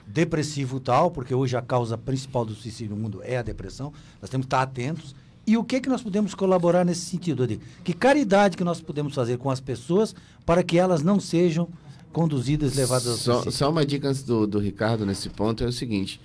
depressivo 0.07 0.81
tal, 0.81 1.11
porque 1.11 1.35
hoje 1.35 1.57
a 1.57 1.62
causa 1.62 1.97
principal 1.99 2.45
do 2.45 2.55
suicídio 2.55 2.95
no 2.97 3.03
mundo 3.03 3.20
é 3.25 3.37
a 3.37 3.43
depressão. 3.43 3.93
Nós 4.22 4.31
temos 4.31 4.45
que 4.45 4.49
estar 4.49 4.62
atentos. 4.62 5.14
E 5.47 5.57
o 5.59 5.64
que, 5.64 5.81
que 5.81 5.89
nós 5.89 6.03
podemos 6.03 6.35
colaborar 6.35 6.85
nesse 6.85 7.03
sentido, 7.03 7.43
Adi? 7.43 7.61
Que 7.83 7.93
caridade 7.93 8.57
que 8.57 8.64
nós 8.64 8.81
podemos 8.81 9.14
fazer 9.14 9.37
com 9.37 9.51
as 9.51 9.61
pessoas 9.61 10.14
para 10.47 10.62
que 10.62 10.79
elas 10.79 11.03
não 11.03 11.20
sejam 11.20 11.68
conduzidas, 12.12 12.75
levadas 12.77 13.07
ao 13.09 13.16
Só, 13.16 13.33
suicídio? 13.35 13.53
só 13.53 13.70
uma 13.70 13.85
dica 13.85 14.09
antes 14.09 14.22
do, 14.22 14.47
do 14.47 14.59
Ricardo 14.59 15.05
nesse 15.05 15.29
ponto 15.29 15.62
é 15.64 15.66
o 15.66 15.72
seguinte: 15.72 16.20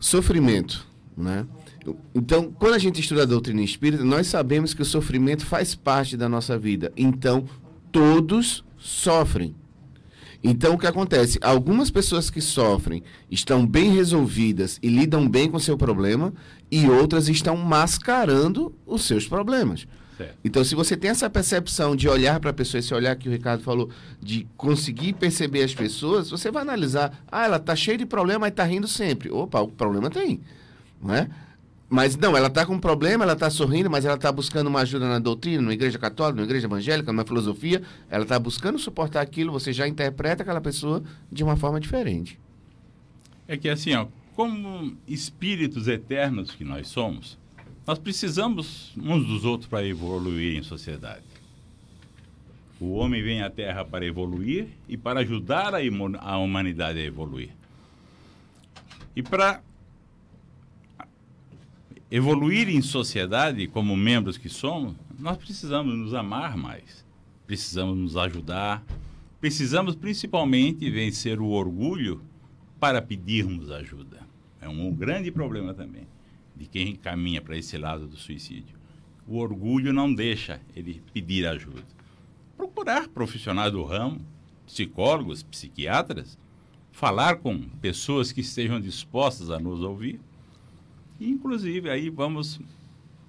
sofrimento, 0.00 0.86
né? 1.16 1.46
Então, 2.14 2.50
quando 2.50 2.74
a 2.74 2.78
gente 2.78 3.00
estuda 3.00 3.22
a 3.22 3.26
doutrina 3.26 3.62
espírita, 3.62 4.04
nós 4.04 4.26
sabemos 4.26 4.72
que 4.72 4.82
o 4.82 4.84
sofrimento 4.84 5.44
faz 5.44 5.74
parte 5.74 6.16
da 6.16 6.28
nossa 6.28 6.58
vida. 6.58 6.92
Então, 6.96 7.44
todos 7.92 8.64
sofrem. 8.78 9.54
Então, 10.42 10.74
o 10.74 10.78
que 10.78 10.86
acontece? 10.86 11.38
Algumas 11.40 11.90
pessoas 11.90 12.28
que 12.28 12.40
sofrem 12.40 13.02
estão 13.30 13.66
bem 13.66 13.90
resolvidas 13.90 14.78
e 14.82 14.88
lidam 14.88 15.26
bem 15.26 15.50
com 15.50 15.58
seu 15.58 15.76
problema, 15.76 16.34
e 16.70 16.86
outras 16.88 17.28
estão 17.28 17.56
mascarando 17.56 18.74
os 18.84 19.04
seus 19.04 19.26
problemas. 19.26 19.86
Certo. 20.16 20.36
Então, 20.44 20.62
se 20.62 20.74
você 20.74 20.96
tem 20.96 21.10
essa 21.10 21.30
percepção 21.30 21.96
de 21.96 22.08
olhar 22.08 22.38
para 22.40 22.50
a 22.50 22.52
pessoa, 22.52 22.78
esse 22.78 22.92
olhar 22.92 23.16
que 23.16 23.28
o 23.28 23.32
Ricardo 23.32 23.62
falou, 23.62 23.88
de 24.20 24.46
conseguir 24.56 25.14
perceber 25.14 25.62
as 25.62 25.74
pessoas, 25.74 26.30
você 26.30 26.50
vai 26.50 26.62
analisar, 26.62 27.24
ah, 27.30 27.46
ela 27.46 27.58
tá 27.58 27.74
cheia 27.74 27.98
de 27.98 28.06
problema, 28.06 28.40
mas 28.40 28.54
tá 28.54 28.64
rindo 28.64 28.86
sempre. 28.86 29.30
Opa, 29.30 29.60
o 29.60 29.68
problema 29.68 30.10
tem, 30.10 30.40
não 31.02 31.14
é? 31.14 31.28
Mas 31.88 32.16
não, 32.16 32.36
ela 32.36 32.48
tá 32.48 32.64
com 32.64 32.74
um 32.74 32.80
problema, 32.80 33.24
ela 33.24 33.36
tá 33.36 33.50
sorrindo, 33.50 33.90
mas 33.90 34.04
ela 34.04 34.16
tá 34.16 34.32
buscando 34.32 34.68
uma 34.68 34.80
ajuda 34.80 35.06
na 35.06 35.18
doutrina, 35.18 35.60
numa 35.60 35.74
igreja 35.74 35.98
católica, 35.98 36.36
numa 36.36 36.46
igreja 36.46 36.66
evangélica, 36.66 37.12
numa 37.12 37.24
filosofia, 37.24 37.82
ela 38.10 38.24
tá 38.24 38.38
buscando 38.38 38.78
suportar 38.78 39.20
aquilo, 39.20 39.52
você 39.52 39.72
já 39.72 39.86
interpreta 39.86 40.42
aquela 40.42 40.60
pessoa 40.60 41.02
de 41.30 41.44
uma 41.44 41.56
forma 41.56 41.78
diferente. 41.78 42.38
É 43.46 43.56
que 43.56 43.68
assim, 43.68 43.94
ó, 43.94 44.06
como 44.34 44.96
espíritos 45.06 45.86
eternos 45.86 46.52
que 46.52 46.64
nós 46.64 46.88
somos, 46.88 47.38
nós 47.86 47.98
precisamos 47.98 48.92
uns 48.96 49.26
dos 49.26 49.44
outros 49.44 49.68
para 49.68 49.86
evoluir 49.86 50.56
em 50.56 50.62
sociedade. 50.62 51.22
O 52.80 52.94
homem 52.94 53.22
vem 53.22 53.42
à 53.42 53.50
Terra 53.50 53.84
para 53.84 54.04
evoluir 54.04 54.68
e 54.88 54.96
para 54.96 55.20
ajudar 55.20 55.74
a, 55.74 55.78
a 56.18 56.38
humanidade 56.38 56.98
a 56.98 57.04
evoluir. 57.04 57.50
E 59.14 59.22
para 59.22 59.62
evoluir 62.16 62.68
em 62.68 62.80
sociedade, 62.80 63.66
como 63.66 63.96
membros 63.96 64.38
que 64.38 64.48
somos, 64.48 64.94
nós 65.18 65.36
precisamos 65.36 65.98
nos 65.98 66.14
amar 66.14 66.56
mais, 66.56 67.04
precisamos 67.44 67.98
nos 67.98 68.16
ajudar, 68.16 68.84
precisamos 69.40 69.96
principalmente 69.96 70.88
vencer 70.88 71.40
o 71.40 71.48
orgulho 71.48 72.22
para 72.78 73.02
pedirmos 73.02 73.68
ajuda. 73.72 74.20
É 74.60 74.68
um 74.68 74.94
grande 74.94 75.32
problema 75.32 75.74
também 75.74 76.06
de 76.54 76.66
quem 76.66 76.94
caminha 76.94 77.42
para 77.42 77.58
esse 77.58 77.76
lado 77.76 78.06
do 78.06 78.16
suicídio. 78.16 78.78
O 79.26 79.38
orgulho 79.38 79.92
não 79.92 80.14
deixa 80.14 80.60
ele 80.76 81.02
pedir 81.12 81.44
ajuda. 81.48 81.82
Procurar 82.56 83.08
profissionais 83.08 83.72
do 83.72 83.82
ramo, 83.82 84.20
psicólogos, 84.64 85.42
psiquiatras, 85.42 86.38
falar 86.92 87.38
com 87.38 87.58
pessoas 87.80 88.30
que 88.30 88.40
estejam 88.40 88.80
dispostas 88.80 89.50
a 89.50 89.58
nos 89.58 89.80
ouvir. 89.80 90.20
E, 91.18 91.28
inclusive, 91.30 91.90
aí 91.90 92.10
vamos 92.10 92.60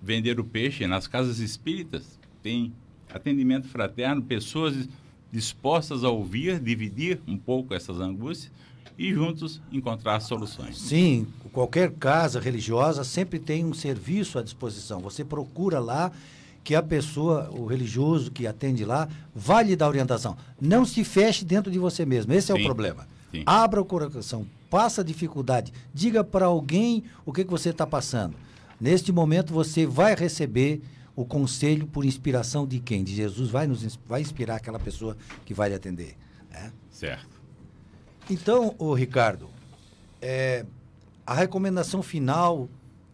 vender 0.01 0.39
o 0.39 0.43
peixe 0.43 0.85
nas 0.87 1.07
casas 1.07 1.39
espíritas. 1.39 2.19
Tem 2.41 2.73
atendimento 3.13 3.67
fraterno, 3.67 4.21
pessoas 4.21 4.87
dispostas 5.31 6.03
a 6.03 6.09
ouvir, 6.09 6.59
dividir 6.59 7.19
um 7.27 7.37
pouco 7.37 7.73
essas 7.73 7.99
angústias 7.99 8.51
e 8.97 9.13
juntos 9.13 9.61
encontrar 9.71 10.19
soluções. 10.21 10.77
Sim, 10.77 11.27
qualquer 11.51 11.91
casa 11.91 12.39
religiosa 12.39 13.03
sempre 13.03 13.39
tem 13.39 13.65
um 13.65 13.73
serviço 13.73 14.39
à 14.39 14.43
disposição. 14.43 15.01
Você 15.01 15.23
procura 15.23 15.79
lá 15.79 16.11
que 16.63 16.73
a 16.73 16.81
pessoa, 16.81 17.49
o 17.51 17.65
religioso 17.65 18.31
que 18.31 18.47
atende 18.47 18.85
lá, 18.85 19.07
vai 19.35 19.63
lhe 19.63 19.75
dar 19.75 19.87
orientação. 19.87 20.35
Não 20.59 20.85
se 20.85 21.03
feche 21.03 21.45
dentro 21.45 21.71
de 21.71 21.77
você 21.77 22.05
mesmo. 22.05 22.33
Esse 22.33 22.51
é 22.51 22.55
o 22.55 22.63
problema. 22.63 23.07
sim. 23.31 23.43
Abra 23.45 23.81
o 23.81 23.85
coração, 23.85 24.47
passa 24.75 24.99
a 24.99 25.03
dificuldade, 25.05 25.71
diga 25.93 26.21
para 26.21 26.47
alguém 26.47 27.05
o 27.25 27.31
que, 27.31 27.45
que 27.45 27.49
você 27.49 27.69
está 27.69 27.87
passando. 27.87 28.35
Neste 28.77 29.09
momento 29.09 29.53
você 29.53 29.85
vai 29.85 30.13
receber 30.13 30.81
o 31.15 31.23
conselho 31.23 31.87
por 31.87 32.03
inspiração 32.03 32.67
de 32.67 32.81
quem? 32.81 33.01
De 33.01 33.15
Jesus 33.15 33.49
vai 33.49 33.67
nos 33.67 33.97
vai 34.05 34.19
inspirar 34.19 34.57
aquela 34.57 34.77
pessoa 34.77 35.15
que 35.45 35.53
vai 35.53 35.69
lhe 35.69 35.75
atender. 35.75 36.17
né? 36.51 36.73
Certo. 36.91 37.41
Então, 38.29 38.75
o 38.77 38.93
Ricardo, 38.93 39.49
é, 40.21 40.65
a 41.25 41.33
recomendação 41.33 42.03
final 42.03 42.67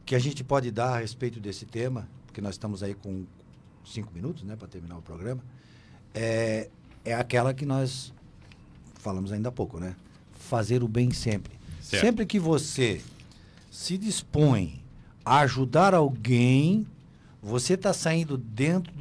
que 0.03 0.15
a 0.15 0.19
gente 0.19 0.43
pode 0.43 0.71
dar 0.71 0.95
a 0.95 0.97
respeito 0.97 1.39
desse 1.39 1.67
tema, 1.67 2.09
porque 2.25 2.41
nós 2.41 2.55
estamos 2.55 2.81
aí 2.81 2.95
com 2.95 3.23
cinco 3.85 4.11
minutos, 4.11 4.41
né, 4.41 4.55
para 4.55 4.67
terminar 4.67 4.97
o 4.97 5.01
programa, 5.03 5.43
é, 6.11 6.71
é 7.05 7.13
aquela 7.13 7.53
que 7.53 7.67
nós 7.67 8.11
falamos 8.95 9.31
ainda 9.31 9.49
há 9.49 9.51
pouco, 9.51 9.79
né? 9.79 9.95
Fazer 10.51 10.83
o 10.83 10.87
bem 10.89 11.11
sempre. 11.11 11.53
Certo. 11.81 12.01
Sempre 12.01 12.25
que 12.25 12.37
você 12.37 12.99
se 13.71 13.97
dispõe 13.97 14.83
a 15.23 15.39
ajudar 15.39 15.93
alguém, 15.93 16.85
você 17.41 17.75
está 17.75 17.93
saindo 17.93 18.37
dentro 18.37 18.91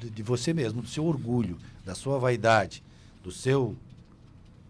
de 0.00 0.22
você 0.24 0.52
mesmo, 0.52 0.82
do 0.82 0.88
seu 0.88 1.06
orgulho, 1.06 1.58
da 1.84 1.94
sua 1.94 2.18
vaidade, 2.18 2.82
do 3.22 3.30
seu 3.30 3.76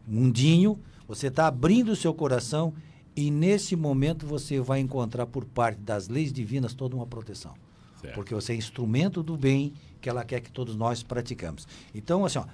mundinho, 0.07 0.79
você 1.09 1.29
está 1.29 1.47
abrindo 1.47 1.93
o 1.93 1.97
seu 1.97 2.13
coração 2.13 2.75
e 3.17 3.31
nesse 3.31 3.75
momento 3.75 4.27
você 4.27 4.61
vai 4.61 4.81
encontrar 4.81 5.25
por 5.25 5.47
parte 5.47 5.81
das 5.81 6.07
leis 6.07 6.31
divinas 6.35 6.75
toda 6.75 6.95
uma 6.95 7.07
proteção. 7.07 7.55
Certo. 7.99 8.15
Porque 8.15 8.35
você 8.35 8.53
é 8.53 8.57
instrumento 8.57 9.23
do 9.23 9.39
bem 9.39 9.73
que 10.03 10.11
ela 10.11 10.23
quer 10.23 10.41
que 10.41 10.53
todos 10.53 10.77
nós 10.77 11.03
praticamos. 11.03 11.67
Então, 11.95 12.27
assim, 12.27 12.41
ó, 12.41 12.45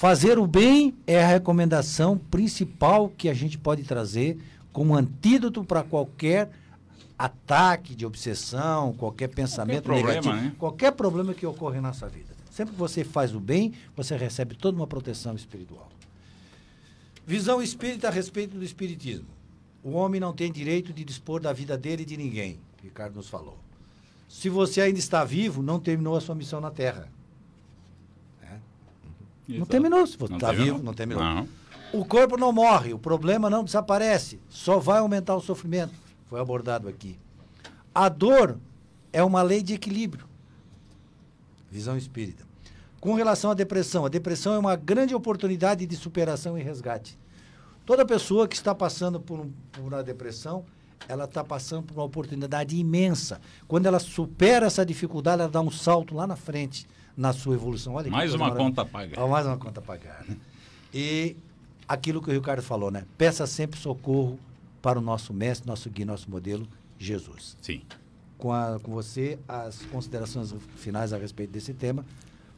fazer 0.00 0.38
o 0.38 0.46
bem 0.46 0.94
é 1.06 1.22
a 1.22 1.28
recomendação 1.28 2.16
principal 2.16 3.10
que 3.10 3.28
a 3.28 3.34
gente 3.34 3.58
pode 3.58 3.82
trazer 3.82 4.38
como 4.72 4.96
antídoto 4.96 5.62
para 5.62 5.82
qualquer 5.82 6.50
ataque 7.18 7.94
de 7.94 8.06
obsessão, 8.06 8.94
qualquer 8.94 9.28
pensamento 9.28 9.84
qualquer 9.84 10.02
problema, 10.02 10.22
negativo, 10.22 10.34
né? 10.36 10.56
qualquer 10.58 10.92
problema 10.92 11.34
que 11.34 11.44
ocorra 11.44 11.82
na 11.82 11.92
sua 11.92 12.08
vida. 12.08 12.30
Sempre 12.50 12.72
que 12.72 12.78
você 12.78 13.04
faz 13.04 13.34
o 13.34 13.38
bem, 13.38 13.74
você 13.94 14.16
recebe 14.16 14.54
toda 14.54 14.74
uma 14.74 14.86
proteção 14.86 15.34
espiritual. 15.34 15.90
Visão 17.26 17.60
espírita 17.60 18.08
a 18.08 18.10
respeito 18.10 18.56
do 18.56 18.64
espiritismo. 18.64 19.28
O 19.84 19.90
homem 19.90 20.18
não 20.18 20.32
tem 20.32 20.50
direito 20.50 20.94
de 20.94 21.04
dispor 21.04 21.42
da 21.42 21.52
vida 21.52 21.76
dele 21.76 22.04
e 22.04 22.06
de 22.06 22.16
ninguém, 22.16 22.58
Ricardo 22.82 23.16
nos 23.16 23.28
falou. 23.28 23.58
Se 24.26 24.48
você 24.48 24.80
ainda 24.80 24.98
está 24.98 25.24
vivo, 25.24 25.62
não 25.62 25.78
terminou 25.78 26.16
a 26.16 26.22
sua 26.22 26.34
missão 26.34 26.58
na 26.58 26.70
Terra. 26.70 27.06
É? 29.56 29.58
Não 29.58 29.66
terminou. 29.66 30.06
Se 30.06 30.16
você 30.16 30.34
está 30.34 30.52
vivo, 30.52 30.82
não 30.82 30.94
terminou. 30.94 31.22
Não. 31.22 31.48
O 31.92 32.04
corpo 32.04 32.36
não 32.36 32.52
morre, 32.52 32.92
o 32.94 32.98
problema 32.98 33.50
não 33.50 33.64
desaparece, 33.64 34.38
só 34.48 34.78
vai 34.78 35.00
aumentar 35.00 35.34
o 35.34 35.40
sofrimento. 35.40 35.92
Foi 36.28 36.40
abordado 36.40 36.88
aqui. 36.88 37.18
A 37.92 38.08
dor 38.08 38.58
é 39.12 39.22
uma 39.24 39.42
lei 39.42 39.60
de 39.60 39.74
equilíbrio. 39.74 40.24
Visão 41.68 41.96
espírita. 41.96 42.44
Com 43.00 43.14
relação 43.14 43.50
à 43.50 43.54
depressão, 43.54 44.04
a 44.04 44.08
depressão 44.08 44.54
é 44.54 44.58
uma 44.58 44.76
grande 44.76 45.14
oportunidade 45.14 45.84
de 45.84 45.96
superação 45.96 46.56
e 46.56 46.62
resgate. 46.62 47.18
Toda 47.84 48.06
pessoa 48.06 48.46
que 48.46 48.54
está 48.54 48.72
passando 48.72 49.18
por, 49.18 49.40
um, 49.40 49.50
por 49.72 49.82
uma 49.82 50.02
depressão, 50.02 50.64
ela 51.08 51.24
está 51.24 51.42
passando 51.42 51.84
por 51.84 51.94
uma 51.94 52.04
oportunidade 52.04 52.76
imensa. 52.76 53.40
Quando 53.66 53.86
ela 53.86 53.98
supera 53.98 54.66
essa 54.66 54.86
dificuldade, 54.86 55.42
ela 55.42 55.50
dá 55.50 55.60
um 55.60 55.70
salto 55.70 56.14
lá 56.14 56.26
na 56.26 56.36
frente 56.36 56.86
na 57.20 57.34
sua 57.34 57.54
evolução. 57.54 57.92
Olha 57.92 58.10
mais 58.10 58.32
uma 58.32 58.50
conta 58.56 58.82
paga. 58.82 59.26
mais 59.28 59.46
uma 59.46 59.58
conta 59.58 59.82
pagar. 59.82 60.24
E 60.92 61.36
aquilo 61.86 62.22
que 62.22 62.30
o 62.30 62.32
Ricardo 62.32 62.62
falou, 62.62 62.90
né? 62.90 63.04
Peça 63.18 63.46
sempre 63.46 63.78
socorro 63.78 64.40
para 64.80 64.98
o 64.98 65.02
nosso 65.02 65.34
mestre, 65.34 65.68
nosso 65.68 65.90
guia, 65.90 66.06
nosso 66.06 66.30
modelo, 66.30 66.66
Jesus. 66.98 67.58
Sim. 67.60 67.82
Com, 68.38 68.50
a, 68.50 68.80
com 68.82 68.90
você, 68.92 69.38
as 69.46 69.82
considerações 69.82 70.54
finais 70.76 71.12
a 71.12 71.18
respeito 71.18 71.50
desse 71.50 71.74
tema, 71.74 72.06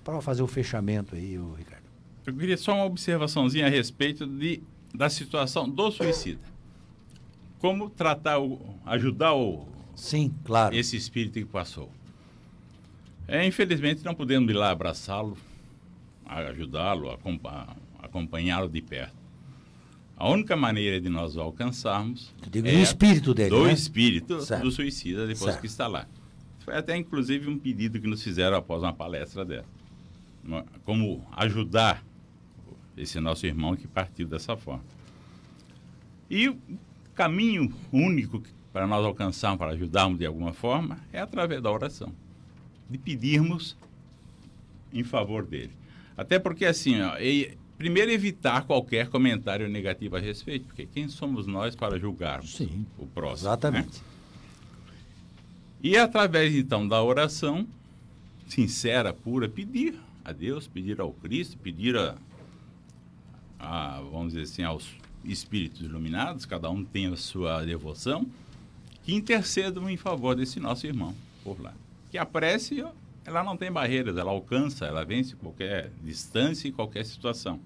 para 0.05 0.21
fazer 0.23 0.43
o 0.43 0.47
fechamento 0.47 1.17
aí, 1.17 1.37
o 1.37 1.55
Ricardo. 1.55 1.83
Eu 2.25 2.33
queria 2.35 2.57
só 2.57 2.73
uma 2.73 2.85
observaçãozinha 2.85 3.67
a 3.67 3.69
respeito 3.69 4.25
de, 4.25 4.63
da 4.95 5.11
situação 5.11 5.69
do 5.69 5.91
suicida. 5.91 6.41
Como 7.59 7.91
tratar, 7.91 8.39
o, 8.39 8.61
ajudar 8.87 9.35
o, 9.35 9.67
Sim, 9.97 10.33
claro. 10.45 10.73
esse 10.73 10.97
espírito 10.97 11.35
que 11.35 11.45
passou. 11.45 11.91
É, 13.33 13.47
infelizmente, 13.47 14.05
não 14.05 14.15
podemos 14.15 14.51
ir 14.51 14.53
lá 14.53 14.69
abraçá-lo, 14.69 15.39
ajudá-lo, 16.27 17.19
acompanhá-lo 17.99 18.69
de 18.69 18.83
perto. 18.83 19.17
A 20.15 20.29
única 20.29 20.55
maneira 20.55 21.01
de 21.01 21.09
nós 21.09 21.35
o 21.35 21.41
alcançarmos 21.41 22.31
digo, 22.51 22.69
é 22.69 22.73
do 22.73 22.79
espírito 22.79 23.33
dele, 23.33 23.49
do 23.49 23.65
né? 23.65 23.73
espírito 23.73 24.43
certo. 24.43 24.65
do 24.65 24.71
suicida 24.71 25.27
depois 25.27 25.45
certo. 25.45 25.61
que 25.63 25.67
está 25.67 25.87
lá. 25.87 26.07
Foi 26.59 26.77
até 26.77 26.95
inclusive 26.95 27.49
um 27.49 27.59
pedido 27.59 27.99
que 27.99 28.07
nos 28.07 28.23
fizeram 28.23 28.55
após 28.55 28.83
uma 28.83 28.93
palestra 28.93 29.47
dela, 29.47 29.65
como 30.85 31.27
ajudar 31.33 32.05
esse 32.95 33.19
nosso 33.19 33.47
irmão 33.47 33.75
que 33.75 33.89
partiu 33.89 34.29
dessa 34.29 34.59
forma. 34.59 34.85
E 36.29 36.51
o 36.51 36.59
caminho 37.15 37.73
único 37.91 38.43
para 38.75 38.87
nós 38.87 39.03
alcançarmos, 39.07 39.59
para 39.59 39.71
ajudarmos 39.71 40.19
de 40.19 40.27
alguma 40.27 40.53
forma, 40.53 40.99
é 41.11 41.19
através 41.19 41.63
da 41.63 41.73
oração, 41.73 42.13
de 42.93 42.99
pedirmos 42.99 43.77
em 44.93 45.03
favor 45.03 45.45
dele. 45.45 45.73
Até 46.17 46.39
porque 46.39 46.67
assim, 46.67 47.01
ó, 47.01 47.15
primeiro 47.79 48.11
evitar 48.11 48.65
qualquer 48.65 49.09
comentário 49.09 49.69
negativo 49.69 50.17
a 50.17 50.21
respeito, 50.21 50.67
porque 50.67 50.87
quem 50.87 51.09
somos 51.09 51.47
nós 51.47 51.75
para 51.75 51.99
julgarmos 51.99 52.55
Sim, 52.57 52.87
o 52.99 53.07
próximo? 53.07 53.49
Exatamente. 53.49 53.99
Né? 53.99 54.05
E 55.83 55.97
através 55.97 56.55
então 56.55 56.87
da 56.87 57.03
oração 57.03 57.67
sincera, 58.47 59.13
pura, 59.13 59.49
pedir 59.49 59.99
a 60.25 60.31
Deus, 60.31 60.69
pedir 60.69 61.01
ao 61.01 61.13
Cristo, 61.13 61.57
pedir 61.59 61.97
a, 61.97 62.15
a 63.59 64.01
vamos 64.01 64.35
dizer 64.35 64.43
assim, 64.43 64.63
aos 64.63 64.89
espíritos 65.25 65.81
iluminados, 65.81 66.45
cada 66.45 66.71
um 66.71 66.85
tem 66.85 67.07
a 67.07 67.17
sua 67.17 67.65
devoção, 67.65 68.27
que 69.03 69.15
intercedam 69.15 69.89
em 69.89 69.97
favor 69.97 70.37
desse 70.37 70.61
nosso 70.61 70.87
irmão 70.87 71.15
por 71.43 71.61
lá. 71.61 71.75
Que 72.13 72.19
a 72.19 72.27
prece, 72.27 72.85
ela 73.25 73.43
não 73.43 73.57
tem 73.57 73.73
barreiras, 73.73 74.19
ela 74.19 74.31
alcança, 74.31 74.85
ela 74.85 75.03
vence 75.03 75.35
qualquer 75.35 75.91
distância 76.03 76.69
e 76.69 76.73
qualquer 76.73 77.07
situação. 77.07 77.59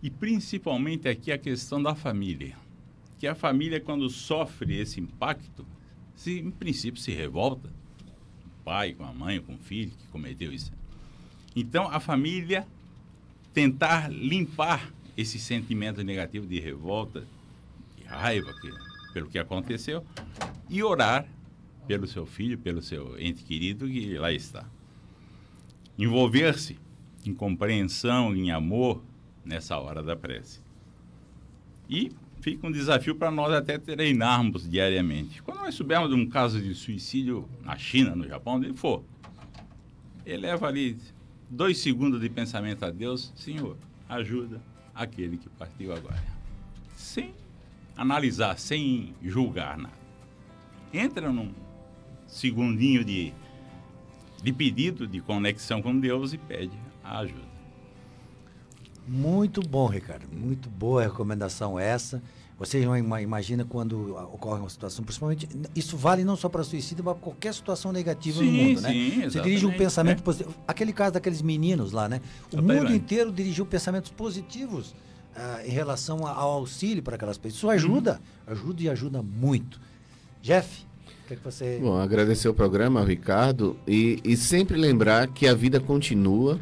E 0.00 0.08
principalmente 0.08 1.08
aqui 1.08 1.32
a 1.32 1.36
questão 1.36 1.82
da 1.82 1.96
família. 1.96 2.56
Que 3.18 3.26
a 3.26 3.34
família, 3.34 3.80
quando 3.80 4.08
sofre 4.08 4.78
esse 4.78 5.00
impacto, 5.00 5.66
se, 6.14 6.38
em 6.38 6.52
princípio 6.52 7.00
se 7.00 7.10
revolta. 7.10 7.68
O 8.46 8.64
pai 8.64 8.92
com 8.92 9.04
a 9.04 9.12
mãe, 9.12 9.40
com 9.40 9.54
o 9.54 9.58
filho 9.58 9.90
que 9.90 10.06
cometeu 10.06 10.52
isso. 10.52 10.72
Então, 11.56 11.88
a 11.88 11.98
família 11.98 12.64
tentar 13.52 14.08
limpar 14.08 14.92
esse 15.16 15.40
sentimento 15.40 16.04
negativo 16.04 16.46
de 16.46 16.60
revolta, 16.60 17.26
de 17.96 18.04
raiva 18.04 18.54
que, 18.60 18.72
pelo 19.12 19.28
que 19.28 19.38
aconteceu, 19.40 20.04
e 20.70 20.80
orar 20.80 21.26
pelo 21.86 22.06
seu 22.06 22.26
filho, 22.26 22.58
pelo 22.58 22.82
seu 22.82 23.18
ente 23.18 23.44
querido 23.44 23.86
que 23.88 24.16
lá 24.18 24.32
está. 24.32 24.66
Envolver-se 25.98 26.78
em 27.24 27.34
compreensão, 27.34 28.34
em 28.34 28.50
amor, 28.50 29.02
nessa 29.44 29.78
hora 29.78 30.02
da 30.02 30.16
prece. 30.16 30.60
E 31.88 32.12
fica 32.40 32.66
um 32.66 32.72
desafio 32.72 33.14
para 33.14 33.30
nós 33.30 33.52
até 33.52 33.78
treinarmos 33.78 34.68
diariamente. 34.68 35.42
Quando 35.42 35.58
nós 35.58 35.74
soubermos 35.74 36.10
de 36.10 36.14
um 36.14 36.28
caso 36.28 36.60
de 36.60 36.74
suicídio 36.74 37.48
na 37.62 37.76
China, 37.76 38.14
no 38.14 38.26
Japão, 38.26 38.54
onde 38.54 38.72
for, 38.74 39.04
eleva 40.26 40.66
ali 40.66 40.96
dois 41.48 41.78
segundos 41.78 42.20
de 42.20 42.28
pensamento 42.28 42.84
a 42.84 42.90
Deus, 42.90 43.32
Senhor, 43.36 43.76
ajuda 44.08 44.60
aquele 44.94 45.36
que 45.36 45.48
partiu 45.50 45.92
agora. 45.94 46.22
Sem 46.96 47.34
analisar, 47.96 48.58
sem 48.58 49.14
julgar 49.22 49.78
nada. 49.78 50.04
Entra 50.92 51.32
num 51.32 51.52
segundinho 52.34 53.04
de, 53.04 53.32
de 54.42 54.52
pedido, 54.52 55.06
de 55.06 55.20
conexão 55.20 55.80
com 55.80 55.98
Deus 55.98 56.32
e 56.32 56.38
pede 56.38 56.76
a 57.02 57.20
ajuda. 57.20 57.54
Muito 59.06 59.60
bom, 59.60 59.86
Ricardo. 59.86 60.26
Muito 60.32 60.68
boa 60.68 61.02
recomendação 61.02 61.78
essa. 61.78 62.22
Você 62.58 62.82
imagina 62.82 63.64
quando 63.64 64.16
ocorre 64.32 64.60
uma 64.60 64.70
situação, 64.70 65.04
principalmente, 65.04 65.48
isso 65.74 65.96
vale 65.96 66.24
não 66.24 66.36
só 66.36 66.48
para 66.48 66.62
suicídio, 66.62 67.04
mas 67.04 67.14
para 67.14 67.22
qualquer 67.22 67.52
situação 67.52 67.92
negativa 67.92 68.38
sim, 68.38 68.46
no 68.46 68.52
mundo, 68.52 68.80
né? 68.80 68.92
Sim, 68.92 69.22
Você 69.22 69.40
dirige 69.40 69.66
um 69.66 69.76
pensamento 69.76 70.20
é. 70.20 70.22
positivo. 70.22 70.54
Aquele 70.66 70.92
caso 70.92 71.14
daqueles 71.14 71.42
meninos 71.42 71.92
lá, 71.92 72.08
né? 72.08 72.20
O 72.52 72.62
mundo 72.62 72.94
inteiro 72.94 73.32
dirigiu 73.32 73.66
pensamentos 73.66 74.10
positivos 74.10 74.94
uh, 75.36 75.66
em 75.66 75.70
relação 75.70 76.26
ao 76.26 76.52
auxílio 76.52 77.02
para 77.02 77.16
aquelas 77.16 77.36
pessoas. 77.36 77.56
Isso 77.56 77.70
ajuda, 77.70 78.20
uhum. 78.46 78.52
ajuda 78.52 78.82
e 78.82 78.88
ajuda 78.88 79.22
muito. 79.22 79.80
Jeff, 80.40 80.86
que, 81.26 81.34
é 81.34 81.36
que 81.36 81.44
você. 81.44 81.78
Bom, 81.80 81.96
agradecer 81.98 82.48
o 82.48 82.54
programa, 82.54 83.04
Ricardo, 83.04 83.76
e, 83.86 84.20
e 84.24 84.36
sempre 84.36 84.76
lembrar 84.76 85.28
que 85.28 85.46
a 85.46 85.54
vida 85.54 85.80
continua 85.80 86.58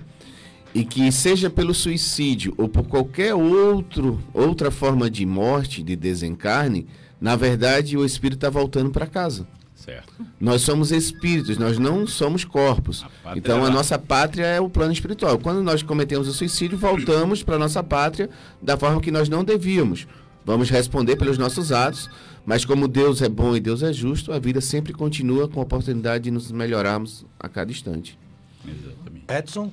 e 0.74 0.84
que 0.84 1.10
seja 1.12 1.50
pelo 1.50 1.74
suicídio 1.74 2.54
ou 2.56 2.68
por 2.68 2.84
qualquer 2.84 3.34
outro, 3.34 4.22
outra 4.32 4.70
forma 4.70 5.10
de 5.10 5.26
morte, 5.26 5.82
de 5.82 5.94
desencarne, 5.94 6.86
na 7.20 7.36
verdade 7.36 7.96
o 7.96 8.04
espírito 8.04 8.38
está 8.38 8.50
voltando 8.50 8.90
para 8.90 9.06
casa. 9.06 9.46
Certo. 9.74 10.12
Nós 10.40 10.62
somos 10.62 10.92
espíritos, 10.92 11.58
nós 11.58 11.76
não 11.76 12.06
somos 12.06 12.44
corpos. 12.44 13.04
A 13.24 13.36
então 13.36 13.64
a 13.64 13.70
nossa 13.70 13.98
pátria 13.98 14.46
é 14.46 14.60
o 14.60 14.70
plano 14.70 14.92
espiritual. 14.92 15.38
Quando 15.40 15.60
nós 15.60 15.82
cometemos 15.82 16.28
o 16.28 16.32
suicídio, 16.32 16.78
voltamos 16.78 17.42
para 17.42 17.56
a 17.56 17.58
nossa 17.58 17.82
pátria 17.82 18.30
da 18.62 18.76
forma 18.76 19.00
que 19.00 19.10
nós 19.10 19.28
não 19.28 19.42
devíamos. 19.42 20.06
Vamos 20.44 20.70
responder 20.70 21.16
pelos 21.16 21.38
nossos 21.38 21.70
atos, 21.72 22.10
mas 22.44 22.64
como 22.64 22.88
Deus 22.88 23.22
é 23.22 23.28
bom 23.28 23.54
e 23.54 23.60
Deus 23.60 23.82
é 23.82 23.92
justo, 23.92 24.32
a 24.32 24.38
vida 24.38 24.60
sempre 24.60 24.92
continua 24.92 25.48
com 25.48 25.60
a 25.60 25.62
oportunidade 25.62 26.24
de 26.24 26.30
nos 26.30 26.50
melhorarmos 26.50 27.24
a 27.38 27.48
cada 27.48 27.70
instante. 27.70 28.18
Exatamente. 28.66 29.24
Edson? 29.28 29.72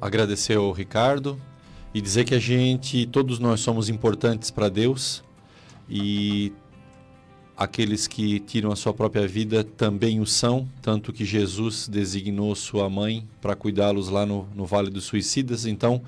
agradecer 0.00 0.56
ao 0.56 0.70
Ricardo 0.72 1.40
e 1.92 2.00
dizer 2.00 2.24
que 2.24 2.34
a 2.34 2.38
gente, 2.38 3.06
todos 3.06 3.38
nós 3.38 3.60
somos 3.60 3.88
importantes 3.88 4.50
para 4.50 4.68
Deus 4.68 5.22
e 5.88 6.52
aqueles 7.56 8.06
que 8.06 8.38
tiram 8.40 8.70
a 8.70 8.76
sua 8.76 8.94
própria 8.94 9.26
vida 9.26 9.64
também 9.64 10.20
o 10.20 10.26
são, 10.26 10.68
tanto 10.80 11.12
que 11.12 11.24
Jesus 11.24 11.88
designou 11.88 12.54
sua 12.54 12.88
mãe 12.88 13.26
para 13.40 13.56
cuidá-los 13.56 14.08
lá 14.08 14.24
no, 14.24 14.48
no 14.54 14.64
Vale 14.64 14.90
dos 14.90 15.04
Suicidas, 15.04 15.66
então 15.66 16.00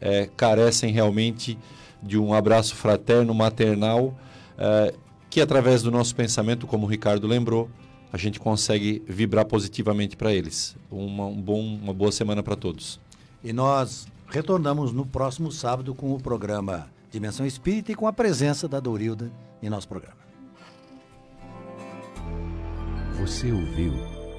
é, 0.00 0.30
carecem 0.36 0.92
realmente 0.92 1.58
de 2.02 2.18
um 2.18 2.32
abraço 2.32 2.74
fraterno, 2.74 3.34
maternal, 3.34 4.14
é, 4.58 4.94
que 5.28 5.40
através 5.40 5.82
do 5.82 5.90
nosso 5.90 6.14
pensamento, 6.14 6.66
como 6.66 6.86
o 6.86 6.88
Ricardo 6.88 7.26
lembrou, 7.26 7.68
a 8.12 8.16
gente 8.16 8.40
consegue 8.40 9.02
vibrar 9.06 9.44
positivamente 9.44 10.16
para 10.16 10.32
eles. 10.32 10.76
Uma, 10.90 11.26
um 11.26 11.40
bom, 11.40 11.60
uma 11.60 11.92
boa 11.92 12.12
semana 12.12 12.42
para 12.42 12.56
todos. 12.56 13.00
E 13.42 13.52
nós 13.52 14.06
retornamos 14.28 14.92
no 14.92 15.04
próximo 15.04 15.52
sábado 15.52 15.94
com 15.94 16.14
o 16.14 16.20
programa 16.20 16.88
Dimensão 17.10 17.46
Espírita 17.46 17.92
e 17.92 17.94
com 17.94 18.06
a 18.06 18.12
presença 18.12 18.66
da 18.68 18.80
Dorilda 18.80 19.30
em 19.62 19.68
nosso 19.68 19.88
programa. 19.88 20.16
Você 23.20 23.50
ouviu 23.50 24.15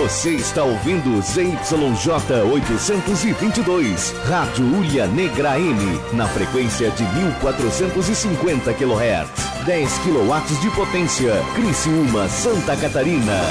Você 0.00 0.30
está 0.30 0.64
ouvindo 0.64 1.20
ZYJ 1.20 2.42
822, 2.50 4.14
Rádio 4.26 4.64
Ulha 4.64 5.06
Negra 5.06 5.60
M, 5.60 6.00
na 6.14 6.26
frequência 6.26 6.90
de 6.92 7.02
1450 7.02 8.72
kHz. 8.72 9.66
10 9.66 9.98
kW 9.98 10.60
de 10.62 10.70
potência, 10.70 11.34
Criciúma, 11.54 12.26
Santa 12.30 12.74
Catarina. 12.78 13.42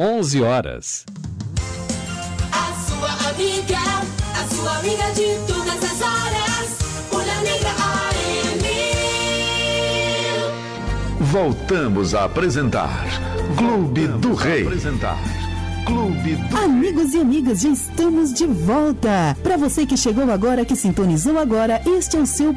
11 0.00 0.42
horas. 0.42 1.04
A 2.52 2.72
sua 2.88 3.28
amiga, 3.28 3.78
a 4.32 4.54
sua 4.54 4.78
amiga 4.78 5.04
de 5.12 5.36
todas 5.46 5.84
as 5.84 6.00
horas. 6.00 6.45
Voltamos 11.36 12.14
a 12.14 12.24
apresentar 12.24 13.04
Clube 13.58 14.08
do 14.08 14.32
Rei. 14.32 14.62
Apresentar 14.62 15.18
Clube 15.84 16.34
do 16.34 16.56
Amigos 16.56 17.12
e 17.12 17.18
amigas, 17.18 17.60
já 17.60 17.68
estamos 17.68 18.32
de 18.32 18.46
volta. 18.46 19.36
Para 19.42 19.58
você 19.58 19.84
que 19.84 19.98
chegou 19.98 20.30
agora, 20.32 20.64
que 20.64 20.74
sintonizou 20.74 21.38
agora, 21.38 21.82
este 21.86 22.16
é 22.16 22.20
o 22.20 22.24
seu 22.24 22.54